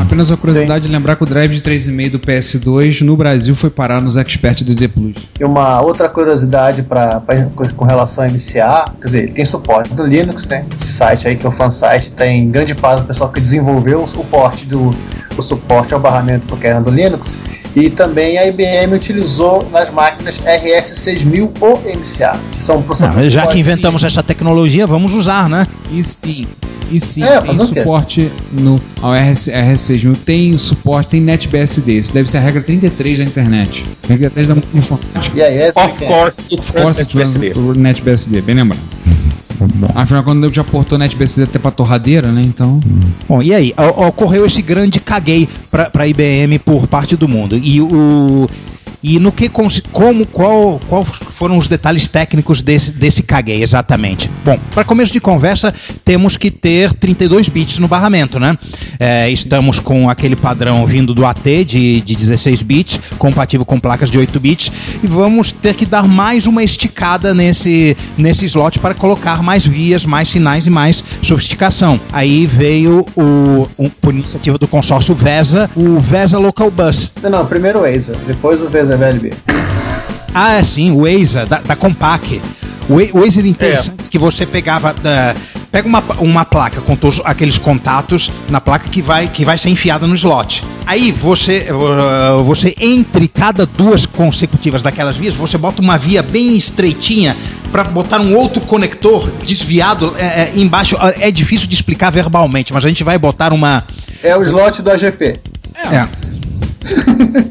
Apenas 0.00 0.30
a 0.30 0.36
curiosidade 0.36 0.86
de 0.86 0.92
lembrar 0.92 1.16
que 1.16 1.22
o 1.22 1.26
drive 1.26 1.52
de 1.54 1.60
3,5 1.62 2.10
do 2.12 2.18
PS2 2.18 3.00
no 3.02 3.16
Brasil 3.16 3.54
foi 3.54 3.68
parar 3.70 4.00
nos 4.00 4.16
Expert 4.16 4.62
DD 4.64 4.88
Plus. 4.88 5.16
E 5.38 5.44
uma 5.44 5.80
outra 5.82 6.08
curiosidade 6.08 6.82
pra, 6.82 7.20
pra- 7.20 7.46
com 7.76 7.84
relação 7.84 8.24
ao 8.24 8.30
MCA, 8.30 8.84
quer 9.00 9.04
dizer, 9.06 9.22
ele 9.24 9.32
tem 9.32 9.44
suporte 9.44 9.92
do 9.94 10.04
Linux, 10.06 10.46
né? 10.46 10.64
Esse 10.80 10.92
site 10.92 11.28
aí 11.28 11.36
que 11.36 11.44
é 11.44 11.48
o 11.48 11.52
fansite, 11.52 12.10
tem 12.12 12.50
grande 12.50 12.74
parte 12.74 13.02
do 13.02 13.06
pessoal 13.06 13.30
que 13.30 13.40
desenvolveu 13.40 14.04
o 14.16 14.24
porte 14.24 14.64
do 14.66 14.94
o 15.36 15.40
suporte 15.42 15.94
ao 15.94 16.00
barramento 16.00 16.46
pro 16.46 16.56
kernel 16.56 16.82
do 16.84 16.90
Linux. 16.90 17.34
E 17.74 17.88
também 17.88 18.36
a 18.36 18.46
IBM 18.46 18.94
utilizou 18.94 19.66
nas 19.72 19.88
máquinas 19.88 20.38
RS6000 20.40 21.50
o 21.60 21.78
MCA, 21.98 22.38
que 22.52 22.62
são 22.62 22.76
Não, 22.76 22.82
processadores 22.82 23.32
já 23.32 23.46
que 23.46 23.58
inventamos 23.58 24.04
essa 24.04 24.22
tecnologia, 24.22 24.86
vamos 24.86 25.14
usar, 25.14 25.48
né? 25.48 25.66
E 25.90 26.02
sim, 26.02 26.44
e 26.92 27.00
sim, 27.00 27.22
É, 27.22 27.40
tem 27.40 27.54
suporte 27.66 28.30
no 28.52 28.80
ao 29.00 29.12
RS, 29.12 29.48
RS6000, 29.48 30.16
tem 30.24 30.56
suporte, 30.58 31.08
tem 31.10 31.20
NetBSD. 31.20 31.98
Isso 31.98 32.12
deve 32.14 32.28
ser 32.30 32.38
a 32.38 32.40
regra 32.40 32.60
33 32.62 33.18
da 33.18 33.24
internet. 33.24 33.84
Regra 34.08 34.30
33 34.30 34.48
da 34.72 34.78
informática. 34.78 35.36
E 35.36 35.42
aí, 35.42 35.56
essa 35.58 35.84
Of 35.84 36.04
é. 36.04 36.06
course, 36.06 36.40
Of 36.58 36.72
course, 36.72 37.00
NetBSD. 37.02 37.52
NetBSD, 37.78 38.40
bem 38.42 38.54
lembrado. 38.56 38.80
Afinal, 39.94 40.24
quando 40.24 40.44
eu 40.44 40.52
já 40.52 40.64
portou 40.64 40.98
NetBSD 40.98 41.44
até 41.44 41.58
pra 41.58 41.70
torradeira, 41.70 42.32
né? 42.32 42.42
Então. 42.42 42.80
Bom, 43.28 43.40
e 43.42 43.54
aí? 43.54 43.72
O- 43.78 44.06
Ocorreu 44.08 44.44
esse 44.44 44.60
grande 44.60 44.98
caguei 44.98 45.48
para 45.70 45.88
a 45.94 46.06
IBM 46.06 46.58
por 46.58 46.88
parte 46.88 47.16
do 47.16 47.28
mundo. 47.28 47.56
E 47.56 47.80
o. 47.80 48.48
E 49.02 49.18
no 49.18 49.32
que 49.32 49.48
como 49.48 50.26
qual, 50.26 50.80
qual 50.88 51.04
foram 51.04 51.58
os 51.58 51.68
detalhes 51.68 52.06
técnicos 52.06 52.62
desse, 52.62 52.92
desse 52.92 53.22
caguei 53.22 53.62
exatamente? 53.62 54.30
Bom, 54.44 54.58
para 54.70 54.84
começo 54.84 55.12
de 55.12 55.20
conversa, 55.20 55.74
temos 56.04 56.36
que 56.36 56.50
ter 56.50 56.92
32 56.92 57.48
bits 57.48 57.78
no 57.78 57.88
barramento, 57.88 58.38
né? 58.38 58.56
É, 59.00 59.28
estamos 59.30 59.80
com 59.80 60.08
aquele 60.08 60.36
padrão 60.36 60.86
vindo 60.86 61.12
do 61.12 61.26
AT 61.26 61.64
de, 61.64 62.00
de 62.00 62.14
16 62.14 62.62
bits, 62.62 63.00
compatível 63.18 63.64
com 63.64 63.80
placas 63.80 64.10
de 64.10 64.18
8 64.18 64.38
bits, 64.38 64.72
e 65.02 65.06
vamos 65.06 65.50
ter 65.50 65.74
que 65.74 65.84
dar 65.84 66.06
mais 66.06 66.46
uma 66.46 66.62
esticada 66.62 67.34
nesse, 67.34 67.96
nesse 68.16 68.44
slot 68.44 68.78
para 68.78 68.94
colocar 68.94 69.42
mais 69.42 69.66
vias, 69.66 70.06
mais 70.06 70.28
sinais 70.28 70.66
e 70.66 70.70
mais 70.70 71.02
sofisticação. 71.22 72.00
Aí 72.12 72.46
veio 72.46 73.04
o, 73.16 73.68
um, 73.78 73.88
por 73.88 74.14
iniciativa 74.14 74.58
do 74.58 74.68
consórcio 74.68 75.14
VESA, 75.14 75.68
o 75.74 75.98
VESA 75.98 76.38
Local 76.38 76.70
Bus. 76.70 77.10
Não, 77.22 77.30
não, 77.30 77.46
primeiro 77.46 77.80
o 77.80 77.84
ASA, 77.84 78.14
depois 78.26 78.62
o 78.62 78.68
VSA 78.96 79.12
VLB. 79.12 79.32
Ah, 80.34 80.54
é 80.54 80.64
sim, 80.64 80.92
o 80.92 81.06
EISA, 81.06 81.44
da, 81.46 81.58
da 81.58 81.76
Compaq. 81.76 82.40
O, 82.88 83.00
E- 83.00 83.10
EISA 83.14 83.40
era 83.40 83.48
interessante 83.48 84.08
que 84.08 84.18
você 84.18 84.46
pegava. 84.46 84.92
da- 84.94 85.34
pega 85.70 85.88
uma, 85.88 86.02
uma 86.18 86.44
placa 86.44 86.82
com 86.82 86.94
todos 86.94 87.18
aqueles 87.24 87.56
contatos 87.56 88.30
na 88.50 88.60
placa 88.60 88.90
que 88.90 89.00
vai, 89.00 89.26
que 89.28 89.42
vai 89.42 89.56
ser 89.56 89.70
enfiada 89.70 90.06
no 90.06 90.14
slot. 90.14 90.62
Aí 90.86 91.10
você, 91.10 91.66
uh, 91.70 92.42
você 92.44 92.74
entre 92.78 93.26
cada 93.26 93.64
duas 93.64 94.04
consecutivas 94.04 94.82
daquelas 94.82 95.16
vias, 95.16 95.34
você 95.34 95.56
bota 95.56 95.80
uma 95.80 95.96
via 95.96 96.22
bem 96.22 96.54
estreitinha 96.56 97.34
para 97.70 97.84
botar 97.84 98.20
um 98.20 98.34
outro 98.36 98.60
conector 98.60 99.30
desviado 99.46 100.14
é, 100.18 100.24
é, 100.24 100.52
embaixo. 100.56 100.94
É 101.18 101.30
difícil 101.30 101.68
de 101.68 101.74
explicar 101.74 102.10
verbalmente, 102.10 102.70
mas 102.74 102.84
a 102.84 102.88
gente 102.88 103.02
vai 103.02 103.16
botar 103.16 103.50
uma. 103.54 103.82
É 104.22 104.36
o 104.36 104.42
slot 104.42 104.82
do 104.82 104.90
AGP. 104.90 105.38
É. 105.74 106.21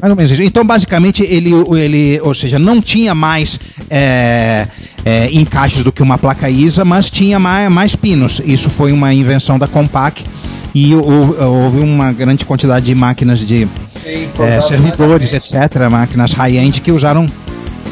Mais 0.00 0.10
ou 0.10 0.16
menos 0.16 0.30
isso. 0.30 0.42
Então, 0.42 0.64
basicamente, 0.64 1.22
ele, 1.22 1.50
ele 1.76 2.20
ou 2.22 2.34
seja, 2.34 2.58
não 2.58 2.80
tinha 2.80 3.14
mais 3.14 3.58
é, 3.90 4.66
é, 5.04 5.28
encaixes 5.32 5.82
do 5.84 5.92
que 5.92 6.02
uma 6.02 6.18
placa 6.18 6.48
ISA, 6.50 6.84
mas 6.84 7.10
tinha 7.10 7.38
mais, 7.38 7.70
mais 7.70 7.96
pinos. 7.96 8.40
Isso 8.44 8.68
foi 8.70 8.92
uma 8.92 9.12
invenção 9.12 9.58
da 9.58 9.66
Compaq 9.66 10.24
e 10.74 10.94
hou- 10.94 11.36
houve 11.38 11.80
uma 11.80 12.12
grande 12.12 12.44
quantidade 12.46 12.86
de 12.86 12.94
máquinas 12.94 13.40
de 13.40 13.68
Sim, 13.80 14.28
é, 14.40 14.60
servidores, 14.60 15.32
etc., 15.32 15.88
máquinas 15.90 16.32
high-end 16.32 16.80
que 16.80 16.90
usaram. 16.90 17.26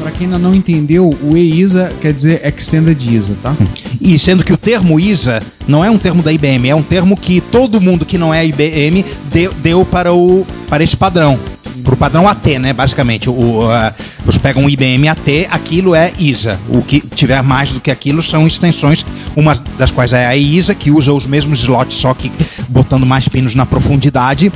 Pra 0.01 0.09
quem 0.11 0.25
ainda 0.25 0.39
não 0.39 0.53
entendeu, 0.55 1.09
o 1.21 1.37
EISA 1.37 1.91
quer 2.01 2.11
dizer 2.11 2.41
Extended 2.45 2.99
ISA, 3.15 3.35
tá? 3.43 3.55
E 3.99 4.17
sendo 4.17 4.43
que 4.43 4.51
o 4.51 4.57
termo 4.57 4.99
ISA 4.99 5.41
não 5.67 5.85
é 5.85 5.91
um 5.91 5.97
termo 5.97 6.23
da 6.23 6.31
IBM, 6.33 6.69
é 6.69 6.75
um 6.75 6.81
termo 6.81 7.15
que 7.15 7.39
todo 7.39 7.79
mundo 7.79 8.03
que 8.05 8.17
não 8.17 8.33
é 8.33 8.43
IBM 8.45 9.05
deu, 9.31 9.53
deu 9.53 9.85
para, 9.85 10.11
o, 10.11 10.45
para 10.67 10.83
esse 10.83 10.97
padrão. 10.97 11.37
Para 11.83 11.93
o 11.93 11.97
padrão 11.97 12.27
AT, 12.27 12.59
né? 12.59 12.73
Basicamente. 12.73 13.29
O, 13.29 13.69
a- 13.69 13.93
eles 14.23 14.37
pegam 14.37 14.65
o 14.65 14.69
IBM 14.69 15.07
AT, 15.07 15.47
aquilo 15.51 15.93
é 15.95 16.11
ISA. 16.19 16.59
O 16.69 16.81
que 16.81 16.99
tiver 16.99 17.41
mais 17.43 17.71
do 17.71 17.79
que 17.79 17.89
aquilo 17.91 18.21
são 18.23 18.45
extensões, 18.47 19.05
uma 19.35 19.53
das 19.77 19.91
quais 19.91 20.13
é 20.13 20.25
a 20.25 20.35
ISA, 20.35 20.73
que 20.75 20.89
usa 20.91 21.13
os 21.13 21.25
mesmos 21.27 21.59
slots, 21.59 21.97
só 21.97 22.13
que 22.13 22.31
botando 22.67 23.05
mais 23.05 23.27
pinos 23.27 23.53
na 23.55 23.65
profundidade. 23.65 24.51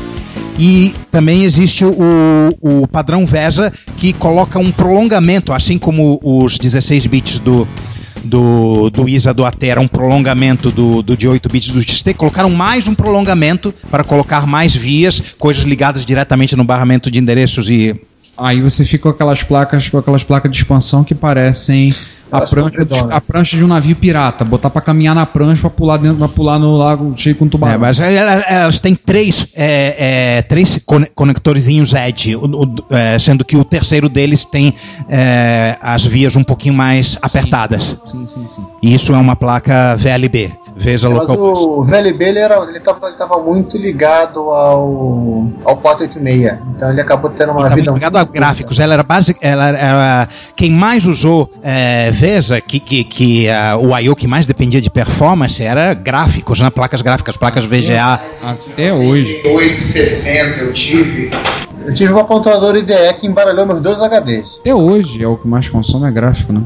E 0.58 0.94
também 1.12 1.44
existe 1.44 1.84
o, 1.84 2.50
o 2.62 2.88
padrão 2.88 3.26
VESA, 3.26 3.74
que 3.98 4.14
coloca 4.14 4.58
um 4.58 4.72
prolongamento, 4.72 5.52
assim 5.52 5.78
como 5.78 6.20
os 6.24 6.58
16 6.58 7.08
bits 7.08 7.40
do, 7.40 7.68
do, 8.24 8.90
do 8.90 9.08
ISA 9.08 9.34
do 9.34 9.46
Atera 9.46 9.82
um 9.82 9.88
prolongamento 9.88 10.72
do, 10.72 11.02
do 11.02 11.18
de 11.18 11.28
8 11.28 11.50
bits 11.50 11.72
do 11.72 11.82
XT, 11.82 12.14
colocaram 12.14 12.50
mais 12.50 12.88
um 12.88 12.96
prolongamento 12.96 13.74
para 13.92 14.04
colocar 14.04 14.48
mais 14.48 14.76
vias, 14.76 15.22
coisas 15.38 15.64
ligadas 15.64 16.06
diretamente 16.06 16.56
no 16.56 16.64
barramento 16.64 17.12
de 17.12 17.20
endereços 17.20 17.70
e 17.70 18.00
Aí 18.38 18.62
você 18.62 18.84
fica 18.84 19.04
com 19.04 19.10
aquelas 19.10 19.44
placas, 19.44 19.90
com 19.90 19.98
aquelas 19.98 20.24
placas 20.24 20.52
de 20.52 20.58
expansão 20.58 21.04
que 21.04 21.16
parecem 21.16 21.94
a 22.32 22.42
prancha, 22.42 22.84
de, 22.84 23.00
a 23.12 23.22
prancha 23.22 23.56
de 23.56 23.64
um 23.64 23.68
navio 23.68 23.96
pirata. 23.96 24.44
Botar 24.44 24.70
pra 24.70 24.82
caminhar 24.82 25.16
na 25.16 25.26
prancha 25.26 25.62
pra 25.62 25.70
pular 25.70 25.98
dentro, 25.98 26.18
pra 26.18 26.28
pular 26.28 26.60
no 26.60 26.76
lago 26.76 27.14
cheio 27.16 27.36
com 27.36 27.46
É, 27.46 27.50
tubarão. 27.50 27.80
mas 27.80 28.00
ela- 28.00 28.42
elas 28.48 28.80
têm 28.82 28.94
três, 28.96 29.48
é, 29.56 30.38
é, 30.38 30.42
três 30.42 30.82
cone- 30.86 31.08
conectorzinhos 31.16 31.94
o- 31.94 32.76
é, 32.94 33.18
sendo 33.20 33.46
que 33.46 33.56
o 33.56 33.64
terceiro 33.64 34.10
deles 34.10 34.44
tem 34.46 34.74
é, 35.08 35.78
as 35.82 36.06
vias 36.06 36.36
um 36.36 36.44
pouquinho 36.44 36.74
mais 36.74 37.18
apertadas. 37.22 38.02
Sim, 38.08 38.26
sim, 38.26 38.48
sim. 38.50 38.66
E 38.82 38.94
isso 38.94 39.14
é 39.14 39.18
uma 39.18 39.36
placa 39.36 39.96
VLB, 39.96 40.52
Veja 40.78 41.10
Mas 41.10 41.30
Local 41.30 41.54
o 41.54 41.84
VLB 41.84 42.26
ele 42.26 42.40
era, 42.40 42.58
ele 42.68 42.80
tava, 42.82 43.08
ele 43.08 43.16
tava 43.16 43.40
muito 43.40 43.78
ligado 43.78 44.40
ao, 44.52 45.48
ao 45.64 45.78
486. 45.78 46.60
Então 46.76 46.92
ele 46.92 47.00
acabou 47.00 47.32
tendo 47.32 47.54
uma 47.54 47.62
Tá 47.70 47.76
vida. 47.76 47.92
muito 47.92 47.94
ligado 47.94 48.18
a 48.18 48.24
gráficos. 48.26 48.80
Ela 48.80 48.94
era 48.96 49.04
base, 49.04 49.36
ela 49.40 49.70
era, 49.70 50.30
quem 50.56 50.72
mais 50.72 51.06
usou 51.06 51.50
é, 51.64 52.12
VESA, 52.12 52.60
que, 52.60 52.80
que, 52.80 53.04
que 53.06 53.50
ah, 53.50 53.78
o 53.78 53.98
I.O. 53.98 54.16
que 54.16 54.28
mais 54.28 54.46
dependia 54.46 54.82
de 54.82 54.90
performance 54.90 55.64
era 55.64 55.94
gráficos, 55.94 56.60
né? 56.60 56.70
placas 56.70 57.02
gráficas, 57.02 57.38
placas 57.38 57.64
VGA. 57.66 58.20
Até 58.44 58.94
hoje. 58.94 59.42
860 59.46 60.60
eu 60.60 60.74
tive. 60.74 61.32
Eu 61.86 61.94
tive 61.94 62.12
uma 62.14 62.24
pontuadora 62.24 62.78
IDE 62.80 63.14
que 63.20 63.28
embaralhou 63.28 63.66
meus 63.66 63.80
dois 63.82 64.00
HDs. 64.00 64.58
Até 64.62 64.74
hoje 64.74 65.24
é 65.24 65.28
o 65.28 65.38
que 65.38 65.48
mais 65.48 65.70
consome 65.70 66.08
é 66.08 66.12
gráfico, 66.12 66.52
né? 66.52 66.62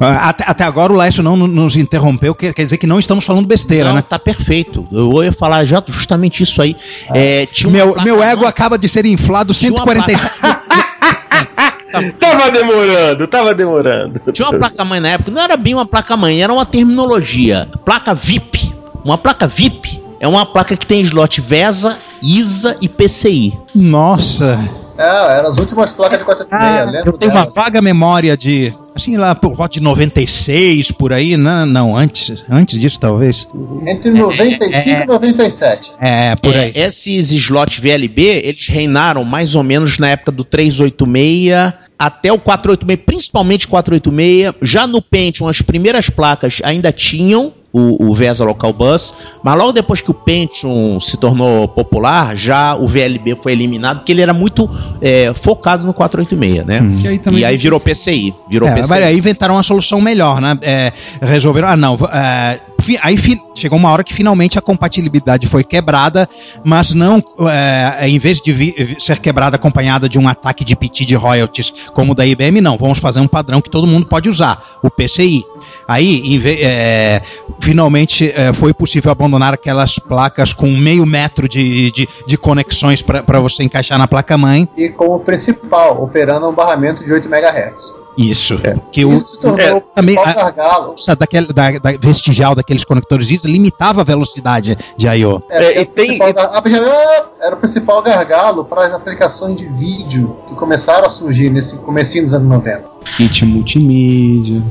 Ah, 0.00 0.28
Até, 0.28 0.44
até 0.46 0.64
agora 0.64 0.92
o 0.92 0.96
Lécio 0.96 1.22
não 1.22 1.36
nos 1.36 1.76
interrompeu, 1.76 2.34
quer, 2.34 2.52
quer 2.52 2.64
dizer 2.64 2.76
que 2.78 2.86
não 2.86 2.98
estamos 2.98 3.24
falando 3.24 3.46
besteira, 3.46 3.88
Não, 3.88 3.96
né? 3.96 4.02
tá 4.02 4.18
perfeito. 4.18 4.84
Eu 4.92 5.24
ia 5.24 5.32
falar 5.32 5.64
já 5.64 5.82
justamente 5.86 6.42
isso 6.42 6.60
aí. 6.60 6.76
É, 7.14 7.46
tinha 7.46 7.68
uma 7.68 7.76
Meu, 7.78 7.92
placa 7.94 8.04
meu 8.04 8.22
ego 8.22 8.40
mãe- 8.42 8.48
acaba 8.48 8.78
de 8.78 8.88
ser 8.88 9.06
inflado 9.06 9.54
Tinha 9.54 9.72
uma 9.72 9.84
147 9.84 10.34
Tava 12.20 12.50
demorando, 12.50 13.26
tava 13.26 13.54
demorando. 13.54 14.20
Tinha 14.32 14.48
uma 14.48 14.58
placa-mãe 14.58 15.00
na 15.00 15.08
época, 15.10 15.30
não 15.30 15.40
era 15.42 15.56
bem 15.56 15.72
uma 15.74 15.86
placa-mãe, 15.86 16.42
era 16.42 16.52
uma 16.52 16.66
terminologia. 16.66 17.68
Placa 17.84 18.12
VIP. 18.14 18.74
Uma 19.04 19.16
placa 19.16 19.46
VIP 19.46 20.02
é 20.20 20.26
uma 20.28 20.46
placa 20.46 20.76
que 20.76 20.86
tem 20.86 21.00
slot 21.02 21.40
VESA, 21.40 21.96
ISA 22.22 22.76
e 22.80 22.88
PCI. 22.88 23.58
Nossa. 23.74 24.58
É, 24.98 25.38
eram 25.38 25.50
as 25.50 25.58
últimas 25.58 25.92
placas 25.92 26.18
de 26.18 26.24
486, 26.24 26.88
Ah, 26.88 26.90
lembro 26.90 27.08
eu 27.10 27.18
tenho 27.18 27.30
uma 27.30 27.40
delas. 27.42 27.54
vaga 27.54 27.82
memória 27.82 28.34
de. 28.36 28.74
Assim, 28.94 29.18
lá 29.18 29.34
por 29.34 29.54
volta 29.54 29.74
de 29.74 29.82
96, 29.82 30.90
por 30.92 31.12
aí. 31.12 31.36
Não, 31.36 31.66
não 31.66 31.94
antes, 31.94 32.42
antes 32.48 32.80
disso, 32.80 32.98
talvez. 32.98 33.46
Entre 33.86 34.10
95 34.10 34.88
É. 34.88 35.02
e 35.02 35.06
97. 35.06 35.92
É, 36.00 36.34
por 36.36 36.54
É, 36.54 36.60
aí. 36.60 36.72
esses 36.74 37.30
slots 37.30 37.78
VLB, 37.78 38.22
eles 38.22 38.66
reinaram 38.68 39.22
mais 39.22 39.54
ou 39.54 39.62
menos 39.62 39.98
na 39.98 40.08
época 40.08 40.32
do 40.32 40.42
386 40.44 41.74
até 41.98 42.32
o 42.32 42.38
486, 42.38 43.04
principalmente 43.04 43.68
486. 43.68 44.54
Já 44.62 44.86
no 44.86 45.02
Pentium, 45.02 45.46
as 45.48 45.60
primeiras 45.60 46.08
placas 46.08 46.60
ainda 46.64 46.90
tinham 46.90 47.52
o, 47.78 48.10
o 48.10 48.14
VESA 48.14 48.44
Local 48.44 48.72
Bus, 48.72 49.14
mas 49.42 49.56
logo 49.56 49.72
depois 49.72 50.00
que 50.00 50.10
o 50.10 50.14
Pentium 50.14 50.98
se 51.00 51.16
tornou 51.16 51.66
popular, 51.68 52.36
já 52.36 52.74
o 52.74 52.86
VLB 52.86 53.36
foi 53.42 53.52
eliminado, 53.52 53.98
porque 53.98 54.12
ele 54.12 54.22
era 54.22 54.32
muito 54.32 54.68
é, 55.00 55.32
focado 55.34 55.84
no 55.86 55.92
486, 55.92 56.64
né? 56.66 56.80
Que 57.00 57.08
aí 57.08 57.18
também 57.18 57.40
E 57.40 57.44
aí 57.44 57.56
virou 57.56 57.78
PCI. 57.80 58.34
Virou 58.48 58.68
É, 58.68 58.74
PCI. 58.74 58.88
mas 58.90 59.04
aí 59.04 59.16
inventaram 59.18 59.54
uma 59.54 59.62
solução 59.62 60.00
melhor, 60.00 60.40
né? 60.40 60.56
É, 60.62 60.92
resolveram, 61.20 61.68
ah, 61.68 61.76
não. 61.76 61.94
é, 62.12 62.60
fi- 62.80 62.98
aí 63.02 63.16
fi- 63.16 63.40
chegou 63.54 63.78
uma 63.78 63.90
hora 63.90 64.02
que 64.04 64.12
finalmente 64.14 64.58
a 64.58 64.62
compatibilidade 64.62 65.46
foi 65.46 65.64
quebrada, 65.64 66.28
mas 66.64 66.92
não, 66.94 67.22
é, 67.50 68.08
em 68.08 68.18
vez 68.18 68.40
de 68.40 68.96
ser 68.98 69.18
quebrada 69.18 69.56
acompanhada 69.56 70.08
de 70.08 70.18
um 70.18 70.28
ataque 70.28 70.64
de 70.64 70.74
PT 70.76 71.04
de 71.04 71.14
royalties 71.14 71.72
como 71.92 72.12
o 72.12 72.14
da 72.14 72.26
IBM, 72.26 72.60
não. 72.60 72.76
Vamos 72.76 72.98
fazer 72.98 73.20
um 73.20 73.26
padrão 73.28 73.60
que 73.60 73.70
todo 73.70 73.86
mundo 73.86 74.06
pode 74.06 74.28
usar, 74.28 74.62
o 74.82 74.90
PCI. 74.90 75.42
Aí, 75.88 76.40
é, 76.62 77.20
finalmente, 77.60 78.30
é, 78.34 78.52
foi 78.52 78.72
possível 78.74 79.10
abandonar 79.10 79.54
aquelas 79.54 79.98
placas 79.98 80.52
com 80.52 80.66
meio 80.76 81.04
metro 81.06 81.48
de, 81.48 81.90
de, 81.90 82.08
de 82.26 82.36
conexões 82.36 83.02
para 83.02 83.40
você 83.40 83.62
encaixar 83.62 83.98
na 83.98 84.08
placa-mãe. 84.08 84.68
E 84.76 84.88
como 84.88 85.18
principal, 85.20 86.02
operando 86.02 86.48
um 86.48 86.52
barramento 86.52 87.04
de 87.04 87.12
8 87.12 87.28
MHz. 87.28 87.94
Isso. 88.18 88.58
Que 88.90 89.04
o, 89.04 89.12
Isso 89.14 89.34
se 89.34 89.40
tornou 89.40 89.60
é, 89.60 89.74
o 89.74 89.80
também 89.82 90.16
a- 90.18 90.32
gargalo. 90.32 90.94
daquele, 91.18 91.48
da, 91.52 91.72
da 91.72 91.92
vestigial 92.00 92.54
daqueles 92.54 92.82
conectores 92.82 93.30
ISA 93.30 93.46
limitava 93.46 94.00
a 94.00 94.04
velocidade 94.04 94.74
de 94.96 95.06
I.O. 95.06 95.42
É, 95.50 95.64
É, 95.64 95.80
e 95.82 95.84
tem- 95.84 96.18
era 96.22 97.54
o 97.54 97.58
principal 97.58 98.00
gargalo 98.02 98.64
para 98.64 98.86
as 98.86 98.94
aplicações 98.94 99.56
de 99.56 99.66
vídeo 99.66 100.34
que 100.48 100.54
começaram 100.54 101.04
a 101.06 101.10
surgir 101.10 101.50
nesse 101.50 101.76
comecinho 101.76 102.24
dos 102.24 102.32
anos 102.32 102.48
90. 102.48 102.84
Kit 103.18 103.44
multimídia. 103.44 104.62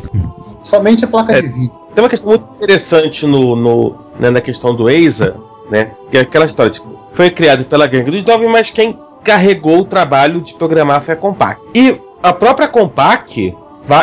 Somente 0.66 1.06
a 1.06 1.08
placa 1.08 1.38
É. 1.38 1.42
de 1.42 1.48
vídeo. 1.48 1.80
Tem 1.94 2.04
uma 2.04 2.10
questão 2.10 2.30
muito 2.30 2.48
interessante 2.56 3.26
no, 3.26 3.56
no- 3.56 3.96
né, 4.20 4.30
na 4.32 4.42
questão 4.42 4.74
do 4.76 4.90
EISA, 4.90 5.36
né? 5.70 5.92
Que 6.12 6.18
é 6.18 6.22
aquela 6.22 6.46
história, 6.46 6.72
tipo, 6.72 7.00
foi 7.12 7.30
criado 7.30 7.66
pela 7.66 7.86
gangue 7.88 8.10
dos 8.12 8.24
nove, 8.26 8.48
mas 8.48 8.70
quem 8.72 8.98
carregou 9.24 9.80
o 9.80 9.86
trabalho 9.86 10.42
de 10.42 10.54
programar 10.56 11.02
foi 11.02 11.14
a 11.14 11.18
Compaq. 11.18 11.62
E 11.74 11.96
a 12.24 12.34
própria 12.34 12.68
Compaq 12.68 13.54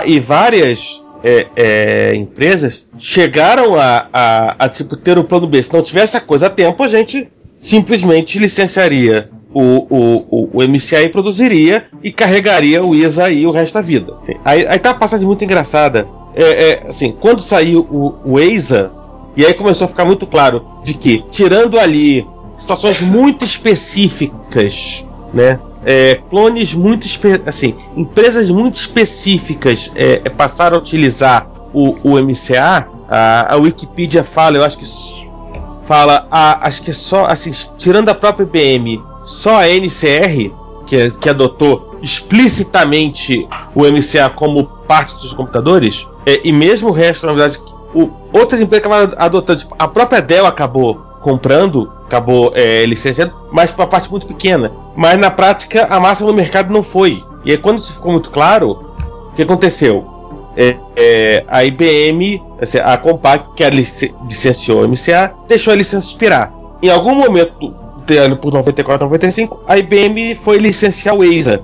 e 0.07 0.21
várias 0.21 1.01
é, 1.25 1.47
é, 1.57 2.15
empresas 2.15 2.87
chegaram 2.99 3.77
a, 3.77 4.07
a, 4.13 4.65
a, 4.65 4.69
tipo, 4.69 4.97
ter 4.97 5.19
o 5.19 5.25
plano 5.25 5.47
B. 5.47 5.63
Se 5.63 5.73
não 5.73 5.83
tivesse 5.83 6.17
a 6.17 6.21
coisa 6.21 6.47
a 6.47 6.51
tempo, 6.51 6.83
a 6.83 6.89
gente 6.89 7.29
simplesmente 7.61 8.39
licenciaria 8.39 9.29
o, 9.55 9.61
o, 9.61 10.27
o, 10.31 10.51
o 10.55 10.63
MCA 10.69 11.03
e 11.03 11.09
produziria 11.09 11.87
e 12.03 12.11
carregaria 12.13 12.83
o 12.83 12.95
ISA 12.95 13.25
aí 13.27 13.47
o 13.47 13.51
resto 13.51 13.75
da 13.75 13.81
vida. 13.81 14.15
Assim, 14.21 14.35
aí, 14.45 14.67
aí 14.67 14.79
tá 14.79 14.91
uma 14.91 14.99
passagem 14.99 15.27
muito 15.27 15.45
engraçada. 15.45 16.09
É, 16.35 16.71
é, 16.71 16.87
assim, 16.87 17.13
quando 17.13 17.41
saiu 17.41 17.87
o, 17.91 18.15
o 18.25 18.41
EISA, 18.41 18.93
e 19.37 19.45
aí 19.45 19.55
começou 19.55 19.87
a 19.87 19.89
ficar 19.89 20.05
muito 20.05 20.27
claro 20.27 20.65
de 20.83 20.95
que, 20.95 21.25
tirando 21.31 21.79
ali 21.79 22.27
situações 22.57 23.01
muito 23.01 23.45
específicas, 23.45 25.05
né? 25.33 25.59
é, 25.85 26.21
clones 26.31 26.73
muito 26.73 27.07
assim, 27.47 27.75
empresas 27.97 28.49
muito 28.49 28.75
específicas 28.75 29.91
é, 29.95 30.23
é, 30.25 30.31
passaram 30.31 30.77
a 30.77 30.81
utilizar 30.81 31.49
o, 31.73 31.97
o 32.03 32.23
MCA. 32.23 32.89
A, 33.09 33.55
a 33.55 33.57
Wikipedia 33.57 34.25
fala, 34.25 34.57
eu 34.57 34.65
acho 34.65 34.79
que 34.79 34.87
fala, 35.85 36.27
a, 36.31 36.67
acho 36.67 36.83
que 36.83 36.91
é 36.91 36.95
só 36.95 37.27
assim, 37.27 37.53
tirando 37.77 38.09
a 38.09 38.15
própria 38.15 38.45
IBM, 38.45 39.03
só 39.25 39.57
a 39.57 39.69
NCR 39.69 40.53
que, 40.87 41.11
que 41.11 41.29
adotou 41.29 41.99
explicitamente 42.03 43.47
o 43.75 43.83
MCA 43.83 44.31
como 44.31 44.65
parte 44.65 45.15
dos 45.17 45.33
computadores, 45.33 46.07
é, 46.27 46.41
e 46.45 46.53
mesmo 46.53 46.89
o 46.89 46.93
resto, 46.93 47.27
na 47.27 47.33
verdade, 47.33 47.59
o- 47.95 48.11
outras 48.33 48.61
empresas 48.61 48.87
acabaram 48.87 49.13
adotando, 49.19 49.59
tipo, 49.61 49.75
a 49.79 49.87
própria 49.89 50.21
Dell 50.23 50.47
acabou 50.47 50.95
comprando, 51.21 51.91
acabou 52.07 52.53
é, 52.55 52.85
licenciando, 52.85 53.33
mas 53.53 53.71
para 53.71 53.87
parte 53.87 54.11
muito 54.11 54.27
pequena. 54.27 54.73
Mas 54.97 55.19
na 55.19 55.31
prática, 55.31 55.87
a 55.89 56.01
massa 56.01 56.25
no 56.25 56.33
mercado 56.33 56.73
não 56.73 56.83
foi. 56.83 57.23
E 57.45 57.51
aí, 57.53 57.59
quando 57.59 57.79
isso 57.79 57.93
ficou 57.95 58.13
muito 58.13 58.31
claro, 58.31 58.71
o 59.31 59.35
que 59.35 59.43
aconteceu? 59.43 60.07
É, 60.57 60.77
é, 60.97 61.45
a 61.49 61.65
IBM, 61.65 62.43
assim, 62.61 62.79
a 62.79 62.97
Compaq, 62.99 63.55
que 63.57 63.65
a 63.65 63.71
lic- 63.71 64.15
licenciou 64.29 64.83
o 64.83 64.89
MCA, 64.89 65.33
deixou 65.49 65.73
a 65.73 65.77
licença 65.77 66.07
expirar. 66.07 66.53
Em 66.83 66.91
algum 66.91 67.15
momento, 67.15 67.73
ano 68.21 68.37
por 68.37 68.53
94, 68.53 69.07
95, 69.07 69.63
a 69.67 69.79
IBM 69.79 70.35
foi 70.35 70.59
licenciar 70.59 71.15
o 71.15 71.25
EISA. 71.25 71.63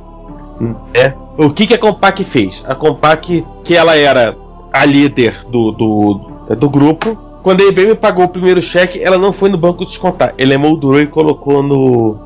né? 0.60 1.14
O 1.36 1.50
que, 1.50 1.66
que 1.66 1.74
a 1.74 1.78
Compaq 1.78 2.24
fez? 2.24 2.64
A 2.66 2.74
Compaq, 2.74 3.44
que 3.62 3.76
ela 3.76 3.94
era 3.96 4.36
a 4.72 4.84
líder 4.84 5.46
do, 5.50 5.72
do, 5.72 6.54
do 6.56 6.70
grupo, 6.70 7.16
quando 7.42 7.62
a 7.62 7.64
IBM 7.64 7.94
pagou 7.94 8.24
o 8.24 8.28
primeiro 8.28 8.60
cheque, 8.60 9.02
ela 9.02 9.16
não 9.16 9.32
foi 9.32 9.48
no 9.48 9.56
banco 9.56 9.84
descontar. 9.84 10.34
Ela 10.36 10.54
emoldurou 10.54 11.00
e 11.00 11.06
colocou 11.06 11.62
no, 11.62 12.18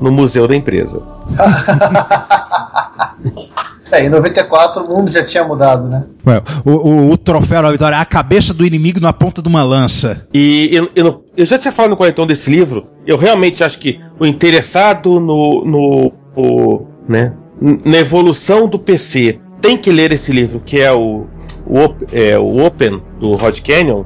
no 0.00 0.10
museu 0.10 0.48
da 0.48 0.56
empresa. 0.56 1.02
É, 3.92 4.06
em 4.06 4.08
94 4.08 4.84
o 4.84 4.88
mundo 4.88 5.10
já 5.10 5.24
tinha 5.24 5.42
mudado, 5.42 5.88
né? 5.88 6.06
Ué, 6.24 6.40
O, 6.64 6.70
o, 6.70 7.10
o 7.10 7.16
troféu 7.16 7.62
da 7.62 7.72
vitória 7.72 7.96
é 7.96 7.98
a 7.98 8.04
cabeça 8.04 8.54
do 8.54 8.64
inimigo 8.64 9.00
na 9.00 9.12
ponta 9.12 9.42
de 9.42 9.48
uma 9.48 9.64
lança. 9.64 10.28
E 10.32 10.70
eu, 10.72 10.88
eu, 10.94 11.24
eu 11.36 11.44
já 11.44 11.58
tinha 11.58 11.72
falado 11.72 11.90
no 11.90 11.96
coletão 11.96 12.26
desse 12.26 12.48
livro. 12.50 12.86
Eu 13.04 13.16
realmente 13.16 13.64
acho 13.64 13.78
que 13.80 14.00
o 14.18 14.24
interessado 14.24 15.18
no, 15.18 15.64
no, 15.64 16.12
o, 16.36 16.86
né, 17.08 17.32
na 17.60 17.98
evolução 17.98 18.68
do 18.68 18.78
PC 18.78 19.40
tem 19.60 19.76
que 19.76 19.90
ler 19.90 20.12
esse 20.12 20.32
livro, 20.32 20.60
que 20.60 20.80
é 20.80 20.92
o, 20.92 21.26
o, 21.70 21.84
Op- 21.84 22.06
é, 22.12 22.38
o 22.38 22.64
Open 22.64 23.00
do 23.18 23.34
Rod 23.34 23.58
Canyon. 23.60 24.04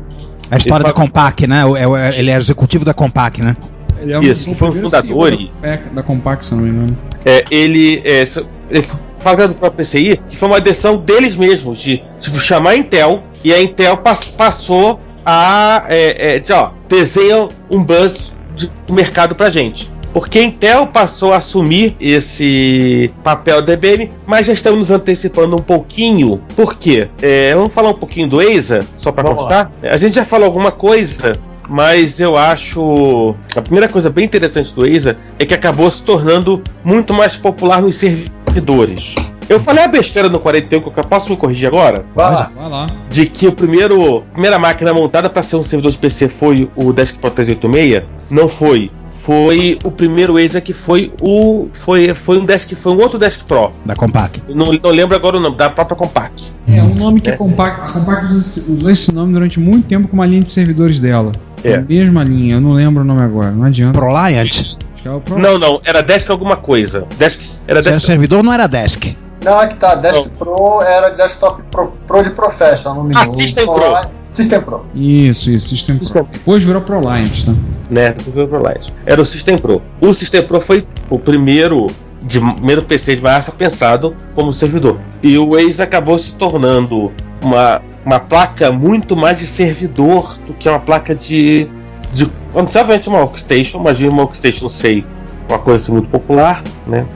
A 0.50 0.56
história 0.56 0.84
da 0.84 0.92
Compaq, 0.92 1.46
né? 1.46 1.60
É 1.78 1.86
o- 1.86 1.96
ele 1.96 2.30
é 2.30 2.36
executivo 2.36 2.84
da 2.84 2.92
Compaq, 2.94 3.40
né? 3.42 3.56
Ele 4.00 4.12
é 4.12 4.20
Isso, 4.20 4.48
que 4.50 4.54
foi 4.54 4.68
o 4.68 4.72
primeiro 4.72 4.90
fundador 4.90 5.28
CEO 5.30 5.48
da, 5.94 6.02
Compaq, 6.02 6.44
se 6.44 6.54
não 6.54 6.62
me 6.62 6.68
engano. 6.70 6.98
É, 7.24 7.44
ele, 7.50 8.02
é, 8.04 8.22
ele 8.70 8.86
fazendo 9.20 9.48
do 9.50 9.54
próprio 9.54 9.78
PCI, 9.86 10.20
que 10.28 10.36
foi 10.36 10.48
uma 10.48 10.60
decisão 10.60 10.98
deles 10.98 11.34
mesmos 11.34 11.78
de 11.78 12.02
tipo, 12.20 12.38
chamar 12.38 12.70
a 12.70 12.76
Intel, 12.76 13.22
E 13.42 13.52
a 13.52 13.62
Intel 13.62 13.96
pas- 13.98 14.24
passou 14.28 15.00
a 15.24 15.84
é, 15.88 16.34
é, 16.36 16.38
dizer, 16.38 16.52
ó, 16.54 16.70
desenha 16.88 17.48
um 17.70 17.82
bus 17.82 18.32
de 18.54 18.70
mercado 18.90 19.34
pra 19.34 19.48
gente. 19.50 19.90
Porque 20.14 20.38
a 20.38 20.44
Intel 20.44 20.86
passou 20.86 21.32
a 21.32 21.38
assumir 21.38 21.96
esse 22.00 23.12
papel 23.24 23.60
da 23.60 23.72
IBM, 23.72 24.12
mas 24.24 24.46
já 24.46 24.52
estamos 24.52 24.78
nos 24.78 24.90
antecipando 24.92 25.56
um 25.56 25.58
pouquinho. 25.58 26.40
Por 26.54 26.76
quê? 26.76 27.08
É, 27.20 27.52
vamos 27.52 27.72
falar 27.72 27.90
um 27.90 27.94
pouquinho 27.94 28.28
do 28.28 28.40
EISA, 28.40 28.86
só 28.96 29.10
para 29.10 29.24
constar? 29.24 29.72
A 29.82 29.96
gente 29.96 30.14
já 30.14 30.24
falou 30.24 30.46
alguma 30.46 30.70
coisa, 30.70 31.32
mas 31.68 32.20
eu 32.20 32.36
acho. 32.36 33.34
A 33.56 33.60
primeira 33.60 33.88
coisa 33.88 34.08
bem 34.08 34.24
interessante 34.24 34.72
do 34.72 34.86
EISA 34.86 35.18
é 35.36 35.44
que 35.44 35.52
acabou 35.52 35.90
se 35.90 36.02
tornando 36.02 36.62
muito 36.84 37.12
mais 37.12 37.36
popular 37.36 37.82
nos 37.82 37.96
servidores. 37.96 39.16
Eu 39.48 39.60
falei 39.60 39.84
a 39.84 39.88
besteira 39.88 40.28
no 40.28 40.38
41, 40.38 40.80
que 40.80 40.98
eu 41.00 41.04
posso 41.04 41.28
me 41.28 41.36
corrigir 41.36 41.66
agora? 41.66 42.06
Vai 42.14 42.32
lá. 42.32 42.52
Vai 42.56 42.70
lá. 42.70 42.86
de 43.10 43.26
que 43.26 43.46
o 43.46 43.52
primeiro 43.52 44.18
a 44.18 44.32
primeira 44.32 44.58
máquina 44.58 44.94
montada 44.94 45.28
para 45.28 45.42
ser 45.42 45.56
um 45.56 45.64
servidor 45.64 45.92
de 45.92 45.98
PC 45.98 46.28
foi 46.28 46.70
o 46.74 46.92
Desktop 46.92 47.34
386, 47.34 48.04
não 48.30 48.48
foi. 48.48 48.90
Foi 49.24 49.78
o 49.82 49.90
primeiro 49.90 50.38
ESA 50.38 50.60
que 50.60 50.74
foi 50.74 51.10
o 51.22 51.68
foi 51.72 52.12
foi 52.14 52.38
um 52.38 52.44
desk 52.44 52.74
foi 52.74 52.92
um 52.92 53.00
outro 53.00 53.18
Desk 53.18 53.42
Pro. 53.44 53.70
Da 53.84 53.94
Compaq. 53.96 54.42
Não, 54.48 54.70
não 54.72 54.90
lembro 54.90 55.16
agora 55.16 55.38
o 55.38 55.40
nome 55.40 55.56
da 55.56 55.70
própria 55.70 55.96
Compaq. 55.96 56.30
É 56.68 56.82
um 56.82 56.94
nome 56.94 57.20
que 57.20 57.30
É. 57.30 57.32
a 57.34 57.36
Compaq, 57.38 57.80
a 57.80 57.90
Compaq 57.92 58.26
usou 58.34 58.90
esse- 58.90 59.12
nome 59.12 59.32
durante 59.32 59.58
muito 59.58 59.86
tempo 59.88 60.08
com 60.08 60.14
uma 60.14 60.26
linha 60.26 60.42
de 60.42 60.50
servidores 60.50 60.98
dela. 60.98 61.32
É. 61.62 61.76
A 61.76 61.80
mesma 61.80 62.22
linha, 62.22 62.56
eu 62.56 62.60
não 62.60 62.72
lembro 62.72 63.00
o 63.02 63.04
nome 63.06 63.22
agora, 63.22 63.50
não 63.50 63.64
adianta. 63.64 63.98
ProLiant. 63.98 64.44
Acho 64.50 64.76
que 65.02 65.08
é 65.08 65.10
o 65.10 65.20
Pro- 65.22 65.38
Não, 65.38 65.58
não, 65.58 65.80
era 65.84 66.02
Desk 66.02 66.30
alguma 66.30 66.56
coisa. 66.56 67.06
Desk 67.18 67.62
era 67.66 67.82
Se 67.82 67.90
Desk 67.92 68.04
servidor, 68.04 68.42
não 68.42 68.52
era 68.52 68.66
desk. 68.66 69.16
Não, 69.42 69.58
é 69.62 69.68
que 69.68 69.76
tá. 69.76 69.94
Desk 69.94 70.28
Pro 70.38 70.82
era 70.82 71.08
desktop 71.10 71.62
Pro, 71.70 71.92
Pro 72.06 72.22
de 72.22 72.28
Professional 72.30 73.02
no 73.02 73.10
Ah, 73.16 73.20
menu. 73.24 73.32
System 73.32 73.64
O 73.64 73.72
Pro. 73.72 73.82
Pro- 73.90 74.10
System 74.34 74.60
Pro. 74.60 74.84
Isso, 74.94 75.50
isso, 75.50 75.68
System 75.68 75.96
Pro. 75.96 76.04
System- 76.06 76.26
Depois 76.30 76.62
virou 76.62 76.82
ProLiant, 76.82 77.44
tá? 77.46 77.52
Né? 77.90 78.10
do 78.12 78.32
que 78.32 78.40
o 78.40 78.48
ProLiant. 78.48 78.86
Era 79.04 79.20
o 79.20 79.26
System 79.26 79.56
Pro. 79.58 79.82
O 80.00 80.12
System 80.12 80.42
Pro 80.42 80.60
foi 80.60 80.86
o 81.10 81.18
primeiro 81.18 81.86
de 82.24 82.40
primeiro 82.40 82.82
PC 82.82 83.16
de 83.16 83.22
massa 83.22 83.52
pensado 83.52 84.16
como 84.34 84.52
servidor. 84.52 84.98
E 85.22 85.36
o 85.36 85.50
Waze 85.50 85.82
acabou 85.82 86.18
se 86.18 86.34
tornando 86.34 87.12
uma, 87.42 87.82
uma 88.04 88.18
placa 88.18 88.72
muito 88.72 89.14
mais 89.14 89.38
de 89.38 89.46
servidor 89.46 90.38
do 90.46 90.54
que 90.54 90.68
uma 90.68 90.80
placa 90.80 91.14
de 91.14 91.68
de 92.14 92.30
não 92.54 92.62
necessariamente 92.62 93.08
uma 93.08 93.18
workstation, 93.18 93.78
mas 93.80 93.98
de 93.98 94.08
uma 94.08 94.22
workstation 94.22 94.70
sei 94.70 95.04
uma 95.48 95.58
coisa 95.58 95.82
assim, 95.82 95.92
muito 95.92 96.08
popular, 96.08 96.62
né? 96.86 97.06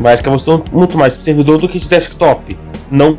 Mas 0.00 0.20
acabou 0.20 0.38
se 0.38 0.44
tornando 0.44 0.70
muito 0.72 0.96
mais 0.96 1.14
servidor 1.14 1.60
do 1.60 1.68
que 1.68 1.78
de 1.78 1.88
desktop. 1.88 2.56
Não 2.90 3.18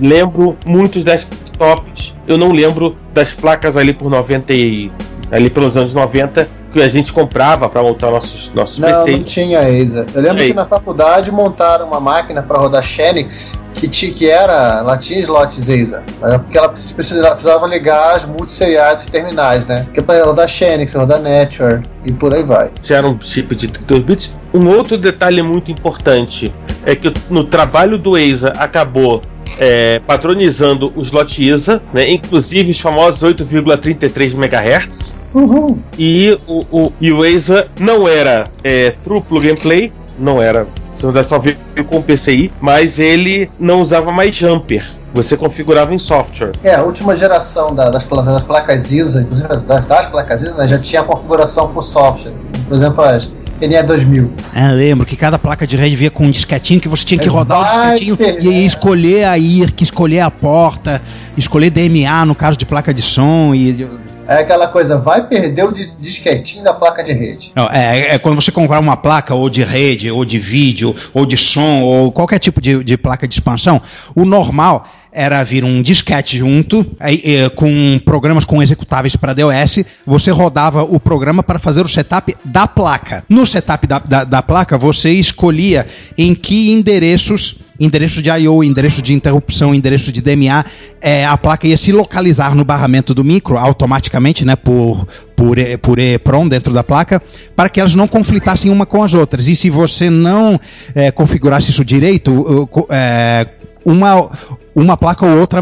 lembro 0.00 0.56
muitos 0.66 1.04
desktops. 1.04 2.14
Eu 2.26 2.36
não 2.36 2.50
lembro 2.50 2.96
das 3.14 3.32
placas 3.32 3.76
ali 3.76 3.92
por 3.92 4.10
90 4.10 4.52
e 4.52 4.90
ali 5.30 5.48
pelos 5.50 5.76
anos 5.76 5.94
90 5.94 6.48
que 6.72 6.80
a 6.80 6.88
gente 6.88 7.12
comprava 7.12 7.68
para 7.68 7.82
montar 7.82 8.10
nossos 8.12 8.52
nossos 8.54 8.78
Não, 8.78 8.88
não 8.88 9.04
PCs. 9.04 9.32
tinha 9.32 9.68
ESA. 9.68 10.06
Eu 10.14 10.22
lembro 10.22 10.44
que 10.44 10.54
na 10.54 10.64
faculdade 10.64 11.30
montaram 11.32 11.86
uma 11.86 11.98
máquina 11.98 12.42
para 12.42 12.58
rodar 12.58 12.80
Xenix 12.82 13.52
que, 13.74 13.88
ti- 13.88 14.12
que 14.12 14.28
era, 14.30 14.78
ela 14.78 14.96
tinha 14.96 15.18
slots 15.20 15.68
é 15.68 16.38
Porque 16.38 16.56
ela 16.56 16.68
precisava, 16.68 17.66
ligar 17.66 18.14
as 18.14 18.24
multisseriados 18.24 19.06
terminais, 19.06 19.66
né? 19.66 19.84
Que 19.92 19.98
é 19.98 20.02
para 20.02 20.24
rodar 20.24 20.46
Xenix, 20.46 20.94
rodar 20.94 21.20
Nature 21.20 21.80
e 22.06 22.12
por 22.12 22.32
aí 22.34 22.42
vai. 22.44 22.70
já 22.84 22.98
era 22.98 23.06
um 23.08 23.18
chip 23.20 23.52
de 23.56 23.66
32 23.68 24.04
bits. 24.04 24.34
Um 24.54 24.68
outro 24.68 24.96
detalhe 24.96 25.42
muito 25.42 25.72
importante 25.72 26.52
é 26.86 26.94
que 26.94 27.12
no 27.28 27.42
trabalho 27.44 27.98
do 27.98 28.16
ESA 28.16 28.50
acabou 28.56 29.20
é, 29.58 29.98
padronizando 30.06 30.92
o 30.94 31.02
slot 31.02 31.42
ISA, 31.44 31.82
né, 31.92 32.08
inclusive 32.10 32.70
os 32.70 32.78
famosos 32.80 33.22
8,33 33.22 34.34
MHz. 34.34 35.14
Uhum. 35.34 35.78
E 35.98 36.36
o, 36.46 36.64
o, 36.70 36.92
e 37.00 37.12
o 37.12 37.24
ESA 37.24 37.68
não 37.78 38.08
era 38.08 38.44
é, 38.64 38.90
true 39.04 39.20
plug 39.20 39.50
and 39.50 39.56
play, 39.56 39.92
não 40.18 40.40
era. 40.40 40.66
Você 40.92 41.24
só 41.24 41.38
veio 41.38 41.56
com 41.88 41.98
o 41.98 42.02
PCI, 42.02 42.52
mas 42.60 42.98
ele 42.98 43.50
não 43.58 43.80
usava 43.80 44.12
mais 44.12 44.34
jumper. 44.34 44.84
Você 45.14 45.36
configurava 45.36 45.94
em 45.94 45.98
software. 45.98 46.52
É, 46.62 46.74
a 46.74 46.82
última 46.82 47.16
geração 47.16 47.74
da- 47.74 47.90
das, 47.90 48.04
das 48.04 48.42
placas 48.42 48.92
ISA, 48.92 49.22
inclusive 49.22 49.48
das, 49.66 49.84
das 49.86 50.06
placas 50.08 50.42
ISA, 50.42 50.54
né, 50.54 50.68
já 50.68 50.78
tinha 50.78 51.00
a 51.00 51.04
configuração 51.04 51.68
por 51.68 51.82
software. 51.82 52.32
Por 52.68 52.76
exemplo, 52.76 53.02
as 53.02 53.28
NE2000. 53.60 54.28
É, 54.54 54.68
lembro 54.68 55.04
que 55.06 55.16
cada 55.16 55.38
placa 55.38 55.66
de 55.66 55.76
rede 55.76 55.96
vinha 55.96 56.10
com 56.10 56.24
um 56.24 56.30
disquetinho 56.30 56.80
que 56.80 56.88
você 56.88 57.04
tinha 57.04 57.18
que 57.18 57.28
Vai 57.28 57.38
rodar 57.38 57.60
o 57.60 57.64
disquetinho 57.64 58.16
perder. 58.16 58.42
e 58.42 58.48
aí 58.54 58.66
escolher 58.66 59.24
a 59.24 59.36
IRC, 59.38 59.82
escolher 59.84 60.20
a 60.20 60.30
porta, 60.30 61.00
escolher 61.36 61.70
DMA 61.70 62.24
no 62.24 62.34
caso 62.34 62.56
de 62.56 62.64
placa 62.64 62.92
de 62.94 63.02
som 63.02 63.54
e 63.54 63.88
É 64.30 64.42
aquela 64.42 64.68
coisa, 64.68 64.96
vai 64.96 65.26
perder 65.26 65.64
o 65.64 65.72
dis- 65.72 65.96
disquetinho 65.98 66.62
da 66.62 66.72
placa 66.72 67.02
de 67.02 67.12
rede. 67.12 67.50
Não, 67.52 67.66
é, 67.66 68.14
é 68.14 68.18
quando 68.18 68.40
você 68.40 68.52
comprar 68.52 68.78
uma 68.78 68.96
placa 68.96 69.34
ou 69.34 69.50
de 69.50 69.64
rede, 69.64 70.08
ou 70.08 70.24
de 70.24 70.38
vídeo, 70.38 70.94
ou 71.12 71.26
de 71.26 71.36
som, 71.36 71.82
ou 71.82 72.12
qualquer 72.12 72.38
tipo 72.38 72.60
de, 72.60 72.84
de 72.84 72.96
placa 72.96 73.26
de 73.26 73.34
expansão, 73.34 73.82
o 74.14 74.24
normal 74.24 74.86
era 75.12 75.42
vir 75.42 75.64
um 75.64 75.82
disquete 75.82 76.38
junto, 76.38 76.86
eh, 77.00 77.48
com 77.56 78.00
programas 78.04 78.44
com 78.44 78.62
executáveis 78.62 79.16
para 79.16 79.34
DOS, 79.34 79.84
você 80.06 80.30
rodava 80.30 80.84
o 80.84 81.00
programa 81.00 81.42
para 81.42 81.58
fazer 81.58 81.84
o 81.84 81.88
setup 81.88 82.32
da 82.44 82.68
placa. 82.68 83.24
No 83.28 83.44
setup 83.44 83.84
da, 83.88 83.98
da, 83.98 84.22
da 84.22 84.42
placa, 84.42 84.78
você 84.78 85.10
escolhia 85.10 85.88
em 86.16 86.32
que 86.36 86.70
endereços 86.70 87.56
endereço 87.80 88.22
de 88.22 88.28
I/O, 88.28 88.62
endereço 88.62 89.00
de 89.00 89.14
interrupção, 89.14 89.74
endereço 89.74 90.12
de 90.12 90.20
DMA, 90.20 90.64
eh, 91.00 91.24
a 91.24 91.36
placa 91.38 91.66
ia 91.66 91.78
se 91.78 91.90
localizar 91.90 92.54
no 92.54 92.64
barramento 92.64 93.14
do 93.14 93.24
micro 93.24 93.56
automaticamente, 93.56 94.44
né, 94.44 94.54
por 94.54 95.08
por, 95.40 95.56
por 95.80 95.98
EEPROM 95.98 96.46
dentro 96.46 96.70
da 96.70 96.84
placa, 96.84 97.22
para 97.56 97.70
que 97.70 97.80
elas 97.80 97.94
não 97.94 98.06
conflitassem 98.06 98.70
uma 98.70 98.84
com 98.84 99.02
as 99.02 99.14
outras. 99.14 99.48
E 99.48 99.56
se 99.56 99.70
você 99.70 100.10
não 100.10 100.60
eh, 100.94 101.10
configurasse 101.10 101.70
isso 101.70 101.82
direito, 101.82 102.68
eh, 102.90 103.46
uma, 103.82 104.30
uma 104.74 104.96
placa 104.96 105.26
ou 105.26 105.38
outra 105.38 105.60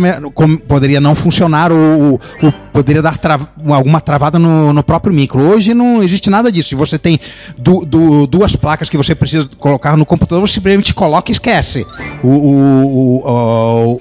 poderia 0.66 1.00
não 1.00 1.14
funcionar 1.14 1.72
ou, 1.72 2.20
ou 2.42 2.52
poderia 2.72 3.02
dar 3.02 3.16
tra- 3.18 3.38
alguma 3.70 4.00
travada 4.00 4.38
no, 4.38 4.72
no 4.72 4.82
próprio 4.82 5.12
micro. 5.14 5.40
Hoje 5.42 5.74
não 5.74 6.02
existe 6.02 6.28
nada 6.30 6.50
disso. 6.52 6.70
Se 6.70 6.74
você 6.74 6.98
tem 6.98 7.18
du- 7.56 7.84
du- 7.84 8.26
duas 8.26 8.54
placas 8.56 8.88
que 8.88 8.96
você 8.96 9.14
precisa 9.14 9.48
colocar 9.58 9.96
no 9.96 10.04
computador, 10.06 10.46
você 10.46 10.54
simplesmente 10.54 10.94
coloca 10.94 11.30
e 11.30 11.32
esquece. 11.32 11.86
O, 12.22 12.28
o, 12.28 13.22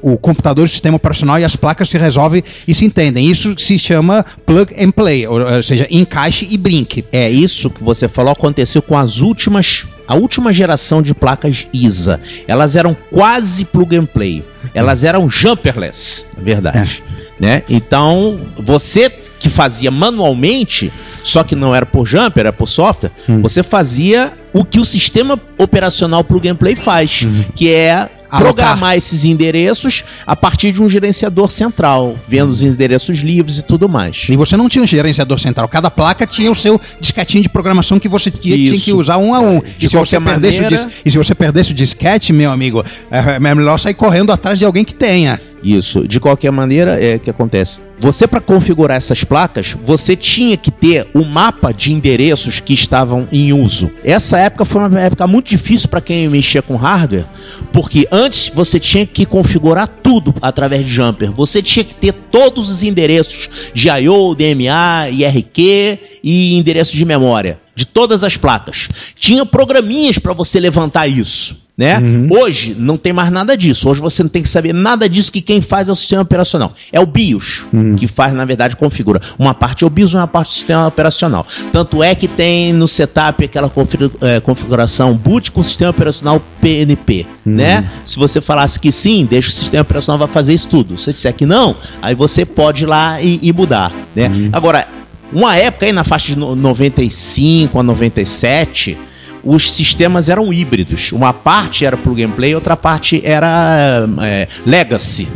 o, 0.04 0.14
o- 0.14 0.18
computador, 0.18 0.66
o 0.66 0.70
sistema 0.70 0.98
operacional 0.98 1.40
e 1.40 1.44
as 1.44 1.56
placas 1.56 1.90
se 1.90 1.98
resolvem 1.98 2.44
e 2.68 2.74
se 2.74 2.86
entendem. 2.86 3.30
Isso 3.30 3.56
se 3.58 3.78
chama 3.80 4.26
plug 4.46 4.74
and 4.82 4.92
play, 4.92 5.26
ou 5.28 5.62
seja, 5.64 5.88
encaixe 5.90 6.48
e 6.50 6.58
brinque. 6.58 7.06
É 7.12 7.30
isso 7.30 7.70
que 7.70 7.84
você 7.84 8.08
falou 8.08 8.32
aconteceu 8.34 8.82
com 8.82 8.98
as 8.98 9.20
últimas, 9.22 9.86
a 10.08 10.16
última 10.16 10.52
geração 10.54 11.02
de 11.02 11.14
placas 11.14 11.68
ISA. 11.74 12.20
Elas 12.48 12.76
eram 12.76 12.96
quase 13.12 13.66
plug 13.66 13.96
and 13.96 14.06
play. 14.06 14.44
Elas 14.74 15.04
eram 15.04 15.30
jumperless, 15.30 16.28
na 16.38 16.44
verdade, 16.44 17.04
né? 17.40 17.64
Então, 17.70 18.40
você 18.58 19.10
que 19.40 19.50
fazia 19.50 19.92
manualmente, 19.92 20.92
só 21.24 21.44
que 21.44 21.56
não 21.56 21.76
era 21.76 21.86
por 21.86 22.06
jumper, 22.08 22.42
era 22.42 22.54
por 22.54 22.68
software, 22.68 23.12
Hum. 23.30 23.42
você 23.42 23.62
fazia 23.62 24.34
o 24.52 24.66
que 24.66 24.80
o 24.80 24.86
sistema 24.86 25.40
operacional 25.60 26.24
plug 26.24 26.48
and 26.50 26.56
play 26.56 26.76
faz, 26.76 27.26
que 27.56 27.72
é 27.72 28.10
Alocar. 28.30 28.42
programar 28.56 28.98
esses 28.98 29.24
endereços 29.24 30.04
a 30.26 30.36
partir 30.36 30.72
de 30.72 30.82
um 30.82 30.90
gerenciador 30.90 31.50
central, 31.52 32.16
vendo 32.28 32.50
os 32.50 32.62
endereços 32.62 33.20
livres 33.20 33.58
e 33.58 33.62
tudo 33.64 33.88
mais. 33.88 34.26
E 34.30 34.36
você 34.36 34.58
não 34.58 34.68
tinha 34.68 34.84
um 34.84 34.88
gerenciador 34.88 35.40
central. 35.40 35.68
Cada 35.68 35.90
placa 35.90 36.26
tinha 36.28 36.52
o 36.52 36.56
seu 36.56 36.80
disquetinho 37.00 37.42
de 37.44 37.50
programação 37.50 38.00
que 38.00 38.08
você 38.10 38.30
tinha, 38.30 38.56
tinha 38.56 38.72
que 38.80 38.92
usar 38.94 39.18
um 39.18 39.34
a 39.34 39.40
um. 39.40 39.60
De 39.60 39.86
E 39.86 39.90
se, 39.90 39.96
você 39.98 40.18
qualquer 40.18 40.22
perdesse 40.22 40.60
o 40.60 40.64
maneira- 40.64 40.86
dis- 40.86 40.96
e 41.06 41.12
se 41.12 41.18
você 41.18 41.34
perdesse 41.36 41.72
o 41.72 41.74
disquete, 41.76 42.34
meu 42.34 42.52
amigo, 42.52 42.84
é 43.12 43.38
é 43.38 43.40
melhor 43.40 43.78
sair 43.78 43.94
correndo 43.94 44.32
atrás 44.32 44.58
de 44.60 44.66
alguém 44.66 44.84
que 44.84 44.94
tenha. 44.94 45.40
Isso. 45.64 46.08
De 46.08 46.20
qualquer 46.20 46.52
maneira, 46.52 47.04
é 47.04 47.18
que 47.18 47.30
acontece. 47.30 47.82
Você, 48.00 48.28
para 48.28 48.40
configurar 48.40 48.96
essas 48.96 49.24
placas, 49.24 49.76
você 49.84 50.16
tinha 50.16 50.56
que 50.56 50.70
ter 50.70 51.08
o 51.14 51.26
mapa 51.26 51.72
de 51.72 51.92
endereços 51.92 52.60
que 52.60 52.74
estavam 52.74 53.28
em 53.32 53.52
uso. 53.52 53.90
Essa 54.04 54.38
época 54.40 54.66
foi 54.66 54.82
uma 54.82 55.00
época 55.00 55.26
muito 55.26 55.50
difícil 55.50 55.90
para 55.90 56.00
quem 56.00 56.30
mexia 56.30 56.62
com 56.62 56.76
hardware, 56.76 57.26
porque 57.74 58.08
antes 58.12 58.52
você 58.54 58.80
tinha 58.80 59.06
que 59.06 59.26
configurar 59.26 59.88
tudo 59.88 60.34
através 60.42 60.86
de 60.86 60.92
jumper. 60.92 61.32
Você 61.32 61.62
tinha 61.62 61.84
que 61.84 61.96
ter 61.96 62.14
todos 62.14 62.70
os 62.70 62.84
endereços 62.84 63.50
de 63.74 63.90
I/O, 63.90 64.36
DMA, 64.36 65.10
IRQ 65.10 66.00
e 66.24 66.56
endereço 66.56 66.96
de 66.96 67.04
memória. 67.04 67.60
De 67.78 67.86
todas 67.86 68.24
as 68.24 68.36
placas. 68.36 68.90
Tinha 69.16 69.46
programinhas 69.46 70.18
para 70.18 70.34
você 70.34 70.60
levantar 70.60 71.08
isso. 71.08 71.56
Né? 71.78 72.02
Hoje 72.32 72.76
não 72.76 72.98
tem 72.98 73.14
mais 73.14 73.30
nada 73.30 73.56
disso. 73.56 73.88
Hoje 73.88 74.02
você 74.02 74.24
não 74.24 74.30
tem 74.32 74.42
que 74.42 74.50
saber 74.50 74.74
nada 74.74 75.08
disso 75.08 75.32
que 75.32 75.42
quem 75.42 75.62
faz 75.62 75.88
é 75.88 75.92
o 75.92 75.96
sistema 75.96 76.24
operacional. 76.24 76.74
É 76.92 77.00
o 77.00 77.06
BIOS 77.06 77.68
que 77.96 78.08
faz, 78.08 78.34
na 78.34 78.44
verdade, 78.46 78.76
configura. 78.76 79.22
Uma 79.38 79.54
parte 79.54 79.84
é 79.84 79.88
o 79.88 79.90
BIOS, 79.92 80.16
uma 80.16 80.28
parte 80.28 80.48
é 80.48 80.50
o 80.50 80.54
sistema 80.54 80.88
operacional. 80.88 81.46
Tanto 81.72 82.02
é 82.02 82.16
que 82.16 82.28
tem 82.28 82.74
no 82.74 82.88
setup 82.88 83.46
aquela 83.46 83.72
eh, 84.22 84.40
configuração 84.40 85.14
boot 85.14 85.52
com 85.52 85.62
sistema 85.62 85.92
operacional 85.92 86.42
PNP, 86.60 87.28
né? 87.46 87.88
Se 88.04 88.18
você 88.18 88.42
falasse 88.42 88.80
que 88.80 88.92
sim, 88.92 89.24
deixa 89.24 89.50
o 89.50 89.54
sistema 89.54 89.84
operacional 89.84 90.18
vai 90.18 90.28
fazer 90.28 90.56
isso 90.56 90.68
tudo. 90.68 90.98
Se 90.98 91.04
você 91.04 91.14
disser 91.14 91.36
que 91.36 91.46
não, 91.46 91.76
aí 92.02 92.16
você 92.16 92.44
pode 92.44 92.86
ir 92.86 92.88
lá 92.88 93.22
e, 93.22 93.40
e 93.44 93.54
mudar, 93.54 93.94
né? 94.16 94.32
Agora, 94.52 94.88
uma 95.32 95.56
época 95.58 95.86
aí 95.86 95.92
na 95.92 96.04
faixa 96.04 96.28
de 96.28 96.38
no- 96.38 96.56
95 96.56 97.80
a 97.80 97.84
97, 97.84 98.98
os 99.44 99.72
sistemas 99.72 100.30
eram 100.30 100.52
híbridos. 100.52 101.12
Uma 101.12 101.34
parte 101.34 101.86
era 101.86 101.96
plug 101.98 102.24
and 102.24 102.32
play, 102.32 102.54
outra 102.56 102.76
parte 102.76 103.22
era 103.24 104.08
é, 104.22 104.48
legacy, 104.66 105.28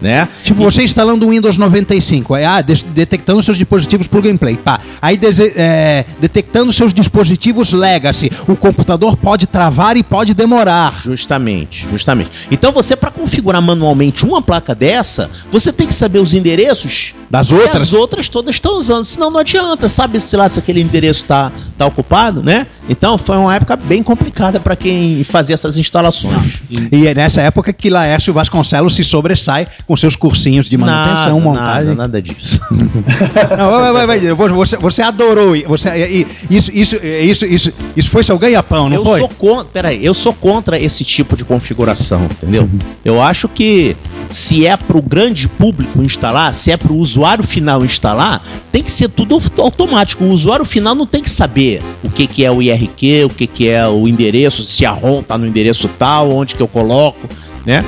né? 0.00 0.28
Tipo, 0.44 0.62
você 0.64 0.82
instalando 0.82 1.26
o 1.26 1.30
Windows 1.30 1.58
95, 1.58 2.34
aí, 2.34 2.44
ah, 2.44 2.60
de- 2.60 2.84
detectando 2.84 3.42
seus 3.42 3.56
dispositivos 3.56 4.06
plug 4.06 4.28
and 4.28 4.36
play, 4.36 4.56
pá. 4.56 4.78
Aí 5.00 5.18
é, 5.56 6.04
detectando 6.20 6.72
seus 6.72 6.92
dispositivos 6.92 7.72
legacy, 7.72 8.30
o 8.48 8.56
computador 8.56 9.16
pode 9.16 9.46
travar 9.46 9.96
e 9.96 10.02
pode 10.02 10.34
demorar. 10.34 11.00
Justamente, 11.04 11.86
justamente. 11.90 12.30
Então 12.50 12.72
você 12.72 12.96
para 12.96 13.10
configurar 13.10 13.60
manualmente 13.62 14.24
uma 14.24 14.42
placa 14.42 14.74
dessa, 14.74 15.30
você 15.50 15.72
tem 15.72 15.86
que 15.86 15.94
saber 15.94 16.18
os 16.18 16.34
endereços 16.34 17.14
Das 17.30 17.52
outras? 17.52 17.82
as 17.82 17.94
outras 17.94 18.28
todas 18.28 18.54
estão 18.54 18.78
usando, 18.78 19.04
senão 19.04 19.30
não 19.30 19.40
adianta, 19.40 19.88
sabe 19.88 20.20
se 20.20 20.36
lá 20.36 20.48
se 20.48 20.58
aquele 20.58 20.80
endereço 20.80 21.24
tá, 21.24 21.52
tá 21.76 21.86
ocupado, 21.86 22.42
né? 22.42 22.66
Então 22.88 23.16
foi 23.18 23.36
uma 23.36 23.49
época 23.54 23.76
bem 23.76 24.02
complicada 24.02 24.58
para 24.60 24.76
quem 24.76 25.22
fazia 25.24 25.54
essas 25.54 25.76
instalações. 25.76 26.60
E 26.92 27.06
é 27.06 27.14
nessa 27.14 27.40
época 27.42 27.72
que 27.72 27.90
Laércio 27.90 28.32
Vasconcelos 28.32 28.94
se 28.94 29.04
sobressai 29.04 29.66
com 29.86 29.96
seus 29.96 30.16
cursinhos 30.16 30.68
de 30.68 30.76
manutenção, 30.76 31.38
nada, 31.38 31.40
montagem. 31.40 31.84
nada, 31.88 31.94
nada 31.94 32.22
disso. 32.22 32.60
Não, 33.56 33.70
vai, 33.70 33.92
vai, 33.92 34.06
vai. 34.06 34.20
Você, 34.34 34.76
você 34.76 35.02
adorou. 35.02 35.54
Você, 35.68 35.88
e- 35.90 36.26
isso, 36.50 36.70
isso, 36.72 36.96
isso, 36.96 37.46
isso, 37.46 37.72
isso 37.96 38.10
foi 38.10 38.22
seu 38.22 38.38
ganha-pão, 38.38 38.88
não 38.88 38.96
eu 38.96 39.04
foi? 39.04 39.20
sou 39.20 39.28
contra, 39.28 39.64
peraí, 39.66 40.04
eu 40.04 40.14
sou 40.14 40.32
contra 40.32 40.78
esse 40.78 41.04
tipo 41.04 41.36
de 41.36 41.44
configuração, 41.44 42.24
entendeu? 42.24 42.62
Uhum. 42.62 42.78
Eu 43.04 43.22
acho 43.22 43.48
que 43.48 43.96
se 44.28 44.66
é 44.66 44.76
para 44.76 44.96
o 44.96 45.02
grande 45.02 45.48
público 45.48 46.02
instalar, 46.02 46.54
se 46.54 46.70
é 46.70 46.76
para 46.76 46.92
o 46.92 46.96
usuário 46.96 47.44
final 47.44 47.84
instalar, 47.84 48.42
tem 48.70 48.82
que 48.82 48.90
ser 48.92 49.08
tudo 49.08 49.34
au- 49.34 49.64
automático. 49.64 50.24
O 50.24 50.28
usuário 50.30 50.64
final 50.64 50.94
não 50.94 51.06
tem 51.06 51.20
que 51.22 51.30
saber 51.30 51.82
o 52.04 52.10
que, 52.10 52.26
que 52.26 52.44
é 52.44 52.50
o 52.50 52.62
IRQ, 52.62 53.24
o 53.24 53.30
que, 53.40 53.46
que 53.46 53.68
é 53.68 53.86
o 53.88 54.06
endereço, 54.06 54.62
se 54.64 54.84
a 54.84 54.90
ROM 54.90 55.22
tá 55.22 55.38
no 55.38 55.46
endereço 55.46 55.88
tal, 55.98 56.30
onde 56.30 56.54
que 56.54 56.62
eu 56.62 56.68
coloco, 56.68 57.26
né? 57.64 57.84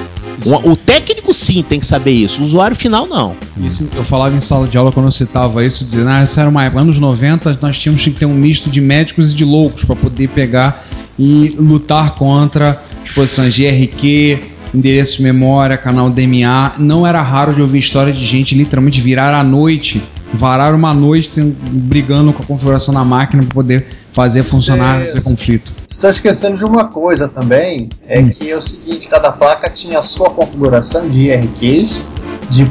O, 0.65 0.75
técnico 0.75 1.33
sim 1.33 1.63
tem 1.63 1.79
que 1.79 1.87
saber 1.87 2.11
isso, 2.11 2.41
o 2.41 2.45
usuário 2.45 2.75
final 2.75 3.07
não. 3.07 3.37
Isso, 3.59 3.89
eu 3.95 4.03
falava 4.03 4.35
em 4.35 4.41
sala 4.41 4.67
de 4.67 4.77
aula 4.77 4.91
quando 4.91 5.07
eu 5.07 5.13
citava 5.13 5.65
isso, 5.65 5.85
dizendo, 5.85 6.09
ah, 6.09 6.21
essa 6.21 6.41
era 6.41 6.51
uma 6.51 6.65
época, 6.65 6.81
anos 6.81 6.99
90, 6.99 7.59
nós 7.61 7.79
tínhamos 7.79 8.03
que 8.03 8.11
ter 8.11 8.27
um 8.27 8.35
misto 8.35 8.71
de 8.71 8.81
médicos 8.81 9.33
e 9.33 9.37
de 9.37 9.45
loucos 9.45 9.85
para 9.85 9.95
poder 9.95 10.29
pegar 10.29 10.85
e 11.19 11.55
lutar 11.59 12.15
contra 12.15 12.83
exposições 13.05 13.55
de 13.55 13.65
IRQ, 13.65 14.41
endereço 14.75 15.19
de 15.19 15.23
memória, 15.23 15.77
canal 15.77 16.11
DMA. 16.11 16.73
Não 16.79 17.07
era 17.07 17.21
raro 17.23 17.55
de 17.55 17.61
ouvir 17.61 17.79
história 17.79 18.13
de 18.13 18.25
gente 18.25 18.55
literalmente 18.55 19.01
virar 19.01 19.35
à 19.35 19.45
noite, 19.45 20.03
varar 20.33 20.75
uma 20.75 20.95
noite 20.95 21.31
brigando 21.41 22.33
com 22.33 22.43
a 22.43 22.47
configuração 22.47 22.95
da 22.95 23.05
máquina 23.05 23.43
para 23.43 23.55
poder 23.55 23.87
fazer 24.13 24.43
funcionar 24.43 25.03
esse 25.03 25.21
conflito. 25.21 25.73
Está 25.91 26.11
esquecendo 26.11 26.57
de 26.57 26.65
uma 26.65 26.87
coisa 26.87 27.29
também, 27.29 27.89
é 28.09 28.23
que 28.25 28.51
é 28.51 28.57
o 28.57 28.63
seguinte, 28.63 29.07
cada 29.07 29.31
placa 29.31 29.71
tinha 29.71 30.01
a 30.01 30.03
sua 30.03 30.31
configuração 30.31 31.09
de 31.09 31.29
IRQs, 31.29 32.03
de, 32.51 32.65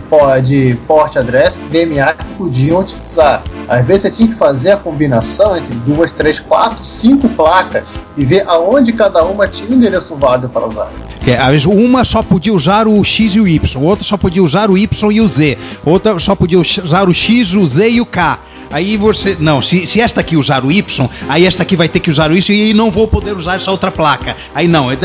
de 0.43 0.75
port 0.85 1.15
address, 1.15 1.57
DMA 1.69 2.13
que 2.13 2.25
podiam 2.37 2.81
utilizar. 2.81 3.41
Às 3.67 3.85
vezes 3.85 4.01
você 4.01 4.11
tinha 4.11 4.27
que 4.27 4.35
fazer 4.35 4.71
a 4.71 4.77
combinação 4.77 5.55
entre 5.55 5.73
duas, 5.75 6.11
três, 6.11 6.39
quatro, 6.39 6.83
cinco 6.83 7.29
placas 7.29 7.85
e 8.17 8.25
ver 8.25 8.43
aonde 8.47 8.91
cada 8.91 9.23
uma 9.23 9.47
tinha 9.47 9.69
um 9.69 9.73
endereço 9.73 10.15
válido 10.17 10.49
para 10.49 10.67
usar. 10.67 10.91
Que, 11.23 11.31
às 11.31 11.49
vezes, 11.49 11.65
uma 11.65 12.03
só 12.03 12.23
podia 12.23 12.53
usar 12.53 12.87
o 12.87 13.03
X 13.03 13.35
e 13.35 13.39
o 13.39 13.47
Y, 13.47 13.83
outra 13.83 14.03
só 14.03 14.17
podia 14.17 14.43
usar 14.43 14.69
o 14.69 14.77
Y 14.77 15.11
e 15.11 15.21
o 15.21 15.27
Z, 15.27 15.57
outra 15.85 16.17
só 16.19 16.35
podia 16.35 16.59
usar 16.59 17.07
o 17.07 17.13
X, 17.13 17.53
o 17.53 17.65
Z 17.65 17.89
e 17.89 18.01
o 18.01 18.05
K. 18.05 18.39
Aí 18.71 18.97
você. 18.97 19.35
Não, 19.39 19.61
se, 19.61 19.85
se 19.85 19.99
esta 19.99 20.21
aqui 20.21 20.37
usar 20.37 20.63
o 20.63 20.71
Y, 20.71 21.09
aí 21.27 21.45
esta 21.45 21.63
aqui 21.63 21.75
vai 21.75 21.89
ter 21.89 21.99
que 21.99 22.09
usar 22.09 22.31
o 22.31 22.35
isso 22.35 22.53
e 22.53 22.61
aí 22.61 22.73
não 22.73 22.89
vou 22.89 23.07
poder 23.07 23.35
usar 23.35 23.55
essa 23.55 23.69
outra 23.69 23.91
placa. 23.91 24.35
Aí 24.55 24.67
não, 24.67 24.89
é, 24.89 24.97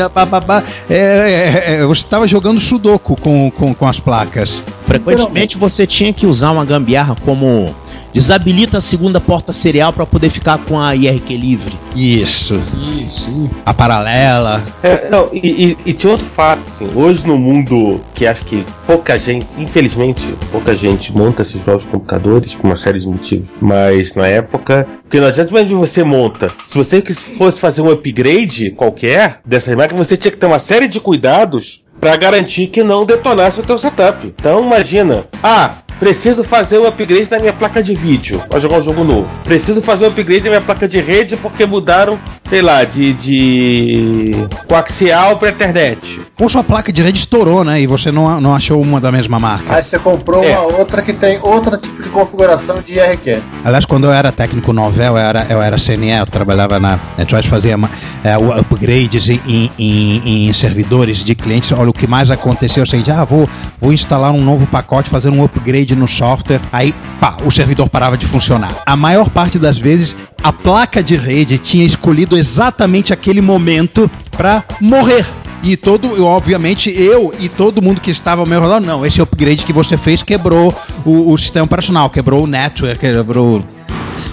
é, 0.89 0.95
é, 0.95 1.73
é, 1.73 1.85
você 1.85 2.01
estava 2.01 2.27
jogando 2.27 2.59
sudoku 2.59 3.19
com, 3.19 3.51
com, 3.51 3.73
com 3.73 3.87
as 3.87 3.99
placas. 3.99 4.63
Frequentemente 4.85 5.57
você 5.57 5.85
tinha 5.85 6.13
que 6.13 6.25
usar 6.25 6.51
uma 6.51 6.63
gambiarra 6.63 7.15
como 7.25 7.75
desabilita 8.17 8.79
a 8.79 8.81
segunda 8.81 9.21
porta 9.21 9.53
serial 9.53 9.93
para 9.93 10.05
poder 10.05 10.29
ficar 10.29 10.57
com 10.59 10.79
a 10.79 10.95
IRQ 10.95 11.37
livre. 11.37 11.73
Isso. 11.95 12.59
Isso. 13.05 13.49
A 13.65 13.73
paralela. 13.73 14.63
É, 14.81 15.07
não, 15.09 15.29
e, 15.31 15.37
e- 15.37 15.77
e 15.85 15.93
tinha 15.93 16.11
outro 16.11 16.25
fato, 16.25 16.61
assim, 16.73 16.89
hoje 16.95 17.25
no 17.27 17.37
mundo 17.37 18.01
que 18.15 18.25
acho 18.25 18.43
que 18.45 18.65
pouca 18.87 19.17
gente, 19.17 19.45
infelizmente, 19.57 20.21
pouca 20.51 20.75
gente 20.75 21.11
monta 21.15 21.43
esses 21.43 21.63
novos 21.65 21.85
computadores 21.85 22.55
por 22.55 22.65
uma 22.65 22.75
série 22.77 22.99
de 22.99 23.07
motivos, 23.07 23.47
mas 23.61 24.15
na 24.15 24.25
época, 24.27 24.87
porque 25.03 25.19
não 25.19 25.27
adianta 25.27 25.51
mais 25.51 25.69
você 25.69 26.03
monta, 26.03 26.51
se 26.67 26.75
você 26.77 27.01
fosse 27.37 27.59
fazer 27.59 27.81
um 27.81 27.91
upgrade 27.91 28.71
qualquer 28.71 29.39
dessas 29.45 29.75
máquinas, 29.75 30.07
você 30.07 30.17
tinha 30.17 30.31
que 30.31 30.37
ter 30.37 30.45
uma 30.47 30.59
série 30.59 30.87
de 30.87 30.99
cuidados 30.99 31.83
para 31.99 32.15
garantir 32.15 32.67
que 32.67 32.83
não 32.83 33.05
detonasse 33.05 33.59
o 33.59 33.63
teu 33.63 33.77
setup. 33.77 34.33
Então 34.39 34.63
imagina, 34.65 35.25
ah, 35.43 35.71
Preciso 35.99 36.43
fazer 36.43 36.77
um 36.77 36.85
upgrade 36.85 37.31
na 37.31 37.39
minha 37.39 37.51
placa 37.53 37.81
de 37.81 37.95
vídeo 37.95 38.39
para 38.47 38.59
jogar 38.59 38.77
um 38.77 38.83
jogo 38.83 39.03
novo. 39.03 39.27
Preciso 39.43 39.81
fazer 39.81 40.05
um 40.05 40.09
upgrade 40.09 40.43
na 40.43 40.49
minha 40.51 40.61
placa 40.61 40.87
de 40.87 41.01
rede 41.01 41.35
porque 41.37 41.65
mudaram, 41.65 42.19
sei 42.47 42.61
lá, 42.61 42.83
de, 42.83 43.13
de 43.13 44.31
coaxial 44.67 45.37
para 45.37 45.49
Ethernet. 45.49 46.21
Ou 46.39 46.47
sua 46.49 46.63
placa 46.63 46.91
de 46.93 47.01
rede 47.01 47.17
estourou, 47.17 47.63
né? 47.63 47.81
E 47.81 47.87
você 47.87 48.11
não, 48.11 48.39
não 48.39 48.53
achou 48.55 48.79
uma 48.79 49.01
da 49.01 49.11
mesma 49.11 49.39
marca. 49.39 49.75
Aí 49.75 49.81
você 49.83 49.97
comprou 49.97 50.43
É. 50.43 50.51
uma 50.59 50.77
outra 50.77 51.01
que 51.01 51.13
tem 51.13 51.39
outro 51.41 51.75
tipo 51.77 52.03
de 52.03 52.09
configuração 52.09 52.79
de 52.79 52.93
IRQ. 52.93 53.39
Aliás, 53.65 53.85
quando 53.85 54.03
eu 54.05 54.11
era 54.13 54.31
técnico 54.31 54.71
novel, 54.71 55.13
eu 55.13 55.17
era, 55.17 55.47
eu 55.49 55.59
era 55.59 55.77
CNE, 55.79 56.11
eu 56.11 56.27
trabalhava 56.27 56.79
na 56.79 56.99
NetWise, 57.17 57.47
fazia 57.47 57.75
é, 58.23 58.37
upgrades 58.37 59.29
em- 59.29 59.71
em- 59.79 60.47
em 60.49 60.53
servidores 60.53 61.23
de 61.25 61.33
clientes. 61.33 61.71
Olha, 61.87 61.91
o 61.91 61.93
que 61.93 62.07
mais 62.07 62.29
aconteceu 62.29 62.83
o 62.83 62.87
seguinte, 62.87 63.11
ah, 63.11 63.23
vou, 63.23 63.47
vou 63.79 63.93
instalar 63.93 64.31
um 64.31 64.43
novo 64.43 64.67
pacote, 64.67 65.09
fazer 65.09 65.29
um 65.29 65.43
upgrade 65.43 65.95
no 65.95 66.07
software, 66.07 66.59
aí, 66.71 66.93
pá, 67.19 67.37
o 67.45 67.51
servidor 67.51 67.89
parava 67.89 68.17
de 68.17 68.25
funcionar. 68.25 68.75
A 68.85 68.95
maior 68.95 69.29
parte 69.29 69.57
das 69.57 69.77
vezes, 69.77 70.15
a 70.43 70.51
placa 70.51 71.01
de 71.01 71.15
rede 71.15 71.57
tinha 71.57 71.85
escolhido 71.85 72.37
exatamente 72.37 73.13
aquele 73.13 73.41
momento 73.41 74.11
para 74.31 74.63
morrer. 74.81 75.25
E 75.63 75.77
todo, 75.77 76.23
obviamente, 76.23 76.89
eu 76.89 77.33
e 77.39 77.47
todo 77.47 77.81
mundo 77.81 78.01
que 78.01 78.11
estava 78.11 78.41
ao 78.41 78.47
meu 78.47 78.61
redor, 78.61 78.81
não, 78.81 79.05
esse 79.05 79.21
upgrade 79.21 79.63
que 79.63 79.73
você 79.73 79.97
fez 79.97 80.21
quebrou 80.21 80.75
o, 81.05 81.31
o 81.31 81.37
sistema 81.37 81.65
operacional, 81.65 82.09
quebrou 82.09 82.43
o 82.43 82.47
network, 82.47 82.99
quebrou. 82.99 83.63